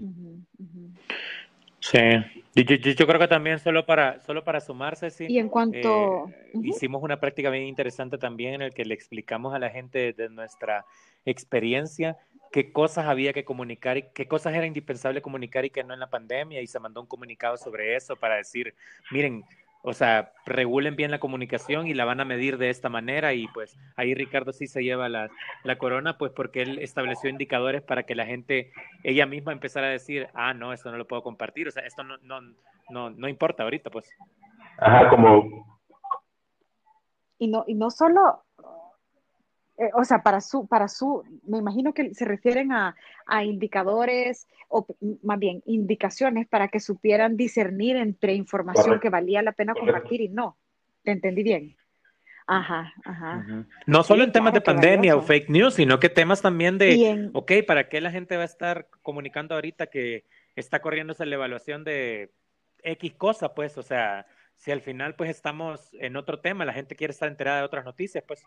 Sí. 1.81 1.99
Yo, 2.55 3.07
creo 3.09 3.19
que 3.19 3.27
también 3.27 3.59
solo 3.59 3.85
para, 3.85 4.21
solo 4.21 4.45
para 4.45 4.61
sumarse, 4.61 5.11
sí. 5.11 5.27
Y 5.29 5.41
en 5.41 5.49
cuanto... 5.49 6.29
Eh, 6.29 6.53
hicimos 6.63 7.03
una 7.03 7.19
práctica 7.19 7.51
bien 7.51 7.65
interesante 7.65 8.17
también 8.17 8.55
en 8.55 8.63
el 8.63 8.73
que 8.73 8.85
le 8.85 8.95
explicamos 8.95 9.55
a 9.55 9.59
la 9.59 9.71
gente 9.71 10.13
de 10.13 10.29
nuestra 10.29 10.85
experiencia 11.25 12.17
qué 12.53 12.73
cosas 12.73 13.07
había 13.07 13.33
que 13.33 13.45
comunicar 13.45 13.97
y 13.99 14.05
qué 14.15 14.27
cosas 14.27 14.55
era 14.55 14.67
indispensable 14.67 15.21
comunicar 15.21 15.65
y 15.65 15.71
qué 15.71 15.85
no 15.85 15.95
en 15.95 16.01
la 16.01 16.11
pandemia 16.11 16.61
y 16.61 16.67
se 16.67 16.81
mandó 16.81 17.01
un 17.01 17.07
comunicado 17.07 17.57
sobre 17.57 17.97
eso 17.97 18.17
para 18.17 18.37
decir, 18.37 18.75
miren, 19.11 19.45
o 19.83 19.95
sea, 19.95 20.33
regulen 20.45 20.95
bien 20.97 21.11
la 21.11 21.21
comunicación 21.21 21.87
y 21.87 21.95
la 21.95 22.05
van 22.05 22.21
a 22.21 22.25
medir 22.25 22.59
de 22.59 22.71
esta 22.71 22.89
manera 22.89 23.33
y 23.33 23.47
pues 23.49 23.79
ahí 23.97 24.15
Ricardo 24.15 24.53
sí 24.53 24.67
se 24.67 24.83
lleva 24.83 25.09
la, 25.09 25.31
la, 25.65 25.79
corona 25.79 26.19
pues 26.19 26.33
porque 26.33 26.63
él 26.63 26.79
estableció 26.81 27.31
indicadores 27.31 27.83
para 27.83 28.03
que 28.03 28.15
la 28.15 28.27
gente 28.27 28.73
ella 29.05 29.27
misma 29.27 29.53
empezara 29.53 29.87
a 29.87 29.91
decir, 29.91 30.29
ah, 30.35 30.53
no, 30.53 30.73
esto 30.73 30.91
no 30.91 30.99
lo 30.99 31.07
puedo 31.07 31.23
compartir, 31.23 31.69
o 31.69 31.71
sea, 31.71 31.85
esto 31.85 32.03
no, 32.03 32.19
no, 32.19 32.41
no, 32.91 33.11
no 33.11 33.29
importa 33.29 33.63
ahorita 33.63 33.91
pues. 33.91 34.11
Ajá, 34.79 35.09
como... 35.09 35.81
Y 37.39 37.49
no, 37.49 37.65
y 37.67 37.75
no 37.75 37.91
solo, 37.91 38.45
eh, 39.81 39.91
o 39.95 40.05
sea, 40.05 40.23
para 40.23 40.43
su, 40.43 40.67
para 40.67 40.89
su, 40.89 41.25
me 41.47 41.57
imagino 41.57 41.95
que 41.95 42.13
se 42.13 42.27
refieren 42.27 42.71
a, 42.71 42.95
indicadores 43.43 44.47
o 44.69 44.87
más 45.23 45.39
bien 45.39 45.63
indicaciones 45.65 46.47
para 46.47 46.69
que 46.69 46.81
supieran 46.81 47.37
discernir 47.37 47.97
entre 47.97 48.35
información 48.35 49.01
que 49.01 49.09
valía 49.09 49.41
la 49.41 49.53
pena 49.53 49.73
compartir 49.73 50.21
y 50.21 50.29
no. 50.29 50.59
¿Te 51.03 51.13
entendí 51.13 51.43
bien? 51.43 51.77
Ajá, 52.47 52.93
ajá. 53.05 53.67
No 53.87 54.03
solo 54.03 54.25
en 54.25 54.33
temas 54.33 54.53
de 54.53 54.61
pandemia 54.61 55.17
o 55.17 55.23
fake 55.23 55.49
news, 55.49 55.75
sino 55.75 55.99
que 55.99 56.11
temas 56.11 56.43
también 56.43 56.77
de, 56.77 57.31
ok, 57.33 57.53
¿para 57.67 57.89
qué 57.89 58.03
la 58.03 58.11
gente 58.11 58.37
va 58.37 58.43
a 58.43 58.47
estar 58.47 58.89
comunicando 59.01 59.55
ahorita 59.55 59.87
que 59.87 60.27
está 60.57 60.83
corriéndose 60.83 61.25
la 61.25 61.37
evaluación 61.37 61.85
de 61.85 62.33
X 62.83 63.15
cosa, 63.15 63.55
pues? 63.55 63.79
O 63.79 63.83
sea, 63.83 64.27
si 64.57 64.73
al 64.73 64.83
final 64.83 65.15
pues 65.15 65.31
estamos 65.31 65.89
en 65.95 66.17
otro 66.17 66.41
tema, 66.41 66.67
la 66.67 66.75
gente 66.75 66.97
quiere 66.97 67.13
estar 67.13 67.29
enterada 67.29 67.61
de 67.61 67.65
otras 67.65 67.85
noticias, 67.85 68.25
pues. 68.27 68.45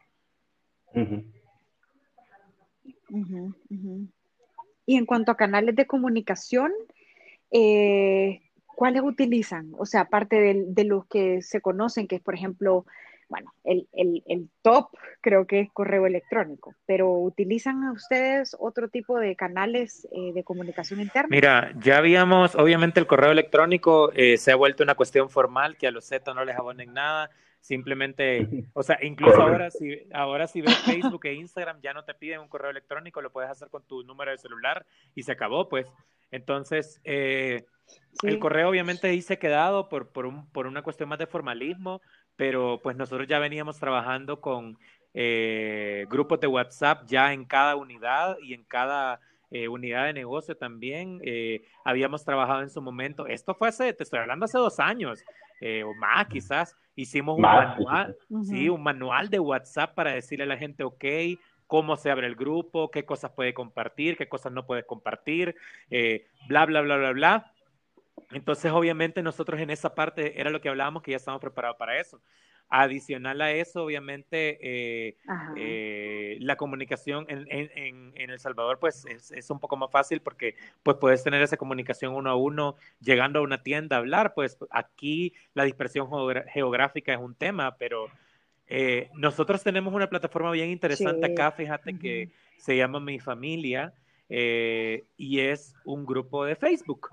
Y 4.85 4.97
en 4.97 5.05
cuanto 5.05 5.31
a 5.31 5.37
canales 5.37 5.75
de 5.75 5.87
comunicación, 5.87 6.71
eh, 7.51 8.41
¿cuáles 8.65 9.03
utilizan? 9.03 9.71
O 9.77 9.85
sea, 9.85 10.01
aparte 10.01 10.35
de, 10.39 10.65
de, 10.67 10.83
los 10.83 11.05
que 11.07 11.41
se 11.41 11.61
conocen, 11.61 12.07
que 12.07 12.17
es, 12.17 12.21
por 12.21 12.35
ejemplo, 12.35 12.85
bueno, 13.33 13.51
el, 13.63 14.49
top 14.61 14.89
creo 15.19 15.47
que 15.47 15.61
es 15.61 15.71
correo 15.71 16.05
electrónico, 16.05 16.75
pero 16.85 17.11
¿utilizan 17.11 17.83
ustedes 17.89 18.55
otro 18.59 18.89
tipo 18.89 19.19
de 19.19 19.35
canales 19.35 20.07
eh, 20.11 20.33
de 20.33 20.43
comunicación 20.43 21.01
interna? 21.01 21.29
Mira, 21.31 21.73
ya 21.79 21.97
habíamos, 21.97 22.53
obviamente 22.53 22.99
el 22.99 23.07
correo 23.07 23.31
electrónico 23.31 24.11
eh, 24.13 24.37
se 24.37 24.51
ha 24.51 24.55
vuelto 24.55 24.83
una 24.83 24.93
cuestión 24.93 25.31
formal 25.31 25.77
que 25.77 25.87
a 25.87 25.91
los 25.91 26.05
Z 26.05 26.31
no 26.33 26.45
les 26.45 26.55
abonen 26.55 26.93
nada 26.93 27.31
Simplemente, 27.63 28.45
o 28.73 28.83
sea, 28.83 28.99
incluso 29.01 29.41
ahora 29.41 29.71
si, 29.71 29.97
ahora 30.13 30.47
si 30.47 30.59
ves 30.59 30.77
Facebook 30.79 31.25
e 31.25 31.33
Instagram 31.35 31.79
ya 31.81 31.93
no 31.93 32.03
te 32.03 32.13
piden 32.13 32.41
un 32.41 32.49
correo 32.49 32.69
electrónico, 32.69 33.21
lo 33.21 33.31
puedes 33.31 33.49
hacer 33.49 33.69
con 33.69 33.83
tu 33.87 34.03
número 34.03 34.31
de 34.31 34.37
celular 34.37 34.85
y 35.15 35.23
se 35.23 35.31
acabó, 35.31 35.69
pues. 35.69 35.87
Entonces, 36.29 36.99
eh, 37.05 37.63
el 38.23 38.39
correo 38.39 38.69
obviamente 38.69 39.07
ahí 39.07 39.21
se 39.21 39.35
ha 39.35 39.39
quedado 39.39 39.87
por, 39.87 40.09
por, 40.09 40.25
un, 40.25 40.45
por 40.49 40.67
una 40.67 40.81
cuestión 40.81 41.07
más 41.07 41.19
de 41.19 41.25
formalismo, 41.25 42.01
pero 42.35 42.81
pues 42.83 42.97
nosotros 42.97 43.29
ya 43.29 43.39
veníamos 43.39 43.79
trabajando 43.79 44.41
con 44.41 44.77
eh, 45.13 46.05
grupos 46.09 46.41
de 46.41 46.47
WhatsApp 46.47 47.05
ya 47.05 47.31
en 47.31 47.45
cada 47.45 47.77
unidad 47.77 48.35
y 48.41 48.55
en 48.55 48.65
cada 48.65 49.21
eh, 49.51 49.69
unidad 49.69 50.07
de 50.07 50.13
negocio 50.13 50.57
también. 50.57 51.21
habíamos 51.85 52.25
trabajado 52.25 52.61
en 52.61 52.69
su 52.69 52.81
momento, 52.81 53.25
esto 53.25 53.55
fue 53.55 53.69
hace, 53.69 53.93
te 53.93 54.03
estoy 54.03 54.19
hablando 54.19 54.43
hace 54.43 54.57
dos 54.57 54.81
años 54.81 55.23
o 55.85 55.93
más 55.95 56.27
quizás, 56.27 56.75
Hicimos 56.95 57.37
un 57.37 57.41
manual, 57.41 58.15
sí, 58.43 58.69
un 58.69 58.83
manual 58.83 59.29
de 59.29 59.39
WhatsApp 59.39 59.95
para 59.95 60.13
decirle 60.13 60.43
a 60.43 60.47
la 60.47 60.57
gente, 60.57 60.83
ok, 60.83 61.03
cómo 61.65 61.97
se 61.97 62.11
abre 62.11 62.27
el 62.27 62.35
grupo, 62.35 62.91
qué 62.91 63.03
cosas 63.03 63.31
puede 63.31 63.55
compartir, 63.55 64.15
qué 64.15 64.29
cosas 64.29 64.51
no 64.51 64.67
puede 64.67 64.85
compartir, 64.85 65.55
eh, 65.89 66.27
bla, 66.47 66.67
bla, 66.67 66.81
bla, 66.81 66.97
bla, 66.97 67.11
bla. 67.11 67.51
Entonces, 68.31 68.71
obviamente, 68.71 69.23
nosotros 69.23 69.59
en 69.59 69.71
esa 69.71 69.95
parte 69.95 70.39
era 70.39 70.51
lo 70.51 70.61
que 70.61 70.69
hablábamos, 70.69 71.01
que 71.01 71.11
ya 71.11 71.17
estamos 71.17 71.41
preparados 71.41 71.77
para 71.77 71.99
eso. 71.99 72.21
Adicional 72.75 73.39
a 73.41 73.51
eso, 73.51 73.83
obviamente, 73.83 74.57
eh, 74.59 75.15
eh, 75.55 76.37
la 76.39 76.55
comunicación 76.55 77.27
en, 77.29 77.45
en, 77.51 78.11
en, 78.15 78.29
El 78.31 78.39
Salvador, 78.39 78.79
pues 78.79 79.05
es, 79.05 79.31
es, 79.31 79.51
un 79.51 79.59
poco 79.59 79.77
más 79.77 79.91
fácil 79.91 80.21
porque 80.21 80.55
pues 80.81 80.97
puedes 80.97 81.23
tener 81.23 81.43
esa 81.43 81.55
comunicación 81.55 82.15
uno 82.15 82.31
a 82.31 82.35
uno 82.35 82.75
llegando 82.99 83.37
a 83.37 83.41
una 83.43 83.61
tienda 83.61 83.97
a 83.97 83.99
hablar, 83.99 84.33
pues 84.33 84.57
aquí 84.71 85.35
la 85.53 85.65
dispersión 85.65 86.09
geográfica 86.51 87.13
es 87.13 87.19
un 87.19 87.35
tema, 87.35 87.77
pero 87.77 88.07
eh, 88.65 89.11
nosotros 89.13 89.61
tenemos 89.61 89.93
una 89.93 90.09
plataforma 90.09 90.49
bien 90.49 90.69
interesante 90.69 91.27
acá, 91.27 91.51
fíjate 91.51 91.99
que 91.99 92.31
se 92.57 92.75
llama 92.75 92.99
Mi 92.99 93.19
Familia 93.19 93.93
y 94.27 95.39
es 95.39 95.75
un 95.85 96.07
grupo 96.07 96.43
de 96.43 96.55
Facebook, 96.55 97.09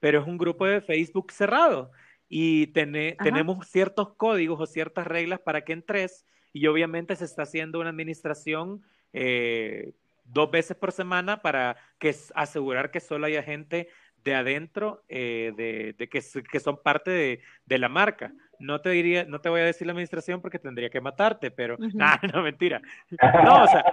pero 0.00 0.22
es 0.22 0.26
un 0.26 0.38
grupo 0.38 0.66
de 0.66 0.80
Facebook 0.80 1.30
cerrado 1.30 1.92
y 2.36 2.66
tenemos 2.66 3.64
ciertos 3.68 4.14
códigos 4.16 4.60
o 4.60 4.66
ciertas 4.66 5.06
reglas 5.06 5.38
para 5.38 5.60
que 5.60 5.72
entres 5.72 6.26
y 6.52 6.66
obviamente 6.66 7.14
se 7.14 7.26
está 7.26 7.42
haciendo 7.44 7.78
una 7.78 7.90
administración 7.90 8.82
eh, 9.12 9.92
dos 10.24 10.50
veces 10.50 10.76
por 10.76 10.90
semana 10.90 11.42
para 11.42 11.76
que 12.00 12.12
asegurar 12.34 12.90
que 12.90 12.98
solo 12.98 13.26
haya 13.26 13.44
gente 13.44 13.88
de 14.24 14.34
adentro 14.34 15.04
eh, 15.08 15.52
de, 15.56 16.08
que, 16.08 16.20
que, 16.50 16.58
son 16.58 16.82
parte 16.82 17.12
de, 17.12 17.40
de, 17.66 17.78
la 17.78 17.88
marca. 17.88 18.32
No 18.58 18.80
te 18.80 18.90
diría, 18.90 19.24
no 19.26 19.40
te 19.40 19.48
voy 19.48 19.60
a 19.60 19.66
decir 19.66 19.86
la 19.86 19.92
administración 19.92 20.40
porque 20.40 20.58
tendría 20.58 20.90
que 20.90 21.00
matarte, 21.00 21.52
pero 21.52 21.76
no, 22.32 22.42
mentira. 22.42 22.82
No, 23.44 23.62
o 23.62 23.66
sea, 23.68 23.84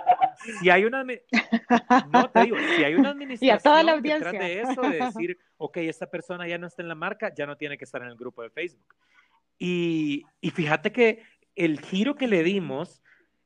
si 0.60 0.70
hay 0.70 0.86
una 0.86 1.04
no 1.04 2.30
te 2.30 2.44
digo, 2.44 2.58
si 2.76 2.84
hay 2.84 2.96
una 2.96 3.10
administración 3.12 4.02
detrás 4.04 4.34
de 4.34 4.62
eso, 4.62 4.82
de 4.82 4.98
decir, 4.98 5.38
ok, 5.58 5.78
esta 5.78 6.10
persona 6.10 6.48
ya 6.48 6.58
no 6.58 6.68
está 6.68 6.82
en 6.82 6.88
la 6.88 6.96
marca, 6.96 7.34
ya 7.34 7.46
no 7.46 7.58
tiene 7.58 7.78
que 7.78 7.86
estar 7.86 8.02
en 8.02 8.10
el 8.10 8.16
grupo 8.16 8.44
de 8.44 8.50
Facebook. 8.50 8.96
Y, 9.58 10.24
y 10.40 10.50
fíjate 10.52 10.92
que 10.92 11.24
el 11.56 11.80
giro 11.80 12.16
que 12.16 12.28
le 12.28 12.44
dimos 12.44 13.02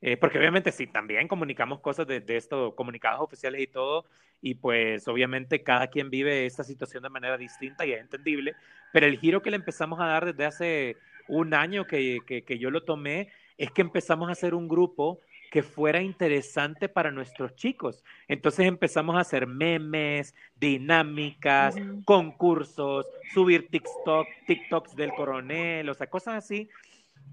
eh, 0.08 0.18
porque 0.18 0.38
obviamente 0.38 0.72
sí, 0.72 0.86
también 0.86 1.28
comunicamos 1.28 1.80
cosas 1.80 2.06
de, 2.06 2.20
de, 2.20 2.38
esto, 2.38 2.76
comunicados 2.76 3.22
oficiales 3.22 3.60
y 3.60 3.66
todo, 3.66 4.06
y 4.40 4.54
pues 4.54 5.08
obviamente 5.08 5.64
cada 5.64 5.88
quien 5.88 6.12
vive 6.12 6.46
esta 6.46 6.64
situación 6.64 7.02
de 7.02 7.10
manera 7.10 7.40
distinta 7.40 7.88
y 7.88 7.94
es 7.94 8.02
entendible, 8.02 8.56
pero 8.94 9.08
el 9.08 9.18
giro 9.18 9.42
que 9.42 9.50
le 9.50 9.56
empezamos 9.56 10.00
a 10.00 10.06
dar 10.06 10.26
desde 10.26 10.46
hace 10.46 10.98
un 11.28 11.56
año 11.56 11.88
que, 11.88 12.20
que, 12.28 12.44
que 12.44 12.60
yo 12.60 12.70
lo 12.70 12.84
tomé 12.84 13.30
es 13.58 13.72
que 13.72 13.82
empezamos 13.82 14.30
a 14.30 14.34
hacer 14.34 14.54
un 14.54 14.68
grupo 14.68 15.22
que 15.52 15.64
fuera 15.64 16.02
interesante 16.02 16.90
para 16.90 17.12
nuestros 17.12 17.56
chicos. 17.56 18.04
Entonces 18.28 18.66
empezamos 18.66 19.16
a 19.16 19.22
hacer 19.22 19.48
memes, 19.48 20.36
dinámicas, 20.56 21.76
concursos, 22.06 23.06
subir 23.34 23.70
TikTok, 23.70 24.28
TikToks 24.48 24.96
del 24.96 25.12
coronel, 25.14 25.90
o 25.90 25.94
sea, 25.94 26.08
cosas 26.08 26.36
así 26.36 26.70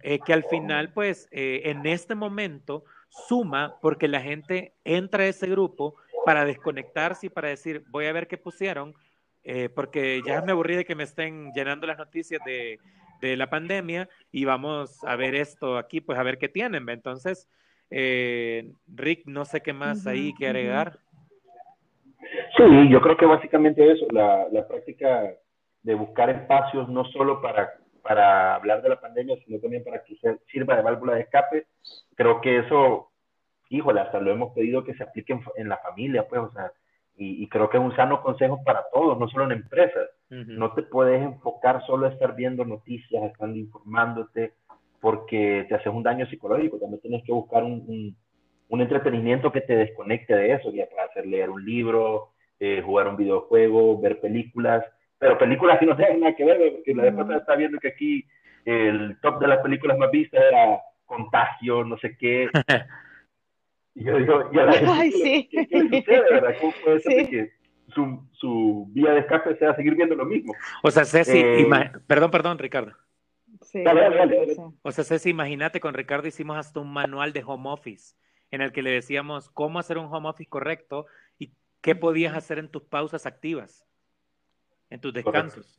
eh, 0.02 0.18
que 0.24 0.32
al 0.32 0.44
final, 0.44 0.92
pues, 0.92 1.28
eh, 1.30 1.62
en 1.66 1.86
este 1.86 2.14
momento 2.14 2.84
suma 3.08 3.76
porque 3.80 4.08
la 4.08 4.20
gente 4.20 4.74
entra 4.84 5.24
a 5.24 5.28
ese 5.28 5.46
grupo 5.46 5.96
para 6.24 6.44
desconectarse 6.44 7.26
y 7.26 7.30
para 7.30 7.48
decir, 7.48 7.84
voy 7.88 8.06
a 8.06 8.12
ver 8.12 8.26
qué 8.26 8.38
pusieron, 8.38 8.94
eh, 9.44 9.68
porque 9.68 10.22
ya 10.26 10.40
me 10.42 10.52
aburrí 10.52 10.76
de 10.76 10.84
que 10.84 10.94
me 10.94 11.04
estén 11.04 11.52
llenando 11.52 11.86
las 11.86 11.98
noticias 11.98 12.40
de, 12.44 12.78
de, 13.20 13.36
la 13.36 13.50
pandemia 13.50 14.08
y 14.30 14.44
vamos 14.44 15.02
a 15.04 15.16
ver 15.16 15.34
esto 15.34 15.78
aquí, 15.78 16.00
pues 16.00 16.18
a 16.18 16.22
ver 16.22 16.38
qué 16.38 16.48
tienen. 16.48 16.88
Entonces, 16.88 17.48
Rick, 17.92 19.26
no 19.26 19.44
sé 19.44 19.60
qué 19.60 19.72
más 19.72 20.06
ahí 20.06 20.32
que 20.34 20.46
agregar. 20.46 20.98
Sí, 22.56 22.88
yo 22.88 23.00
creo 23.00 23.16
que 23.16 23.26
básicamente 23.26 23.92
eso, 23.92 24.06
la, 24.10 24.46
la 24.50 24.66
práctica 24.66 25.34
de 25.82 25.94
buscar 25.94 26.30
espacios 26.30 26.88
no 26.88 27.04
solo 27.06 27.42
para 27.42 27.70
para 28.02 28.56
hablar 28.56 28.82
de 28.82 28.88
la 28.90 29.00
pandemia, 29.00 29.36
sino 29.44 29.58
también 29.60 29.84
para 29.84 30.02
que 30.02 30.16
sirva 30.50 30.76
de 30.76 30.82
válvula 30.82 31.14
de 31.14 31.22
escape. 31.22 31.66
Creo 32.14 32.40
que 32.40 32.58
eso, 32.58 33.10
híjole, 33.70 34.00
hasta 34.00 34.20
lo 34.20 34.32
hemos 34.32 34.52
pedido 34.52 34.84
que 34.84 34.94
se 34.94 35.04
aplique 35.04 35.38
en, 35.56 35.68
la 35.68 35.78
familia, 35.78 36.26
pues, 36.28 36.42
o 36.42 36.50
sea, 36.50 36.72
y, 37.14 37.46
creo 37.48 37.70
que 37.70 37.76
es 37.76 37.82
un 37.82 37.94
sano 37.94 38.22
consejo 38.22 38.64
para 38.64 38.84
todos, 38.92 39.18
no 39.18 39.28
solo 39.28 39.44
en 39.44 39.52
empresas. 39.52 40.08
No 40.30 40.72
te 40.72 40.82
puedes 40.82 41.22
enfocar 41.22 41.84
solo 41.86 42.06
a 42.06 42.08
estar 42.08 42.34
viendo 42.34 42.64
noticias, 42.64 43.22
estando 43.22 43.56
informándote, 43.58 44.54
porque 45.02 45.66
te 45.68 45.74
haces 45.74 45.92
un 45.92 46.02
daño 46.02 46.24
psicológico. 46.26 46.78
También 46.78 47.02
tienes 47.02 47.22
que 47.24 47.32
buscar 47.32 47.62
un, 47.62 48.16
un, 48.68 48.80
entretenimiento 48.80 49.52
que 49.52 49.60
te 49.60 49.76
desconecte 49.76 50.34
de 50.34 50.54
eso, 50.54 50.72
ya 50.72 50.86
puede 50.86 51.02
hacer 51.02 51.26
leer 51.26 51.50
un 51.50 51.62
libro, 51.62 52.30
eh, 52.58 52.80
jugar 52.82 53.08
un 53.08 53.16
videojuego, 53.18 54.00
ver 54.00 54.20
películas 54.20 54.82
pero 55.22 55.38
películas 55.38 55.78
que 55.78 55.86
no 55.86 55.94
tienen 55.94 56.18
nada 56.18 56.34
que 56.34 56.44
ver, 56.44 56.58
porque 56.72 56.94
la 56.94 57.04
después 57.04 57.30
está 57.30 57.54
viendo 57.54 57.78
que 57.78 57.88
aquí 57.88 58.26
el 58.64 59.20
top 59.20 59.38
de 59.38 59.46
las 59.46 59.58
películas 59.60 59.96
más 59.96 60.10
vistas 60.10 60.42
era 60.50 60.80
Contagio, 61.06 61.84
no 61.84 61.96
sé 61.98 62.16
qué. 62.18 62.48
Y 63.94 64.04
yo 64.04 64.16
digo, 64.16 64.48
¿y 64.50 64.58
a 64.58 64.64
la 64.64 64.72
gente, 64.72 64.90
Ay, 64.90 65.12
sí. 65.12 65.48
¿qué, 65.50 65.66
sucede, 65.66 66.30
verdad? 66.30 66.54
¿Cómo 66.58 66.72
puede 66.82 67.00
ser 67.00 67.28
que 67.28 67.50
su, 67.88 68.26
su, 68.32 68.86
vía 68.90 69.10
de 69.12 69.20
escape 69.20 69.54
sea 69.56 69.76
seguir 69.76 69.94
viendo 69.96 70.14
lo 70.14 70.24
mismo. 70.24 70.54
O 70.82 70.90
sea, 70.90 71.04
Ceci, 71.04 71.38
eh, 71.38 71.90
perdón, 72.06 72.30
perdón, 72.30 72.58
Ricardo. 72.58 72.92
Sí, 73.72 73.82
dale, 73.82 74.02
dale, 74.02 74.16
dale, 74.16 74.56
O 74.82 74.92
sea, 74.92 75.02
Ceci, 75.02 75.30
imagínate, 75.30 75.80
con 75.80 75.94
Ricardo 75.94 76.28
hicimos 76.28 76.58
hasta 76.58 76.78
un 76.78 76.92
manual 76.92 77.32
de 77.32 77.42
home 77.42 77.70
office 77.70 78.14
en 78.50 78.60
el 78.60 78.70
que 78.70 78.82
le 78.82 78.90
decíamos 78.90 79.48
cómo 79.48 79.78
hacer 79.78 79.96
un 79.96 80.12
home 80.12 80.28
office 80.28 80.50
correcto 80.50 81.06
y 81.38 81.54
qué 81.80 81.94
podías 81.94 82.36
hacer 82.36 82.58
en 82.58 82.68
tus 82.68 82.82
pausas 82.82 83.24
activas, 83.24 83.86
en 84.90 85.00
tus 85.00 85.14
descansos. 85.14 85.78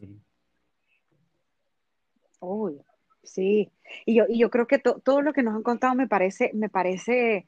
Uy, 2.40 2.82
sí. 3.22 3.72
Y 4.06 4.16
yo, 4.16 4.26
y 4.28 4.40
yo 4.40 4.50
creo 4.50 4.66
que 4.66 4.80
todo 4.80 5.22
lo 5.22 5.32
que 5.32 5.44
nos 5.44 5.54
han 5.54 5.62
contado 5.62 5.94
me 5.94 6.08
parece, 6.08 6.50
me 6.56 6.70
parece 6.70 7.46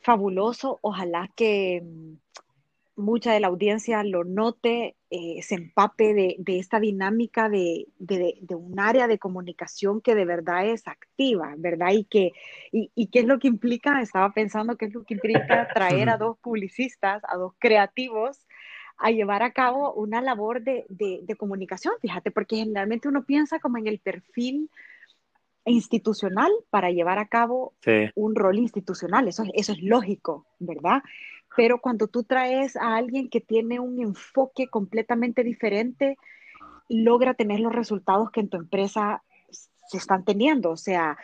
fabuloso. 0.00 0.80
Ojalá 0.82 1.30
que 1.36 1.84
mucha 2.96 3.32
de 3.32 3.40
la 3.40 3.48
audiencia 3.48 4.02
lo 4.02 4.24
note, 4.24 4.96
eh, 5.10 5.42
se 5.42 5.54
empape 5.54 6.14
de, 6.14 6.58
esta 6.58 6.80
dinámica 6.80 7.48
de, 7.48 7.86
un 8.50 8.80
área 8.80 9.06
de 9.06 9.18
comunicación 9.18 10.00
que 10.00 10.14
de 10.14 10.24
verdad 10.24 10.66
es 10.66 10.88
activa, 10.88 11.54
¿verdad? 11.58 11.92
Y 11.92 12.04
que, 12.04 12.32
y, 12.72 13.06
qué 13.08 13.20
es 13.20 13.26
lo 13.26 13.38
que 13.38 13.48
implica, 13.48 14.00
estaba 14.00 14.32
pensando 14.32 14.76
qué 14.76 14.86
es 14.86 14.94
lo 14.94 15.04
que 15.04 15.14
implica 15.14 15.68
traer 15.72 16.08
a 16.08 16.16
dos 16.18 16.38
publicistas, 16.38 17.22
a 17.28 17.36
dos 17.36 17.52
creativos, 17.58 18.46
a 18.96 19.10
llevar 19.10 19.42
a 19.42 19.52
cabo 19.52 19.92
una 19.92 20.22
labor 20.22 20.62
de, 20.62 21.36
comunicación, 21.38 21.94
fíjate, 22.00 22.30
porque 22.30 22.56
generalmente 22.56 23.08
uno 23.08 23.24
piensa 23.24 23.58
como 23.60 23.76
en 23.76 23.86
el 23.86 23.98
perfil 23.98 24.70
institucional 25.66 26.50
para 26.70 26.90
llevar 26.90 27.18
a 27.18 27.28
cabo 27.28 27.74
un 28.14 28.34
rol 28.34 28.58
institucional, 28.58 29.28
eso, 29.28 29.44
eso 29.52 29.72
es 29.72 29.82
lógico, 29.82 30.46
¿verdad? 30.58 31.02
Pero 31.56 31.80
cuando 31.80 32.06
tú 32.06 32.22
traes 32.22 32.76
a 32.76 32.96
alguien 32.96 33.30
que 33.30 33.40
tiene 33.40 33.80
un 33.80 34.00
enfoque 34.00 34.68
completamente 34.68 35.42
diferente, 35.42 36.18
logra 36.88 37.34
tener 37.34 37.60
los 37.60 37.74
resultados 37.74 38.30
que 38.30 38.40
en 38.40 38.48
tu 38.48 38.58
empresa 38.58 39.22
se 39.88 39.96
están 39.96 40.24
teniendo. 40.24 40.70
O 40.70 40.76
sea, 40.76 41.16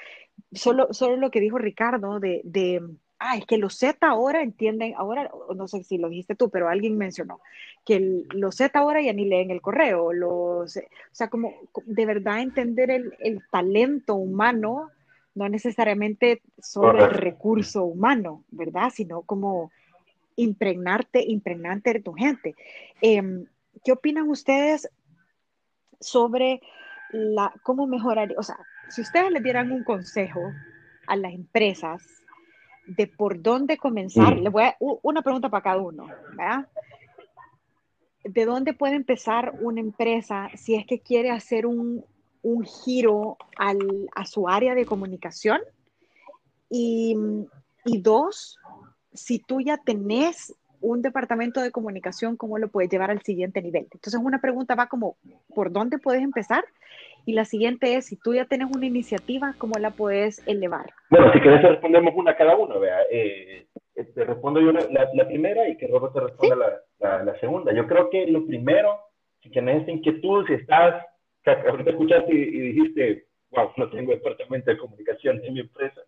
solo, 0.53 0.93
solo 0.93 1.17
lo 1.17 1.31
que 1.31 1.41
dijo 1.41 1.59
Ricardo 1.59 2.19
de, 2.19 2.41
de 2.45 2.83
ah, 3.19 3.37
es 3.37 3.47
que 3.47 3.59
los 3.59 3.77
Z 3.77 4.07
ahora 4.07 4.43
entienden, 4.43 4.95
ahora, 4.97 5.31
no 5.55 5.69
sé 5.69 5.85
si 5.85 5.99
lo 5.99 6.09
dijiste 6.09 6.35
tú, 6.35 6.51
pero 6.51 6.69
alguien 6.69 6.97
mencionó 6.97 7.41
que 7.85 8.25
los 8.31 8.57
Z 8.57 8.79
ahora 8.79 9.03
ya 9.03 9.13
ni 9.13 9.25
leen 9.25 9.51
el 9.51 9.61
correo, 9.61 10.13
los, 10.13 10.77
o 10.77 10.81
sea, 11.11 11.29
como 11.29 11.53
de 11.85 12.07
verdad 12.07 12.41
entender 12.41 12.91
el, 12.91 13.15
el 13.19 13.43
talento 13.51 14.15
humano, 14.15 14.91
no 15.35 15.49
necesariamente 15.49 16.43
solo 16.61 17.07
el 17.07 17.11
recurso 17.13 17.85
humano, 17.85 18.45
¿verdad? 18.51 18.91
Sino 18.95 19.23
como 19.23 19.71
impregnarte, 20.37 21.23
impregnante 21.27 21.93
de 21.93 22.01
tu 22.01 22.13
gente. 22.13 22.55
Em, 23.01 23.47
¿Qué 23.85 23.93
opinan 23.93 24.29
ustedes 24.29 24.89
sobre 26.01 26.61
la, 27.11 27.53
cómo 27.63 27.87
mejorar? 27.87 28.35
O 28.37 28.43
sea, 28.43 28.59
si 28.89 29.01
ustedes 29.01 29.31
le 29.31 29.41
dieran 29.41 29.73
un 29.73 29.85
consejo 29.85 30.41
a 31.07 31.17
las 31.17 31.33
empresas 31.33 32.03
de 32.87 33.07
por 33.07 33.41
dónde 33.41 33.77
comenzar, 33.77 34.37
le 34.37 34.49
voy 34.49 34.65
a, 34.65 34.77
una 34.81 35.23
pregunta 35.23 35.49
para 35.49 35.63
cada 35.63 35.79
uno, 35.79 36.07
¿verdad? 36.31 36.69
¿De 38.25 38.45
dónde 38.45 38.73
puede 38.73 38.95
empezar 38.95 39.55
una 39.61 39.81
empresa 39.81 40.51
si 40.55 40.75
es 40.75 40.87
que 40.87 41.01
quiere 41.01 41.31
hacer 41.31 41.67
un, 41.67 42.05
un 42.43 42.65
giro 42.65 43.37
al, 43.57 44.09
a 44.15 44.27
su 44.27 44.49
área 44.49 44.75
de 44.75 44.87
comunicación? 44.87 45.61
Y, 46.69 47.17
y 47.85 48.01
dos, 48.01 48.59
si 49.15 49.39
tú 49.39 49.61
ya 49.61 49.79
tenés 49.79 50.55
un 50.81 51.01
departamento 51.01 51.63
de 51.63 51.71
comunicación, 51.71 52.37
¿cómo 52.37 52.59
lo 52.59 52.69
puedes 52.69 52.91
llevar 52.91 53.11
al 53.11 53.23
siguiente 53.23 53.63
nivel? 53.63 53.85
Entonces, 53.85 54.21
una 54.23 54.41
pregunta 54.41 54.75
va 54.75 54.89
como, 54.89 55.17
¿por 55.55 55.71
dónde 55.71 55.99
puedes 55.99 56.23
empezar? 56.23 56.65
Y 57.25 57.35
la 57.35 57.45
siguiente 57.45 57.95
es, 57.95 58.07
si 58.07 58.17
tú 58.17 58.35
ya 58.35 58.47
tienes 58.47 58.69
una 58.75 58.85
iniciativa, 58.85 59.55
¿cómo 59.59 59.79
la 59.79 59.91
puedes 59.93 60.47
elevar? 60.47 60.91
Bueno, 61.09 61.33
si 61.33 61.41
querés 61.41 61.63
respondemos 61.63 62.13
una 62.17 62.33
a 62.33 62.37
cada 62.37 62.57
uno, 62.57 62.81
vea. 62.81 62.99
Eh, 63.11 63.67
te 63.95 64.25
respondo 64.25 64.61
yo 64.61 64.73
la, 64.73 65.29
primera 65.29 65.69
y 65.69 65.77
que 65.77 65.87
Robo 65.87 66.11
te 66.11 66.21
responda 66.21 66.83
la, 66.99 67.39
segunda. 67.39 67.73
Yo 67.73 67.87
creo 67.87 68.11
que 68.11 68.27
lo 68.27 68.45
primero, 68.45 68.99
si 69.41 69.51
tienes 69.51 69.81
esta 69.81 69.93
inquietud, 69.93 70.47
si 70.47 70.55
estás, 70.55 71.05
ahorita 71.47 71.91
escuchaste 71.91 72.33
y, 72.33 72.73
dijiste, 72.73 73.27
wow, 73.51 73.71
no 73.77 73.89
tengo 73.91 74.11
departamento 74.11 74.71
de 74.71 74.79
comunicación 74.79 75.41
en 75.45 75.55
mi 75.55 75.61
empresa, 75.61 76.01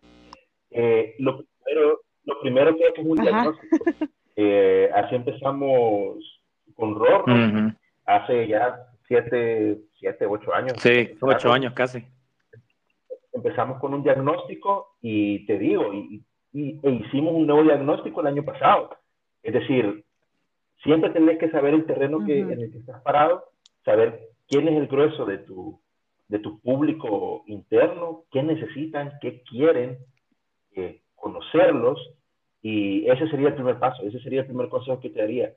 eh, 0.71 1.15
lo 1.19 1.45
primero 1.63 2.01
lo 2.25 2.39
primero 2.41 2.75
que 2.75 2.87
es 2.87 2.93
un 3.05 3.17
diagnóstico. 3.17 3.77
Eh, 4.37 4.91
así 4.93 5.15
empezamos 5.15 6.17
con 6.75 6.93
ROR, 6.95 7.23
hace 8.05 8.49
ya 8.49 8.85
siete, 9.07 9.77
siete, 9.97 10.25
ocho 10.25 10.53
años. 10.53 10.73
Sí, 10.79 11.15
ocho 11.21 11.53
años 11.53 11.71
casi. 11.73 12.03
Empezamos 13.31 13.79
con 13.79 13.93
un 13.93 14.03
diagnóstico 14.03 14.97
y 15.01 15.45
te 15.45 15.57
digo, 15.57 15.93
y, 15.93 16.21
e 16.51 16.89
hicimos 16.89 17.33
un 17.33 17.47
nuevo 17.47 17.63
diagnóstico 17.63 18.19
el 18.19 18.27
año 18.27 18.43
pasado. 18.43 18.89
Es 19.41 19.53
decir, 19.53 20.03
siempre 20.83 21.11
tenés 21.11 21.37
que 21.37 21.49
saber 21.51 21.73
el 21.73 21.85
terreno 21.85 22.25
que, 22.25 22.39
en 22.39 22.59
el 22.59 22.71
que 22.71 22.79
estás 22.79 23.01
parado, 23.03 23.45
saber 23.85 24.31
quién 24.49 24.67
es 24.67 24.75
el 24.75 24.87
grueso 24.87 25.25
de 25.25 25.37
tu, 25.39 25.79
de 26.27 26.39
tu 26.39 26.59
público 26.59 27.43
interno, 27.47 28.23
qué 28.31 28.43
necesitan, 28.43 29.13
qué 29.21 29.43
quieren, 29.43 29.97
eh, 30.75 31.01
conocerlos 31.15 31.99
y 32.67 33.07
ese 33.07 33.27
sería 33.27 33.49
el 33.49 33.53
primer 33.53 33.77
paso, 33.77 34.01
ese 34.01 34.19
sería 34.21 34.39
el 34.39 34.47
primer 34.47 34.69
consejo 34.69 34.99
que 34.99 35.11
te 35.11 35.19
daría, 35.19 35.53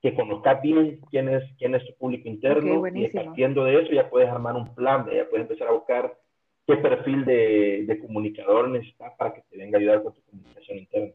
que 0.00 0.14
conozcas 0.14 0.62
bien 0.62 1.00
quién 1.10 1.28
es, 1.28 1.42
quién 1.58 1.74
es 1.74 1.84
tu 1.84 1.92
público 1.96 2.28
interno 2.28 2.86
y 2.86 3.08
partiendo 3.08 3.64
de 3.64 3.82
eso 3.82 3.92
ya 3.92 4.08
puedes 4.08 4.28
armar 4.28 4.54
un 4.54 4.72
plan, 4.72 5.06
ya 5.12 5.28
puedes 5.28 5.50
empezar 5.50 5.66
a 5.66 5.72
buscar 5.72 6.16
qué 6.64 6.76
perfil 6.76 7.24
de, 7.24 7.84
de 7.88 7.98
comunicador 7.98 8.68
necesitas 8.68 9.12
para 9.18 9.34
que 9.34 9.42
te 9.50 9.56
venga 9.56 9.76
a 9.76 9.80
ayudar 9.80 10.04
con 10.04 10.14
tu 10.14 10.22
comunicación 10.22 10.78
interna. 10.78 11.14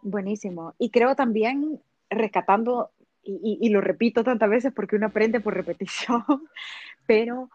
Buenísimo. 0.00 0.72
Y 0.78 0.88
creo 0.88 1.14
también, 1.14 1.82
rescatando, 2.08 2.92
y, 3.22 3.58
y, 3.60 3.68
lo 3.68 3.82
repito 3.82 4.24
tantas 4.24 4.48
veces 4.48 4.72
porque 4.74 4.96
uno 4.96 5.08
aprende 5.08 5.40
por 5.40 5.52
repetición, 5.52 6.24
pero 7.06 7.50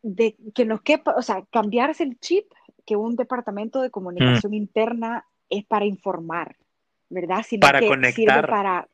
de 0.00 0.36
que 0.54 0.64
nos 0.64 0.80
quepa, 0.80 1.14
o 1.18 1.20
sea, 1.20 1.44
cambiarse 1.52 2.02
el 2.02 2.18
chip 2.18 2.46
que 2.86 2.96
un 2.96 3.16
departamento 3.16 3.80
de 3.80 3.90
comunicación 3.90 4.52
mm. 4.52 4.56
interna 4.56 5.24
es 5.48 5.64
para 5.64 5.84
informar, 5.84 6.56
¿verdad? 7.08 7.42
Sino 7.46 7.60
para 7.60 7.80
que 7.80 7.86
conectar. 7.86 8.48
para, 8.48 8.88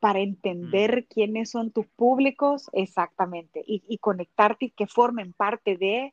para 0.00 0.20
entender 0.20 1.02
mm. 1.02 1.12
quiénes 1.12 1.50
son 1.50 1.70
tus 1.70 1.86
públicos, 1.86 2.68
exactamente, 2.72 3.62
y, 3.66 3.98
conectarte 3.98 4.66
y 4.66 4.70
que 4.70 4.86
formen 4.86 5.32
parte 5.32 5.76
de, 5.76 6.12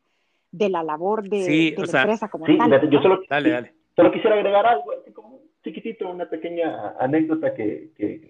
de 0.51 0.70
la 0.70 0.84
labor 0.84 1.28
de, 1.28 1.76
la 1.76 2.01
empresa 2.01 2.30
como 2.30 2.45
tal. 2.45 2.89
Yo 2.89 3.01
solo, 3.01 3.22
dale, 3.30 3.49
dale. 3.49 3.74
solo 3.95 4.11
quisiera 4.11 4.36
agregar 4.36 4.65
algo, 4.65 4.91
así 5.01 5.11
como 5.11 5.39
chiquitito, 5.63 6.09
una 6.09 6.30
pequeña 6.30 6.95
anécdota 6.99 7.53
que, 7.53 7.91
que, 7.97 8.30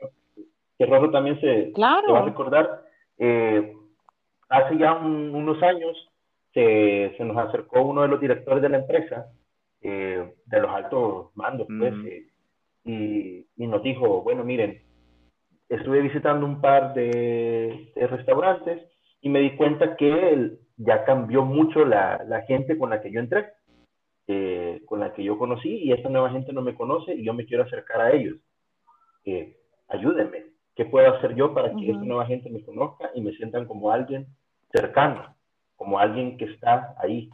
que 0.77 0.87
también 1.11 1.39
se, 1.41 1.73
va 1.79 2.19
a 2.19 2.25
recordar. 2.25 2.85
Eh, 3.17 3.75
hace 4.47 4.77
ya 4.77 4.93
unos 4.93 5.61
años 5.61 5.95
se, 6.59 7.15
se, 7.17 7.25
nos 7.25 7.37
acercó 7.37 7.81
uno 7.81 8.01
de 8.01 8.07
los 8.07 8.19
directores 8.19 8.61
de 8.61 8.69
la 8.69 8.77
empresa, 8.77 9.27
eh, 9.81 10.33
de 10.45 10.59
los 10.59 10.71
altos 10.71 11.35
mandos, 11.35 11.67
pues, 11.67 11.93
eh, 12.05 12.27
y, 12.83 13.45
y, 13.55 13.67
nos 13.67 13.81
dijo, 13.81 14.21
bueno, 14.23 14.43
miren, 14.43 14.81
estuve 15.69 16.01
visitando 16.01 16.45
un 16.45 16.59
par 16.59 16.93
de, 16.93 17.91
restaurantes 17.95 18.81
y 19.21 19.29
me 19.29 19.39
di 19.39 19.55
cuenta 19.55 19.95
que 19.95 20.57
ya 20.77 21.05
cambió 21.05 21.43
mucho 21.43 21.85
la, 21.85 22.23
la, 22.27 22.41
gente 22.41 22.77
con 22.77 22.89
la 22.89 23.01
que 23.01 23.11
yo 23.11 23.19
entré, 23.19 23.47
eh, 24.27 24.81
con 24.85 24.99
la 24.99 25.13
que 25.13 25.23
yo 25.23 25.37
conocí, 25.37 25.69
y 25.69 25.93
esta 25.93 26.09
nueva 26.09 26.31
gente 26.31 26.51
no 26.51 26.61
me 26.61 26.75
conoce 26.75 27.13
y 27.13 27.23
yo 27.23 27.33
me 27.33 27.45
quiero 27.45 27.63
acercar 27.63 28.01
a 28.01 28.11
ellos. 28.11 28.37
ayúdenme, 29.87 30.45
¿qué 30.75 30.85
puedo 30.85 31.13
hacer 31.13 31.35
yo 31.35 31.53
para 31.53 31.73
que 31.73 31.91
esta 31.91 32.03
nueva 32.03 32.25
gente 32.25 32.49
me 32.49 32.63
conozca 32.63 33.11
y 33.15 33.21
me 33.21 33.31
sientan 33.33 33.65
como 33.65 33.91
alguien 33.91 34.27
cercano, 34.71 35.35
como 35.79 35.97
alguien 35.97 36.37
que 36.37 36.45
está 36.45 36.93
ahí. 36.99 37.29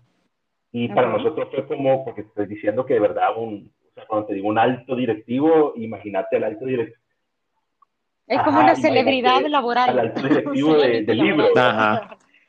Y 0.71 0.87
para 0.89 1.09
nosotros 1.09 1.49
fue 1.49 1.65
como, 1.67 2.05
porque 2.05 2.21
estoy 2.21 2.45
diciendo 2.45 2.85
que 2.85 2.93
de 2.93 2.99
verdad, 2.99 3.35
un, 3.35 3.71
o 3.89 3.93
sea, 3.95 4.05
cuando 4.05 4.27
te 4.27 4.35
digo 4.35 4.47
un 4.47 4.59
alto 4.59 4.95
directivo, 4.95 5.73
imagínate 5.75 6.37
al 6.37 6.43
alto 6.43 6.65
directivo. 6.65 7.01
Es 8.27 8.41
como 8.43 8.59
una 8.59 8.75
celebridad 8.75 9.45
laboral. 9.47 9.89
Al 9.89 9.99
alto 9.99 10.21
directivo 10.27 10.75
de, 10.75 11.01
de 11.01 11.15
libros. 11.15 11.49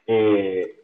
Eh, 0.06 0.82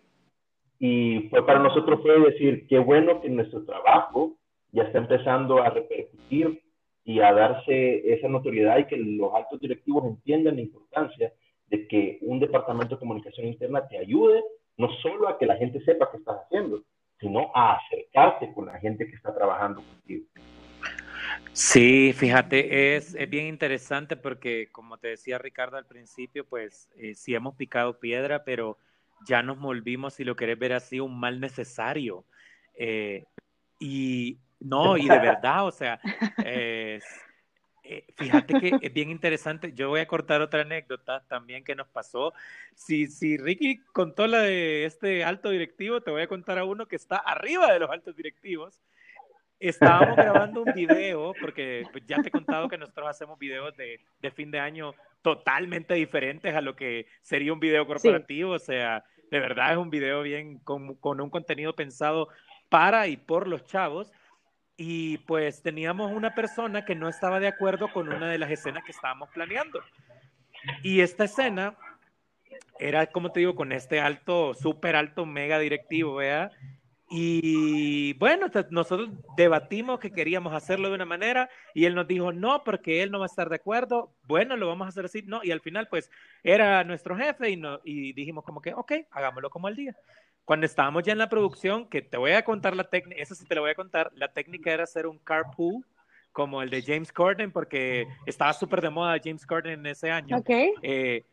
y 0.78 1.20
pues 1.28 1.42
para 1.42 1.58
nosotros 1.58 2.00
fue 2.00 2.18
decir, 2.20 2.66
qué 2.66 2.78
bueno 2.78 3.20
que 3.20 3.28
nuestro 3.28 3.64
trabajo 3.64 4.36
ya 4.72 4.84
está 4.84 4.98
empezando 4.98 5.62
a 5.62 5.68
repercutir 5.68 6.62
y 7.04 7.20
a 7.20 7.34
darse 7.34 8.14
esa 8.14 8.28
notoriedad 8.28 8.78
y 8.78 8.86
que 8.86 8.96
los 8.96 9.34
altos 9.34 9.60
directivos 9.60 10.04
entiendan 10.06 10.56
la 10.56 10.62
importancia 10.62 11.32
de 11.66 11.86
que 11.86 12.18
un 12.22 12.40
departamento 12.40 12.94
de 12.94 13.00
comunicación 13.00 13.46
interna 13.46 13.86
te 13.86 13.98
ayude 13.98 14.42
no 14.76 14.88
solo 15.02 15.28
a 15.28 15.38
que 15.38 15.46
la 15.46 15.56
gente 15.56 15.80
sepa 15.84 16.10
qué 16.10 16.18
estás 16.18 16.42
haciendo, 16.44 16.82
sino 17.20 17.50
a 17.54 17.76
acercarte 17.76 18.52
con 18.52 18.66
la 18.66 18.78
gente 18.78 19.06
que 19.06 19.14
está 19.14 19.34
trabajando 19.34 19.82
contigo. 19.82 20.26
Sí, 21.52 22.12
fíjate, 22.14 22.96
es, 22.96 23.14
es, 23.14 23.28
bien 23.28 23.46
interesante 23.46 24.16
porque, 24.16 24.68
como 24.72 24.96
te 24.96 25.08
decía 25.08 25.38
Ricardo 25.38 25.76
al 25.76 25.86
principio, 25.86 26.46
pues 26.46 26.88
eh, 26.96 27.14
sí 27.14 27.34
hemos 27.34 27.54
picado 27.54 27.98
piedra, 28.00 28.42
pero 28.44 28.78
ya 29.26 29.42
nos 29.42 29.58
volvimos, 29.58 30.14
si 30.14 30.24
lo 30.24 30.34
querés 30.34 30.58
ver 30.58 30.72
así, 30.72 30.98
un 30.98 31.18
mal 31.18 31.40
necesario. 31.40 32.24
Eh, 32.74 33.24
y 33.78 34.38
no, 34.60 34.96
y 34.96 35.08
de 35.08 35.18
verdad, 35.18 35.66
o 35.66 35.72
sea, 35.72 36.00
eh, 36.44 37.00
fíjate 38.16 38.60
que 38.60 38.78
es 38.80 38.92
bien 38.92 39.10
interesante. 39.10 39.72
Yo 39.74 39.88
voy 39.88 40.00
a 40.00 40.06
cortar 40.06 40.40
otra 40.40 40.62
anécdota 40.62 41.24
también 41.28 41.64
que 41.64 41.74
nos 41.74 41.88
pasó. 41.88 42.32
Si, 42.74 43.06
si 43.06 43.36
Ricky 43.36 43.78
contó 43.92 44.26
la 44.26 44.40
de 44.40 44.84
este 44.84 45.24
alto 45.24 45.50
directivo, 45.50 46.00
te 46.00 46.10
voy 46.10 46.22
a 46.22 46.28
contar 46.28 46.58
a 46.58 46.64
uno 46.64 46.86
que 46.86 46.96
está 46.96 47.16
arriba 47.16 47.72
de 47.72 47.80
los 47.80 47.90
altos 47.90 48.16
directivos 48.16 48.80
estábamos 49.68 50.16
grabando 50.16 50.62
un 50.62 50.72
video, 50.74 51.34
porque 51.40 51.84
pues, 51.92 52.04
ya 52.06 52.20
te 52.20 52.28
he 52.28 52.32
contado 52.32 52.68
que 52.68 52.76
nosotros 52.76 53.08
hacemos 53.08 53.38
videos 53.38 53.76
de, 53.76 54.00
de 54.20 54.30
fin 54.32 54.50
de 54.50 54.58
año 54.58 54.94
totalmente 55.22 55.94
diferentes 55.94 56.54
a 56.54 56.60
lo 56.60 56.74
que 56.74 57.06
sería 57.22 57.52
un 57.52 57.60
video 57.60 57.86
corporativo, 57.86 58.52
o 58.52 58.58
sea, 58.58 59.04
de 59.30 59.40
verdad 59.40 59.72
es 59.72 59.78
un 59.78 59.90
video 59.90 60.22
bien 60.22 60.58
con, 60.58 60.96
con, 60.96 61.20
un 61.20 61.30
contenido 61.30 61.74
pensado 61.74 62.28
para 62.68 63.06
y 63.06 63.16
por 63.16 63.46
los 63.46 63.64
chavos. 63.64 64.12
Y 64.76 65.18
pues 65.18 65.62
teníamos 65.62 66.12
una 66.12 66.34
persona 66.34 66.84
que 66.84 66.94
no 66.94 67.08
estaba 67.08 67.40
de 67.40 67.48
acuerdo 67.48 67.92
con 67.92 68.08
una 68.08 68.28
de 68.28 68.38
las 68.38 68.50
escenas 68.50 68.84
que 68.84 68.92
estábamos 68.92 69.28
planeando. 69.30 69.80
Y 70.82 71.00
esta 71.00 71.24
escena 71.24 71.76
era, 72.78 73.06
como 73.06 73.32
te 73.32 73.40
digo, 73.40 73.54
con 73.54 73.72
este 73.72 74.00
alto, 74.00 74.54
súper 74.54 74.96
alto, 74.96 75.26
mega 75.26 75.58
directivo, 75.58 76.16
¿vea? 76.16 76.50
Y 77.14 78.14
bueno, 78.14 78.46
nosotros 78.70 79.10
debatimos 79.36 80.00
que 80.00 80.10
queríamos 80.10 80.54
hacerlo 80.54 80.88
de 80.88 80.94
una 80.94 81.04
manera 81.04 81.50
y 81.74 81.84
él 81.84 81.94
nos 81.94 82.08
dijo 82.08 82.32
no, 82.32 82.64
porque 82.64 83.02
él 83.02 83.10
no 83.10 83.18
va 83.18 83.26
a 83.26 83.32
estar 83.32 83.50
de 83.50 83.56
acuerdo. 83.56 84.14
Bueno, 84.22 84.56
lo 84.56 84.66
vamos 84.66 84.86
a 84.86 84.88
hacer 84.88 85.04
así, 85.04 85.22
no. 85.22 85.40
Y 85.44 85.50
al 85.50 85.60
final, 85.60 85.88
pues 85.88 86.10
era 86.42 86.82
nuestro 86.84 87.14
jefe 87.14 87.50
y, 87.50 87.56
no, 87.56 87.80
y 87.84 88.14
dijimos 88.14 88.44
como 88.44 88.62
que, 88.62 88.72
ok, 88.72 88.92
hagámoslo 89.10 89.50
como 89.50 89.66
al 89.66 89.76
día. 89.76 89.94
Cuando 90.44 90.66
estábamos 90.66 91.04
ya 91.04 91.12
en 91.12 91.18
la 91.18 91.28
producción, 91.28 91.88
que 91.88 92.02
te 92.02 92.16
voy 92.16 92.32
a 92.32 92.44
contar 92.44 92.74
la 92.74 92.84
técnica, 92.84 93.20
eso 93.22 93.34
sí 93.34 93.44
te 93.44 93.54
lo 93.54 93.60
voy 93.60 93.70
a 93.70 93.74
contar, 93.74 94.10
la 94.14 94.32
técnica 94.32 94.72
era 94.72 94.84
hacer 94.84 95.06
un 95.06 95.18
carpool 95.18 95.84
como 96.32 96.62
el 96.62 96.70
de 96.70 96.82
James 96.82 97.12
Corden, 97.12 97.52
porque 97.52 98.06
estaba 98.26 98.52
súper 98.52 98.80
de 98.80 98.90
moda 98.90 99.20
James 99.22 99.46
Corden 99.46 99.80
en 99.80 99.86
ese 99.86 100.10
año. 100.10 100.38
Ok. 100.38 100.50
Eh, 100.82 101.24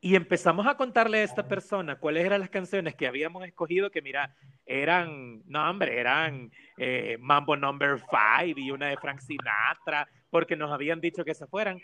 y 0.00 0.14
empezamos 0.14 0.66
a 0.66 0.76
contarle 0.76 1.18
a 1.18 1.24
esta 1.24 1.46
persona 1.48 1.98
cuáles 1.98 2.24
eran 2.24 2.40
las 2.40 2.50
canciones 2.50 2.94
que 2.94 3.06
habíamos 3.06 3.44
escogido, 3.44 3.90
que 3.90 4.00
mira, 4.00 4.34
eran, 4.64 5.42
no 5.46 5.68
hombre, 5.68 5.98
eran 5.98 6.50
eh, 6.76 7.16
Mambo 7.20 7.56
Number 7.56 7.98
Five 7.98 8.54
y 8.56 8.70
una 8.70 8.86
de 8.86 8.96
Frank 8.96 9.20
Sinatra, 9.20 10.08
porque 10.30 10.56
nos 10.56 10.70
habían 10.70 11.00
dicho 11.00 11.24
que 11.24 11.34
se 11.34 11.46
fueran. 11.46 11.80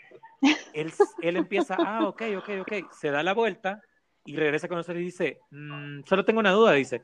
Él, 0.73 0.93
él 1.21 1.37
empieza, 1.37 1.75
ah, 1.77 2.07
ok, 2.07 2.21
ok, 2.37 2.49
ok, 2.61 2.73
se 2.91 3.11
da 3.11 3.21
la 3.21 3.33
vuelta 3.33 3.81
y 4.25 4.35
regresa 4.35 4.67
con 4.67 4.77
nosotros 4.77 5.01
y 5.01 5.05
dice, 5.05 5.39
mm, 5.51 6.01
solo 6.05 6.25
tengo 6.25 6.39
una 6.39 6.51
duda, 6.51 6.73
dice, 6.73 7.03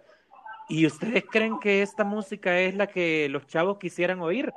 ¿y 0.68 0.86
ustedes 0.86 1.24
creen 1.30 1.60
que 1.60 1.82
esta 1.82 2.04
música 2.04 2.60
es 2.60 2.76
la 2.76 2.88
que 2.88 3.30
los 3.30 3.48
chavos 3.48 3.78
quisieran 3.78 4.20
oír? 4.20 4.52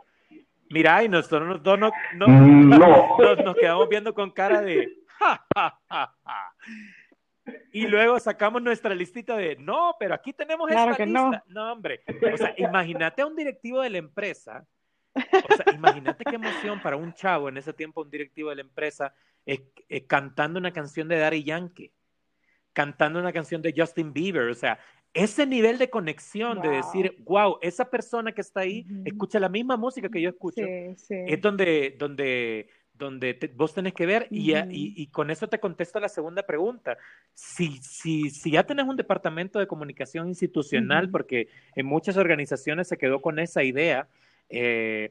Mira, 0.70 1.04
y 1.04 1.08
nosotros 1.08 1.62
nos, 1.62 1.78
no, 1.78 1.90
no, 2.16 2.28
nos, 3.18 3.44
nos 3.44 3.56
quedamos 3.56 3.88
viendo 3.88 4.14
con 4.14 4.30
cara 4.30 4.60
de 4.60 4.88
y 7.72 7.86
luego 7.86 8.18
sacamos 8.20 8.62
nuestra 8.62 8.94
listita 8.94 9.36
de, 9.36 9.56
no, 9.56 9.96
pero 9.98 10.14
aquí 10.14 10.32
tenemos 10.32 10.70
esta 10.70 11.04
lista. 11.04 11.44
No. 11.48 11.72
hombre. 11.72 12.02
O 12.32 12.36
sea, 12.36 12.54
imagínate 12.56 13.22
a 13.22 13.26
un 13.26 13.36
directivo 13.36 13.80
de 13.82 13.90
la 13.90 13.98
empresa. 13.98 14.66
O 15.14 15.56
sea, 15.56 15.74
imagínate 15.74 16.24
qué 16.24 16.36
emoción 16.36 16.80
para 16.80 16.96
un 16.96 17.12
chavo 17.12 17.48
en 17.48 17.56
ese 17.56 17.72
tiempo, 17.72 18.02
un 18.02 18.10
directivo 18.10 18.50
de 18.50 18.56
la 18.56 18.62
empresa, 18.62 19.14
eh, 19.46 19.68
eh, 19.88 20.06
cantando 20.06 20.58
una 20.58 20.72
canción 20.72 21.06
de 21.06 21.18
Daddy 21.18 21.44
Yankee, 21.44 21.92
cantando 22.74 23.18
una 23.18 23.32
canción 23.32 23.62
de 23.62 23.72
Justin 23.74 24.12
Bieber. 24.12 24.50
O 24.50 24.54
sea, 24.54 24.78
ese 25.14 25.46
nivel 25.46 25.78
de 25.78 25.88
conexión, 25.88 26.60
de 26.60 26.68
decir, 26.68 27.16
wow, 27.20 27.58
esa 27.62 27.88
persona 27.88 28.32
que 28.32 28.42
está 28.42 28.60
ahí 28.60 28.86
escucha 29.06 29.40
la 29.40 29.48
misma 29.48 29.78
música 29.78 30.10
que 30.10 30.20
yo 30.20 30.28
escucho, 30.28 30.62
es 30.66 31.40
donde, 31.40 31.96
donde 31.98 32.68
donde 32.96 33.52
vos 33.56 33.74
tenés 33.74 33.92
que 33.92 34.06
ver 34.06 34.28
y, 34.30 34.54
y, 34.70 35.06
con 35.08 35.30
eso 35.30 35.48
te 35.48 35.58
contesto 35.58 35.98
la 35.98 36.08
segunda 36.08 36.44
pregunta. 36.44 36.96
Si, 37.32 37.78
si, 37.82 38.30
si 38.30 38.52
ya 38.52 38.62
tenés 38.64 38.86
un 38.86 38.94
departamento 38.94 39.58
de 39.58 39.66
comunicación 39.66 40.28
institucional, 40.28 41.10
porque 41.10 41.48
en 41.74 41.86
muchas 41.86 42.16
organizaciones 42.16 42.86
se 42.86 42.96
quedó 42.96 43.20
con 43.20 43.40
esa 43.40 43.64
idea, 43.64 44.06
eh, 44.48 45.10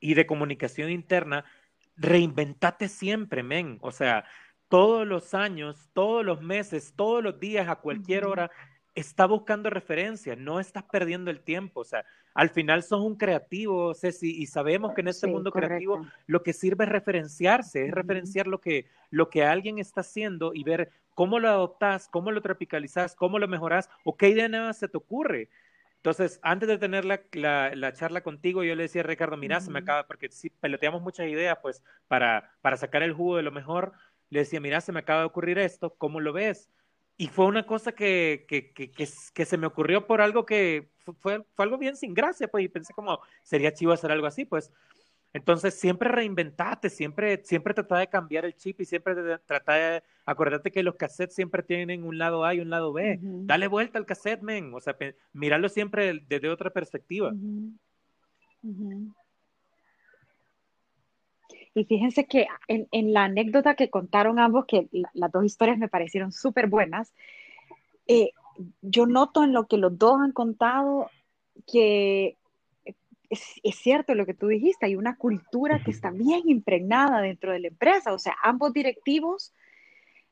y 0.00 0.14
de 0.14 0.26
comunicación 0.26 0.90
interna, 0.90 1.44
reinventate 1.96 2.88
siempre, 2.88 3.42
men. 3.42 3.78
O 3.80 3.92
sea, 3.92 4.24
todos 4.68 5.06
los 5.06 5.34
años, 5.34 5.88
todos 5.92 6.24
los 6.24 6.40
meses, 6.40 6.92
todos 6.96 7.22
los 7.22 7.38
días, 7.38 7.68
a 7.68 7.76
cualquier 7.76 8.26
hora, 8.26 8.50
está 8.94 9.26
buscando 9.26 9.68
referencias, 9.70 10.38
no 10.38 10.58
estás 10.58 10.84
perdiendo 10.84 11.30
el 11.30 11.40
tiempo. 11.40 11.80
O 11.80 11.84
sea, 11.84 12.04
al 12.34 12.50
final 12.50 12.82
sos 12.82 13.00
un 13.00 13.16
creativo, 13.16 13.94
Ceci, 13.94 14.34
y 14.42 14.46
sabemos 14.46 14.94
que 14.94 15.02
en 15.02 15.08
este 15.08 15.26
mundo 15.26 15.52
creativo 15.52 16.06
lo 16.26 16.42
que 16.42 16.52
sirve 16.52 16.84
es 16.84 16.90
referenciarse, 16.90 17.86
es 17.86 17.92
referenciar 17.92 18.46
lo 18.46 18.60
que, 18.60 18.86
lo 19.10 19.28
que 19.28 19.44
alguien 19.44 19.78
está 19.78 20.00
haciendo 20.00 20.52
y 20.54 20.64
ver 20.64 20.90
cómo 21.14 21.38
lo 21.38 21.48
adoptás, 21.48 22.08
cómo 22.08 22.30
lo 22.30 22.40
tropicalizás, 22.40 23.14
cómo 23.14 23.38
lo 23.38 23.48
mejorás 23.48 23.88
o 24.04 24.16
qué 24.16 24.30
idea 24.30 24.48
nueva 24.48 24.72
se 24.72 24.88
te 24.88 24.96
ocurre. 24.96 25.50
Entonces, 26.06 26.38
antes 26.42 26.68
de 26.68 26.78
tener 26.78 27.04
la, 27.04 27.20
la, 27.32 27.92
charla 27.92 28.20
contigo, 28.20 28.62
yo 28.62 28.76
le 28.76 28.84
decía 28.84 29.00
a 29.00 29.04
Ricardo, 29.04 29.36
mira, 29.36 29.60
se 29.60 29.72
me 29.72 29.80
acaba, 29.80 30.06
porque 30.06 30.28
si 30.30 30.50
peloteamos 30.50 31.02
muchas 31.02 31.26
ideas, 31.26 31.58
pues, 31.60 31.82
para, 32.06 32.52
para 32.60 32.76
sacar 32.76 33.02
el 33.02 33.12
jugo 33.12 33.38
de 33.38 33.42
lo 33.42 33.50
mejor, 33.50 33.92
le 34.30 34.40
decía, 34.40 34.60
mira, 34.60 34.80
se 34.80 34.92
me 34.92 35.00
acaba 35.00 35.20
de 35.20 35.26
ocurrir 35.26 35.58
esto, 35.58 35.94
¿cómo 35.96 36.20
lo 36.20 36.32
ves? 36.32 36.70
y 37.18 37.28
fue 37.28 37.46
una 37.46 37.64
cosa 37.64 37.92
que, 37.92 38.44
que, 38.48 38.72
que, 38.72 38.90
que, 38.90 39.44
se 39.44 39.56
me 39.56 39.66
ocurrió 39.66 40.06
por 40.06 40.20
algo 40.20 40.44
que 40.44 40.90
fue, 41.20 41.44
fue 41.54 41.64
algo 41.64 41.78
bien 41.78 41.96
sin 41.96 42.12
gracia, 42.12 42.48
pues, 42.48 42.64
y 42.64 42.68
pensé 42.68 42.92
como, 42.92 43.20
sería 43.42 43.72
chivo 43.72 43.92
hacer 43.92 44.12
algo 44.12 44.26
así, 44.26 44.44
pues. 44.44 44.70
Entonces, 45.32 45.78
siempre 45.78 46.08
reinventate, 46.08 46.88
siempre, 46.88 47.42
siempre 47.44 47.74
trata 47.74 47.98
de 47.98 48.08
cambiar 48.08 48.44
el 48.44 48.54
chip 48.54 48.80
y 48.80 48.84
siempre 48.84 49.14
trata 49.44 49.74
de, 49.74 50.02
acordate 50.24 50.70
que 50.70 50.82
los 50.82 50.96
cassettes 50.96 51.34
siempre 51.34 51.62
tienen 51.62 52.04
un 52.04 52.16
lado 52.16 52.44
A 52.44 52.54
y 52.54 52.60
un 52.60 52.70
lado 52.70 52.92
B. 52.92 53.18
Dale 53.20 53.68
vuelta 53.68 53.98
al 53.98 54.06
cassette, 54.06 54.42
men, 54.42 54.72
o 54.72 54.80
sea, 54.80 54.96
míralo 55.32 55.68
siempre 55.68 56.22
desde 56.26 56.48
otra 56.48 56.70
perspectiva. 56.70 57.34
Y 61.76 61.84
fíjense 61.84 62.24
que 62.24 62.46
en, 62.68 62.88
en, 62.90 63.12
la 63.12 63.24
anécdota 63.24 63.74
que 63.74 63.90
contaron 63.90 64.38
ambos, 64.38 64.64
que 64.64 64.88
las 65.12 65.30
dos 65.30 65.44
historias 65.44 65.76
me 65.76 65.90
parecieron 65.90 66.32
súper 66.32 66.68
buenas, 66.68 67.12
eh, 68.06 68.30
yo 68.80 69.04
noto 69.04 69.44
en 69.44 69.52
lo 69.52 69.66
que 69.66 69.76
los 69.76 69.98
dos 69.98 70.18
han 70.18 70.32
contado 70.32 71.10
que 71.70 72.38
es, 73.28 73.60
es, 73.62 73.76
cierto 73.76 74.14
lo 74.14 74.24
que 74.24 74.32
tú 74.32 74.46
dijiste, 74.46 74.86
hay 74.86 74.96
una 74.96 75.16
cultura 75.16 75.82
que 75.84 75.90
está 75.90 76.10
bien 76.10 76.48
impregnada 76.48 77.20
dentro 77.20 77.52
de 77.52 77.60
la 77.60 77.68
empresa, 77.68 78.14
o 78.14 78.18
sea, 78.18 78.34
ambos 78.42 78.72
directivos 78.72 79.52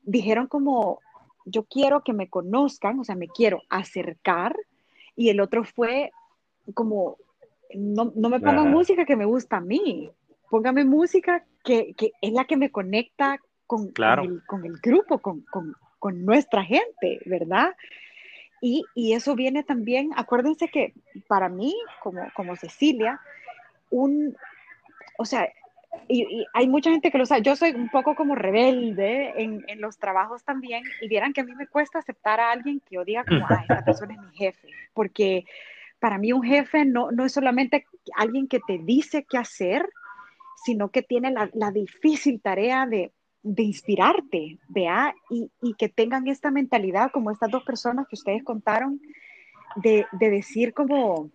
dijeron 0.00 0.46
como, 0.46 1.00
yo 1.44 1.64
quiero 1.64 2.02
que 2.04 2.14
me 2.14 2.30
conozcan, 2.30 2.98
o 3.00 3.04
sea, 3.04 3.16
me 3.16 3.28
quiero 3.28 3.60
acercar, 3.68 4.56
y 5.14 5.28
el 5.28 5.40
otro 5.40 5.64
fue 5.64 6.10
como, 6.72 7.18
no, 7.74 8.12
no 8.14 8.30
me 8.30 8.40
pongan 8.40 8.70
música 8.70 9.04
que 9.04 9.16
me 9.16 9.26
gusta 9.26 9.58
a 9.58 9.60
mí, 9.60 10.10
póngame 10.54 10.84
música 10.84 11.44
que, 11.64 11.94
que, 11.94 12.12
es 12.20 12.32
la 12.32 12.44
que 12.44 12.56
me 12.56 12.70
conecta 12.70 13.40
con, 13.66 13.90
con, 13.90 14.18
el, 14.20 14.46
con 14.46 14.64
el, 14.64 14.76
grupo, 14.76 15.18
con, 15.18 15.44
con, 15.98 16.24
nuestra 16.24 16.62
gente, 16.62 17.18
¿verdad? 17.26 17.74
Y, 18.60 18.84
y, 18.94 19.14
eso 19.14 19.34
viene 19.34 19.64
también, 19.64 20.10
acuérdense 20.14 20.68
que 20.68 20.94
para 21.26 21.48
mí, 21.48 21.74
como, 22.00 22.22
como 22.36 22.54
Cecilia, 22.54 23.20
un, 23.90 24.36
o 25.18 25.24
sea, 25.24 25.52
y, 26.06 26.46
hay 26.52 26.68
mucha 26.68 26.92
gente 26.92 27.10
que 27.10 27.18
lo 27.18 27.26
sabe, 27.26 27.42
yo 27.42 27.56
soy 27.56 27.72
un 27.72 27.88
poco 27.88 28.14
como 28.14 28.36
rebelde 28.36 29.32
en, 29.36 29.64
en, 29.66 29.80
los 29.80 29.98
trabajos 29.98 30.44
también, 30.44 30.84
y 31.00 31.08
vieran 31.08 31.32
que 31.32 31.40
a 31.40 31.44
mí 31.44 31.52
me 31.56 31.66
cuesta 31.66 31.98
aceptar 31.98 32.38
a 32.38 32.52
alguien 32.52 32.78
que 32.78 32.94
yo 32.94 33.04
diga 33.04 33.24
como, 33.24 33.44
ah, 33.48 33.58
esta 33.62 33.84
persona 33.84 34.14
es 34.14 34.20
mi 34.20 34.36
jefe, 34.36 34.68
porque 34.92 35.46
para 35.98 36.16
mí 36.16 36.32
un 36.32 36.44
jefe 36.44 36.84
no, 36.84 37.10
no 37.10 37.24
es 37.24 37.32
solamente 37.32 37.86
alguien 38.14 38.46
que 38.46 38.60
te 38.64 38.78
dice 38.78 39.26
qué 39.28 39.36
hacer, 39.36 39.90
sino 40.64 40.90
que 40.90 41.02
tiene 41.02 41.30
la, 41.30 41.70
difícil 41.70 42.40
tarea 42.40 42.86
de, 42.86 43.12
inspirarte, 43.42 44.58
vea, 44.68 45.14
y, 45.30 45.50
que 45.74 45.88
tengan 45.88 46.26
esta 46.26 46.50
mentalidad 46.50 47.10
como 47.12 47.30
estas 47.30 47.50
dos 47.50 47.64
personas 47.64 48.06
que 48.08 48.16
ustedes 48.16 48.42
contaron, 48.42 49.00
de, 49.76 50.06
decir 50.18 50.72
como, 50.72 51.30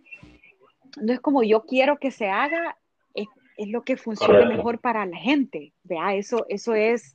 no 1.00 1.12
es 1.12 1.20
como 1.20 1.42
yo 1.42 1.62
quiero 1.62 1.98
que 1.98 2.10
se 2.10 2.28
haga, 2.28 2.76
es, 3.14 3.28
lo 3.68 3.82
que 3.82 3.96
funcione 3.96 4.46
mejor 4.46 4.80
para 4.80 5.06
la 5.06 5.18
gente, 5.18 5.72
vea, 5.84 6.14
eso, 6.14 6.46
eso 6.48 6.74
es, 6.74 7.14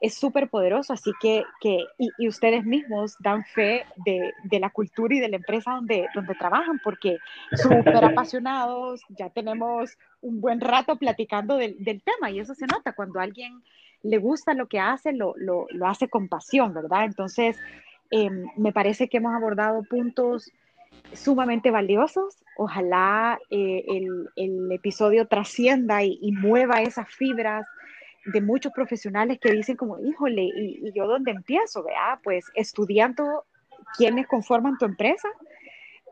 es 0.00 0.14
súper 0.14 0.48
poderoso, 0.50 0.92
así 0.92 1.10
que, 1.20 1.44
que 1.60 1.84
y, 1.98 2.28
ustedes 2.28 2.64
mismos 2.64 3.16
dan 3.20 3.44
fe 3.44 3.84
de, 4.04 4.32
de, 4.44 4.60
la 4.60 4.70
cultura 4.70 5.14
y 5.14 5.20
de 5.20 5.28
la 5.28 5.36
empresa 5.36 5.72
donde, 5.72 6.06
donde 6.14 6.34
trabajan, 6.34 6.80
porque 6.84 7.18
súper 7.52 8.04
apasionados, 8.04 9.02
ya 9.08 9.30
tenemos 9.30 9.96
un 10.20 10.40
buen 10.40 10.60
rato 10.60 10.96
platicando 10.96 11.56
del, 11.56 11.82
del, 11.82 12.02
tema 12.02 12.30
y 12.30 12.40
eso 12.40 12.54
se 12.54 12.66
nota 12.66 12.92
cuando 12.92 13.20
a 13.20 13.22
alguien 13.22 13.62
le 14.02 14.18
gusta 14.18 14.52
lo 14.52 14.66
que 14.66 14.80
hace, 14.80 15.12
lo, 15.12 15.34
lo, 15.36 15.66
lo 15.70 15.86
hace 15.86 16.08
con 16.08 16.28
pasión, 16.28 16.74
¿verdad? 16.74 17.04
Entonces, 17.04 17.58
em, 18.10 18.46
me 18.56 18.72
parece 18.72 19.08
que 19.08 19.16
hemos 19.16 19.34
abordado 19.34 19.82
puntos 19.82 20.52
sumamente 21.14 21.70
valiosos. 21.70 22.36
Ojalá 22.58 23.38
eh, 23.50 23.84
el, 23.88 24.28
el, 24.36 24.72
episodio 24.72 25.26
trascienda 25.26 26.04
y, 26.04 26.18
y 26.20 26.32
mueva 26.32 26.82
esas 26.82 27.08
fibras 27.08 27.66
de 28.26 28.40
muchos 28.40 28.72
profesionales 28.72 29.38
que 29.40 29.52
dicen 29.52 29.76
como, 29.76 29.98
híjole, 30.00 30.42
¿y, 30.42 30.92
yo 30.94 31.06
dónde 31.06 31.30
empiezo? 31.30 31.82
Vea, 31.82 32.20
pues 32.22 32.46
estudiando 32.54 33.44
quiénes 33.96 34.26
conforman 34.26 34.78
tu 34.78 34.84
empresa 34.84 35.28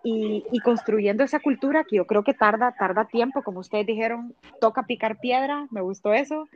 y, 0.05 0.45
y, 0.53 0.61
construyendo 0.61 1.25
esa 1.25 1.41
cultura 1.41 1.85
que 1.85 1.97
yo 1.97 2.07
creo 2.07 2.23
que 2.23 2.35
tarda, 2.35 2.73
tarda 2.79 3.07
tiempo, 3.07 3.43
como 3.43 3.61
ustedes 3.61 3.87
dijeron, 3.87 4.35
toca 4.61 4.85
picar 4.85 5.19
piedra, 5.19 5.67
me 5.71 5.81
gustó 5.81 6.13
eso. 6.13 6.47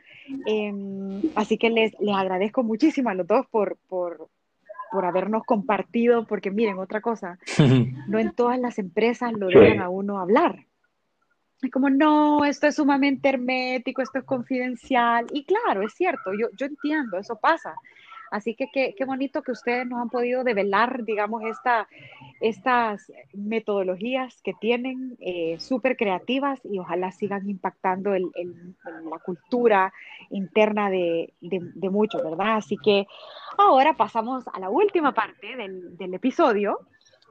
Em, 0.45 1.21
así 1.35 1.57
que 1.57 1.69
les, 1.69 1.99
les 1.99 2.15
agradezco 2.15 2.63
muchísimo 2.63 3.09
a 3.09 3.15
los 3.15 3.25
dos 3.25 3.47
por, 3.47 3.77
por, 3.87 4.29
por 4.91 5.05
habernos 5.05 5.43
compartido, 5.45 6.25
porque 6.25 6.51
miren, 6.51 6.77
otra 6.77 7.01
cosa, 7.01 7.39
no 8.07 8.19
en 8.19 8.33
todas 8.33 8.59
las 8.59 8.77
empresas 8.77 9.33
lo 9.33 9.47
dejan 9.47 9.81
a 9.81 9.89
uno 9.89 10.19
hablar. 10.19 10.65
Es 11.61 11.71
como, 11.71 11.89
no, 11.89 12.45
esto 12.45 12.67
es 12.67 12.75
sumamente 12.75 13.29
hermético, 13.29 14.01
esto 14.01 14.19
es 14.19 14.25
confidencial. 14.25 15.25
Y 15.33 15.43
claro, 15.43 15.83
es 15.83 15.93
cierto, 15.93 16.31
yo, 16.33 16.47
yo 16.55 16.65
entiendo, 16.65 17.17
eso 17.17 17.35
pasa. 17.37 17.75
Así 18.31 18.53
que 18.55 18.69
qué, 18.71 18.93
qué 18.95 19.05
bonito 19.05 19.41
que 19.41 19.51
ustedes 19.51 19.87
nos 19.87 20.01
han 20.01 20.09
podido 20.09 20.43
develar, 20.43 21.03
digamos, 21.03 21.43
esta, 21.43 21.87
estas 22.41 23.11
metodologías 23.33 24.41
que 24.43 24.53
tienen 24.53 25.17
eh, 25.19 25.59
súper 25.59 25.97
creativas 25.97 26.59
y 26.63 26.79
ojalá 26.79 27.11
sigan 27.11 27.49
impactando 27.49 28.13
el, 28.13 28.29
el, 28.35 28.75
la 29.09 29.17
cultura 29.19 29.93
interna 30.29 30.89
de, 30.89 31.33
de, 31.41 31.59
de 31.73 31.89
muchos, 31.89 32.23
¿verdad? 32.23 32.57
Así 32.57 32.77
que 32.77 33.07
ahora 33.57 33.93
pasamos 33.97 34.47
a 34.53 34.59
la 34.59 34.69
última 34.69 35.13
parte 35.13 35.55
del, 35.55 35.97
del 35.97 36.13
episodio, 36.13 36.79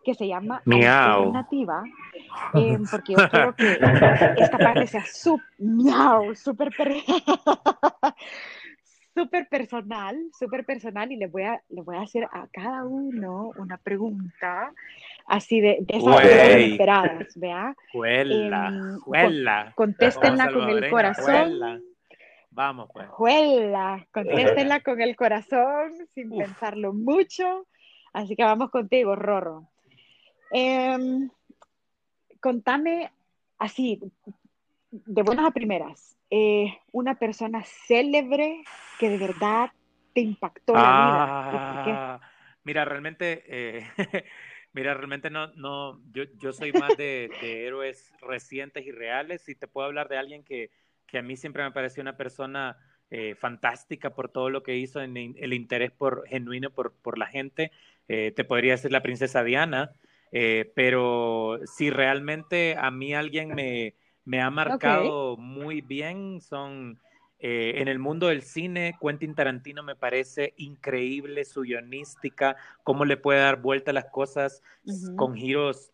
que 0.09 0.15
se 0.15 0.27
llama 0.27 0.63
Alternativa, 0.65 1.85
eh, 2.55 2.79
porque 2.91 3.13
yo 3.13 3.29
quiero 3.29 3.55
que 3.55 3.79
esta 4.39 4.57
parte 4.57 4.87
sea 4.87 5.05
súper 5.05 5.45
miau, 5.59 6.35
súper 6.35 6.73
super 9.15 9.49
personal, 9.51 10.17
súper 10.33 10.65
personal, 10.65 11.13
y 11.13 11.17
les 11.17 11.31
voy, 11.31 11.43
a, 11.43 11.63
les 11.69 11.85
voy 11.85 11.97
a 11.97 12.01
hacer 12.01 12.25
a 12.25 12.47
cada 12.51 12.85
uno 12.85 13.53
una 13.59 13.77
pregunta 13.77 14.73
así 15.27 15.61
de, 15.61 15.77
de 15.83 15.99
esas 15.99 16.25
esperadas, 16.25 17.27
¿vea? 17.37 17.77
Juela, 17.93 18.69
em, 18.69 18.99
juela. 19.01 19.73
Contéstenla 19.77 20.51
con 20.51 20.71
el 20.71 20.89
corazón. 20.89 21.83
Vamos, 22.51 22.89
pues. 22.95 23.07
Juela, 23.11 24.07
contéstenla 24.11 24.81
con 24.81 25.03
el 25.03 25.15
corazón, 25.17 25.93
sin 26.15 26.31
pensarlo 26.31 26.95
mucho. 26.95 27.67
Así 28.15 28.37
que 28.37 28.43
vamos 28.43 28.71
contigo, 28.71 29.15
Rorro. 29.15 29.69
Eh, 30.51 31.29
contame 32.41 33.11
así, 33.59 34.01
de 34.91 35.23
buenas 35.23 35.47
a 35.47 35.51
primeras, 35.51 36.17
eh, 36.31 36.79
una 36.93 37.19
persona 37.19 37.63
célebre 37.65 38.63
que 38.99 39.11
de 39.11 39.19
verdad 39.19 39.71
te 40.15 40.21
impactó 40.21 40.75
la 40.75 40.81
vida. 40.81 41.25
Ah, 41.51 42.21
mira, 42.65 42.85
realmente, 42.85 43.45
eh, 43.47 43.87
mira, 44.73 44.95
realmente 44.95 45.31
no, 45.31 45.49
no, 45.55 46.01
yo, 46.13 46.25
yo 46.39 46.53
soy 46.53 46.73
más 46.73 46.97
de, 46.97 47.29
de, 47.41 47.67
héroes 47.67 48.13
recientes 48.21 48.87
y 48.87 48.93
reales 48.93 49.49
y 49.49 49.55
te 49.55 49.69
puedo 49.69 49.87
hablar 49.87 50.09
de 50.09 50.19
alguien 50.19 50.43
que, 50.43 50.71
que 51.07 51.19
a 51.19 51.23
mí 51.23 51.37
siempre 51.37 51.63
me 51.63 51.73
pareció 51.73 52.01
una 52.01 52.17
persona 52.17 52.79
eh, 53.11 53.35
fantástica 53.35 54.15
por 54.15 54.31
todo 54.31 54.51
lo 54.51 54.63
que 54.63 54.77
hizo 54.77 55.01
en 55.01 55.17
el 55.17 55.53
interés 55.53 55.91
por, 55.91 56.27
genuino 56.29 56.71
por, 56.71 56.95
por 56.95 57.19
la 57.19 57.27
gente. 57.27 57.73
Te 58.07 58.43
podría 58.45 58.73
decir 58.73 58.91
la 58.91 59.03
princesa 59.03 59.45
Diana, 59.45 59.93
eh, 60.33 60.71
pero 60.75 61.61
si 61.65 61.91
realmente 61.91 62.77
a 62.79 62.91
mí 62.91 63.15
alguien 63.15 63.55
me, 63.55 63.95
me 64.25 64.43
ha 64.43 64.51
marcado 64.51 65.33
okay. 65.33 65.45
muy 65.45 65.81
bien, 65.81 66.41
son 66.41 67.01
eh, 67.41 67.75
en 67.77 67.89
el 67.89 67.99
mundo 67.99 68.27
del 68.27 68.43
cine, 68.43 68.97
Quentin 69.01 69.35
Tarantino 69.35 69.83
me 69.83 69.95
parece 69.95 70.55
increíble 70.57 71.45
su 71.45 71.63
guionística, 71.63 72.57
cómo 72.83 73.05
le 73.05 73.17
puede 73.17 73.41
dar 73.41 73.61
vuelta 73.61 73.93
a 73.93 73.95
las 73.95 74.07
cosas 74.07 74.63
uh 74.85 74.91
-huh. 74.91 75.17
con 75.17 75.35
giros 75.35 75.93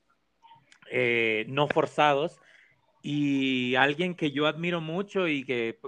eh, 0.91 1.45
no 1.49 1.69
forzados. 1.69 2.41
Y 3.03 3.75
alguien 3.75 4.15
que 4.15 4.31
yo 4.31 4.47
admiro 4.47 4.81
mucho 4.81 5.29
y 5.29 5.45
que, 5.45 5.79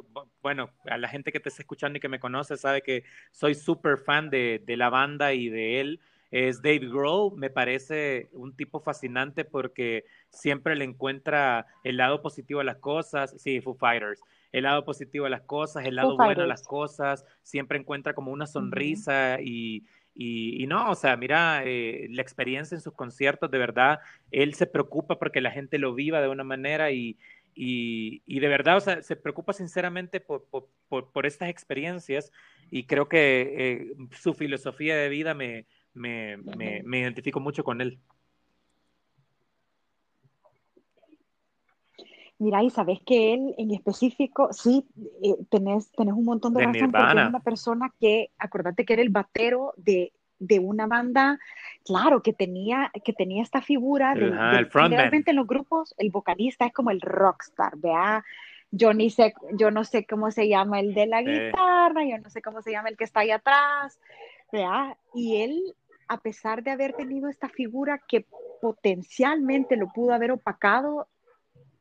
bueno, 0.43 0.69
a 0.85 0.99
la 0.99 1.09
gente 1.09 1.33
que 1.33 1.41
te 1.41 1.49
está 1.49 1.63
escuchando 1.63 1.97
y 1.97 2.01
que 2.01 2.11
me 2.11 2.21
conoce 2.21 2.59
sabe 2.59 2.83
que 2.83 3.05
soy 3.33 3.55
súper 3.55 3.97
fan 3.97 4.29
de, 4.29 4.63
de 4.67 4.77
la 4.77 4.91
banda 4.91 5.33
y 5.33 5.49
de 5.49 5.81
él 5.81 6.01
es 6.37 6.61
Dave 6.61 6.81
Grohl, 6.81 7.35
me 7.35 7.49
parece 7.49 8.29
un 8.33 8.55
tipo 8.55 8.81
fascinante 8.81 9.47
porque 9.47 10.05
siempre 10.29 10.77
le 10.77 10.85
encuentra 10.85 11.67
el 11.83 11.97
lado 11.97 12.21
positivo 12.21 12.61
a 12.61 12.65
las 12.65 12.77
cosas, 12.77 13.35
sí, 13.39 13.63
Foo 13.63 13.75
Fighters, 13.75 14.21
el 14.53 14.65
lado 14.65 14.85
positivo 14.85 15.25
a 15.25 15.31
las 15.31 15.41
cosas, 15.41 15.87
el 15.87 15.97
lado 15.97 16.11
Foo 16.11 16.27
bueno 16.27 16.43
a 16.43 16.47
las 16.47 16.63
cosas, 16.63 17.25
siempre 17.43 17.79
encuentra 17.79 18.13
como 18.13 18.33
una 18.33 18.47
sonrisa 18.47 19.37
uh 19.39 19.43
-huh. 19.43 19.47
y, 19.47 19.87
y, 20.15 20.63
y, 20.63 20.67
no, 20.67 20.91
o 20.91 20.95
sea, 20.95 21.17
mira, 21.17 21.63
eh, 21.65 22.07
la 22.11 22.21
experiencia 22.21 22.75
en 22.75 22.83
sus 22.83 22.93
conciertos, 22.93 23.51
de 23.51 23.59
verdad, 23.59 24.01
él 24.31 24.53
se 24.53 24.67
preocupa 24.67 25.19
porque 25.19 25.41
la 25.41 25.51
gente 25.51 25.79
lo 25.79 25.95
viva 25.95 26.21
de 26.21 26.29
una 26.29 26.45
manera 26.45 26.91
y, 26.91 27.17
y, 27.55 28.21
y, 28.27 28.41
de 28.41 28.49
verdad, 28.49 28.77
o 28.77 28.81
sea, 28.81 29.03
se 29.03 29.17
preocupa 29.17 29.55
sinceramente 29.55 30.21
por, 30.21 30.45
por, 30.51 30.69
por, 30.91 31.13
por 31.13 31.25
estas 31.25 31.49
experiencias 31.49 32.31
y 32.71 32.85
creo 32.85 33.09
que 33.09 33.55
eh, 33.57 33.95
su 34.11 34.35
filosofía 34.35 34.97
de 34.97 35.09
vida 35.09 35.33
me, 35.33 35.65
me, 35.97 36.37
me, 36.37 36.83
me 36.85 37.01
identifico 37.01 37.41
mucho 37.41 37.65
con 37.65 37.81
él. 37.81 37.99
Mira, 42.39 42.63
y 42.63 42.71
sabes 42.71 42.99
que 43.07 43.33
él 43.33 43.55
en 43.57 43.71
específico, 43.73 44.53
sí, 44.53 44.85
eh, 45.23 45.37
tenés, 45.51 45.91
tenés 45.93 46.13
un 46.13 46.25
montón 46.25 46.53
de, 46.53 46.61
de 46.61 46.67
razón 46.67 46.93
porque 46.93 47.21
es 47.23 47.29
una 47.29 47.41
persona 47.41 47.95
que, 47.99 48.31
acordate 48.39 48.85
que 48.85 48.93
era 48.93 49.03
el 49.03 49.09
batero 49.09 49.73
de, 49.79 50.13
de 50.39 50.59
una 50.59 50.87
banda, 50.87 51.39
claro, 51.85 52.23
que 52.23 52.35
tenía, 52.35 52.93
que 53.05 53.15
tenía 53.15 53.43
esta 53.43 53.63
figura 53.63 54.15
de, 54.15 54.27
Ajá, 54.27 54.51
de, 54.51 54.59
el 54.59 54.71
generalmente 54.71 55.31
en 55.31 55.37
los 55.37 55.47
grupos, 55.47 55.95
el 55.97 56.11
vocalista 56.11 56.67
es 56.67 56.75
como 56.75 56.91
el 56.91 57.01
rockstar, 57.01 57.79
vea, 57.79 58.23
yo 58.71 58.93
ni 58.93 59.09
sé, 59.09 59.33
yo 59.53 59.71
no 59.71 59.85
sé 59.85 60.05
cómo 60.05 60.31
se 60.31 60.47
llama 60.47 60.81
el 60.81 60.93
de 60.93 61.07
la 61.07 61.23
guitarra, 61.23 62.05
yo 62.05 62.19
no 62.19 62.29
sé 62.29 62.43
cómo 62.43 62.61
se 62.61 62.71
llama 62.71 62.91
el 62.91 62.99
que 62.99 63.05
está 63.05 63.21
ahí 63.21 63.31
atrás, 63.31 63.99
vea, 64.53 64.99
y 65.15 65.41
él 65.41 65.75
a 66.09 66.19
pesar 66.19 66.63
de 66.63 66.71
haber 66.71 66.93
tenido 66.95 67.29
esta 67.29 67.49
figura 67.49 68.01
que 68.07 68.27
potencialmente 68.61 69.77
lo 69.77 69.89
pudo 69.93 70.13
haber 70.13 70.31
opacado, 70.31 71.09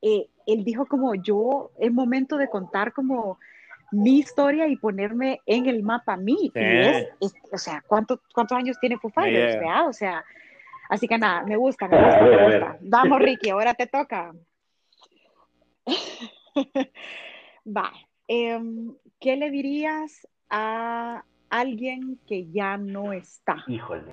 eh, 0.01 0.27
él 0.45 0.63
dijo 0.63 0.85
como 0.85 1.15
yo, 1.15 1.71
es 1.79 1.91
momento 1.91 2.37
de 2.37 2.49
contar 2.49 2.93
como 2.93 3.39
mi 3.91 4.19
historia 4.19 4.67
y 4.67 4.75
ponerme 4.75 5.41
en 5.45 5.67
el 5.67 5.83
mapa 5.83 6.13
a 6.13 6.17
mí. 6.17 6.51
Sí. 6.53 6.59
Y 6.59 6.79
es, 6.79 7.07
es, 7.21 7.33
o 7.51 7.57
sea, 7.57 7.83
¿cuánto, 7.87 8.21
¿cuántos 8.33 8.57
años 8.57 8.77
tiene 8.79 8.97
Foo 8.97 9.09
Fighters? 9.11 9.59
Yeah. 9.61 9.87
O 9.87 9.93
sea, 9.93 10.23
así 10.89 11.07
que 11.07 11.17
nada, 11.17 11.43
me 11.43 11.55
gusta, 11.55 11.87
me 11.87 11.97
gusta, 11.97 12.21
me 12.21 12.45
gusta. 12.45 12.77
Vamos, 12.81 13.19
Ricky, 13.21 13.49
ahora 13.49 13.73
te 13.73 13.87
toca. 13.87 14.33
Va. 17.65 17.91
Eh, 18.27 18.59
¿Qué 19.19 19.37
le 19.37 19.49
dirías 19.49 20.27
a 20.49 21.23
alguien 21.59 22.19
que 22.27 22.51
ya 22.51 22.77
no 22.77 23.13
está. 23.13 23.63
Híjole. 23.67 24.11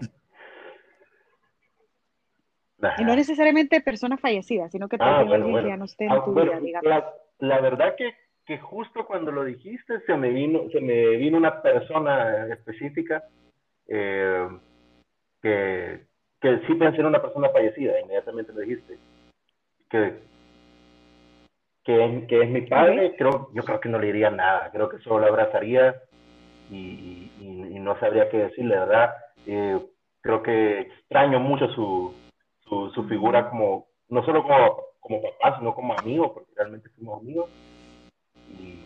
Y 2.98 3.04
no 3.04 3.14
necesariamente 3.14 3.80
persona 3.80 4.16
fallecida, 4.16 4.68
sino 4.68 4.88
que 4.88 4.96
ah, 4.98 5.22
bueno, 5.22 5.34
alguien 5.34 5.52
bueno. 5.52 5.66
que 5.66 5.68
ya 5.70 5.76
no 5.76 5.84
esté 5.84 6.04
en 6.06 6.12
ah, 6.12 6.24
tu 6.24 6.32
bueno, 6.32 6.52
vida, 6.52 6.60
digamos. 6.60 6.88
La, 6.88 7.14
la, 7.38 7.60
verdad 7.60 7.94
que, 7.96 8.14
que 8.44 8.58
justo 8.58 9.06
cuando 9.06 9.30
lo 9.30 9.44
dijiste 9.44 10.00
se 10.00 10.16
me 10.16 10.30
vino, 10.30 10.68
se 10.72 10.80
me 10.80 11.16
vino 11.16 11.38
una 11.38 11.62
persona 11.62 12.48
específica 12.48 13.22
eh, 13.86 14.48
que, 15.40 16.06
que 16.40 16.58
sí 16.66 16.74
pensé 16.74 17.00
en 17.00 17.06
una 17.06 17.22
persona 17.22 17.50
fallecida, 17.50 18.00
inmediatamente 18.00 18.52
lo 18.52 18.60
dijiste. 18.60 18.98
Que, 19.88 20.18
que, 21.84 22.04
es, 22.04 22.26
que 22.26 22.42
es 22.42 22.50
mi 22.50 22.62
padre, 22.62 23.14
creo, 23.16 23.50
yo 23.52 23.62
creo 23.62 23.80
que 23.80 23.88
no 23.88 23.98
le 23.98 24.06
diría 24.06 24.30
nada, 24.30 24.70
creo 24.72 24.88
que 24.88 24.98
solo 24.98 25.20
lo 25.20 25.26
abrazaría 25.26 26.02
y, 26.72 27.30
y, 27.40 27.76
y, 27.76 27.78
no 27.78 27.98
sabría 28.00 28.28
qué 28.30 28.38
decirle, 28.38 28.78
¿verdad? 28.78 29.14
Eh, 29.46 29.78
creo 30.22 30.42
que 30.42 30.80
extraño 30.80 31.38
mucho 31.38 31.68
su, 31.68 32.14
su, 32.60 32.90
su, 32.90 33.04
figura 33.04 33.50
como, 33.50 33.86
no 34.08 34.24
solo 34.24 34.42
como, 34.42 34.82
como 35.00 35.22
papá, 35.22 35.58
sino 35.58 35.74
como 35.74 35.94
amigo, 35.98 36.32
porque 36.32 36.52
realmente 36.56 36.88
fuimos 36.90 37.20
amigos. 37.20 37.50
Y, 38.48 38.78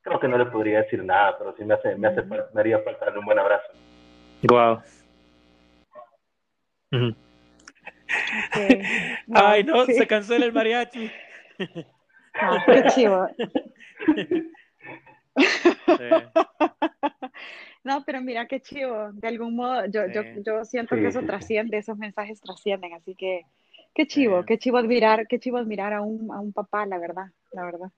creo 0.00 0.18
que 0.18 0.28
no 0.28 0.38
le 0.38 0.46
podría 0.46 0.82
decir 0.82 1.04
nada, 1.04 1.36
pero 1.36 1.54
sí 1.56 1.64
me 1.64 1.74
hace, 1.74 1.94
me 1.96 2.08
hace, 2.08 2.22
me 2.22 2.60
haría 2.60 2.78
falta 2.78 3.04
darle 3.04 3.20
un 3.20 3.26
buen 3.26 3.38
abrazo. 3.38 3.72
Wow. 4.48 4.80
Ay, 9.34 9.64
no, 9.64 9.84
se 9.84 10.06
cancela 10.06 10.46
el 10.46 10.52
mariachi. 10.52 11.10
Ah, 12.40 12.62
qué 12.66 12.84
chivo. 12.94 13.26
No, 17.84 18.04
pero 18.04 18.20
mira 18.20 18.46
qué 18.46 18.60
chivo. 18.60 19.12
De 19.12 19.28
algún 19.28 19.56
modo, 19.56 19.86
yo, 19.86 20.02
yo, 20.12 20.22
yo 20.44 20.64
siento 20.64 20.94
que 20.96 21.06
eso 21.06 21.22
trasciende, 21.22 21.78
esos 21.78 21.96
mensajes 21.96 22.40
trascienden, 22.40 22.92
así 22.92 23.14
que 23.14 23.46
qué 23.94 24.06
chivo, 24.06 24.44
qué 24.44 24.58
chivo 24.58 24.76
admirar, 24.78 25.26
qué 25.26 25.38
chivo 25.38 25.56
admirar 25.56 25.94
a 25.94 26.02
un, 26.02 26.30
a 26.30 26.40
un 26.40 26.52
papá, 26.52 26.84
la 26.84 26.98
verdad, 26.98 27.26
la 27.52 27.64
verdad. 27.64 27.90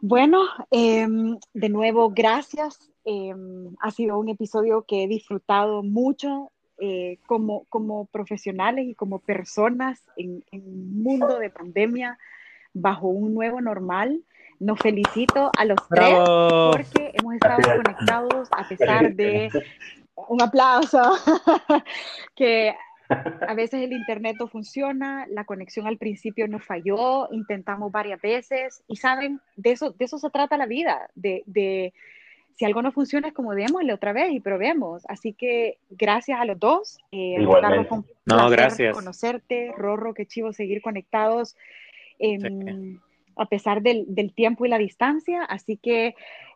Bueno, 0.00 0.42
em, 0.70 1.38
de 1.52 1.68
nuevo, 1.68 2.10
gracias. 2.10 2.90
Em, 3.04 3.74
ha 3.80 3.90
sido 3.90 4.18
un 4.18 4.28
episodio 4.30 4.82
que 4.82 5.04
he 5.04 5.08
disfrutado 5.08 5.82
mucho 5.82 6.50
eh, 6.78 7.18
como, 7.26 7.64
como 7.66 8.06
profesionales 8.06 8.86
y 8.88 8.94
como 8.94 9.18
personas 9.20 10.02
en, 10.16 10.44
en 10.50 10.62
un 10.66 11.02
mundo 11.02 11.38
de 11.38 11.50
pandemia 11.50 12.18
bajo 12.72 13.08
un 13.08 13.34
nuevo 13.34 13.60
normal. 13.60 14.24
Nos 14.62 14.78
felicito 14.78 15.50
a 15.58 15.64
los 15.64 15.78
tres 15.88 16.18
porque 16.18 17.12
hemos 17.14 17.34
estado 17.34 17.82
conectados 17.82 18.48
a 18.52 18.68
pesar 18.68 19.12
de 19.14 19.50
un 20.28 20.40
aplauso, 20.40 21.00
que 22.36 22.74
a 23.08 23.54
veces 23.54 23.82
el 23.82 23.92
internet 23.92 24.36
no 24.38 24.46
funciona, 24.46 25.26
la 25.28 25.44
conexión 25.44 25.86
al 25.86 25.98
principio 25.98 26.46
nos 26.46 26.64
falló, 26.64 27.28
intentamos 27.32 27.90
varias 27.90 28.20
veces 28.20 28.82
y 28.86 28.96
saben, 28.96 29.40
de 29.56 29.72
eso, 29.72 29.90
de 29.90 30.04
eso 30.04 30.18
se 30.18 30.30
trata 30.30 30.56
la 30.56 30.66
vida, 30.66 31.10
de, 31.14 31.42
de 31.46 31.92
si 32.56 32.64
algo 32.64 32.82
no 32.82 32.92
funciona 32.92 33.28
es 33.28 33.34
como 33.34 33.54
démosle 33.54 33.92
otra 33.92 34.12
vez 34.12 34.30
y 34.30 34.40
probemos. 34.40 35.04
Así 35.08 35.32
que 35.32 35.78
gracias 35.90 36.38
a 36.40 36.44
los 36.44 36.58
dos. 36.58 36.98
Eh, 37.10 37.36
Igualmente. 37.40 37.94
no, 38.26 38.50
gracias. 38.50 38.94
Conocerte, 38.94 39.72
Rorro, 39.76 40.14
qué 40.14 40.26
chivo 40.26 40.52
seguir 40.52 40.82
conectados 40.82 41.56
a 43.36 43.46
pesar 43.46 43.82
del, 43.82 44.32
tiempo 44.34 44.64
y 44.64 44.68
la 44.68 44.78
distancia. 44.78 45.44
Así 45.44 45.76
que 45.76 46.14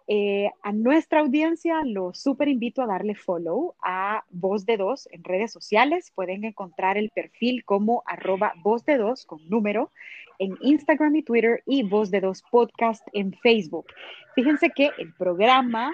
eh, 0.08 0.50
a 0.62 0.72
nuestra 0.72 1.20
audiencia 1.20 1.82
los 1.84 2.20
súper 2.20 2.48
invito 2.48 2.82
a 2.82 2.86
darle 2.86 3.14
follow 3.14 3.74
a 3.82 4.24
Voz 4.30 4.64
de 4.66 4.76
Dos 4.76 5.08
en 5.12 5.24
redes 5.24 5.52
sociales. 5.52 6.12
Pueden 6.14 6.44
encontrar 6.44 6.96
el 6.96 7.10
perfil 7.10 7.64
como 7.64 8.02
arroba 8.06 8.54
Voz 8.62 8.84
de 8.84 8.98
Dos 8.98 9.26
con 9.26 9.48
número 9.48 9.90
en 10.38 10.56
Instagram 10.60 11.16
y 11.16 11.22
Twitter 11.22 11.62
y 11.66 11.82
Voz 11.82 12.10
de 12.10 12.20
Dos 12.20 12.42
Podcast 12.50 13.06
en 13.12 13.32
Facebook. 13.32 13.86
Fíjense 14.34 14.70
que 14.70 14.90
el 14.98 15.12
programa 15.14 15.92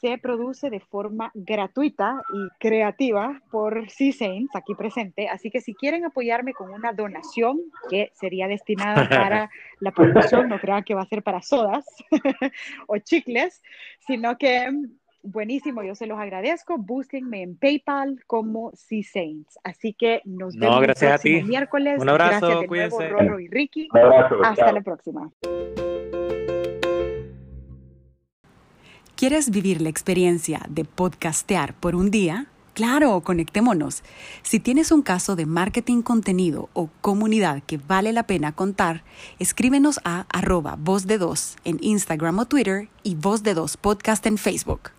se 0.00 0.18
produce 0.18 0.70
de 0.70 0.80
forma 0.80 1.30
gratuita 1.34 2.22
y 2.32 2.48
creativa 2.58 3.40
por 3.50 3.90
C-Saints, 3.90 4.54
aquí 4.56 4.74
presente. 4.74 5.28
Así 5.28 5.50
que 5.50 5.60
si 5.60 5.74
quieren 5.74 6.04
apoyarme 6.04 6.54
con 6.54 6.70
una 6.70 6.92
donación 6.92 7.60
que 7.88 8.10
sería 8.14 8.48
destinada 8.48 9.08
para 9.08 9.50
la 9.80 9.90
producción, 9.90 10.48
no 10.48 10.58
crean 10.58 10.84
que 10.84 10.94
va 10.94 11.02
a 11.02 11.06
ser 11.06 11.22
para 11.22 11.42
sodas 11.42 11.84
o 12.86 12.98
chicles, 12.98 13.62
sino 14.06 14.38
que 14.38 14.68
buenísimo, 15.22 15.82
yo 15.82 15.94
se 15.94 16.06
los 16.06 16.18
agradezco. 16.18 16.78
Búsquenme 16.78 17.42
en 17.42 17.56
PayPal 17.56 18.20
como 18.26 18.72
C-Saints. 18.74 19.58
Así 19.64 19.92
que 19.92 20.22
nos 20.24 20.56
vemos 20.56 20.80
gracias 20.80 21.24
el 21.24 21.44
miércoles. 21.44 22.00
Un 22.00 22.08
abrazo, 22.08 22.40
gracias 22.40 22.60
de 22.60 22.66
cuídense. 22.66 22.96
nuevo, 22.96 23.18
Roro 23.18 23.40
y 23.40 23.48
Ricky. 23.48 23.88
abrazo, 23.92 24.36
Hasta 24.42 24.72
la 24.72 24.80
próxima. 24.80 25.30
¿Quieres 29.20 29.50
vivir 29.50 29.82
la 29.82 29.90
experiencia 29.90 30.62
de 30.70 30.86
podcastear 30.86 31.74
por 31.74 31.94
un 31.94 32.10
día? 32.10 32.46
Claro, 32.72 33.20
conectémonos. 33.20 34.02
Si 34.42 34.60
tienes 34.60 34.90
un 34.92 35.02
caso 35.02 35.36
de 35.36 35.44
marketing 35.44 36.00
contenido 36.00 36.70
o 36.72 36.88
comunidad 37.02 37.62
que 37.66 37.76
vale 37.76 38.14
la 38.14 38.22
pena 38.22 38.52
contar, 38.52 39.04
escríbenos 39.38 40.00
a 40.04 40.24
arroba 40.30 40.76
voz 40.78 41.06
de 41.06 41.18
dos 41.18 41.56
en 41.64 41.76
Instagram 41.82 42.38
o 42.38 42.46
Twitter 42.46 42.88
y 43.02 43.14
voz 43.14 43.42
de 43.42 43.52
dos 43.52 43.76
podcast 43.76 44.24
en 44.24 44.38
Facebook. 44.38 44.90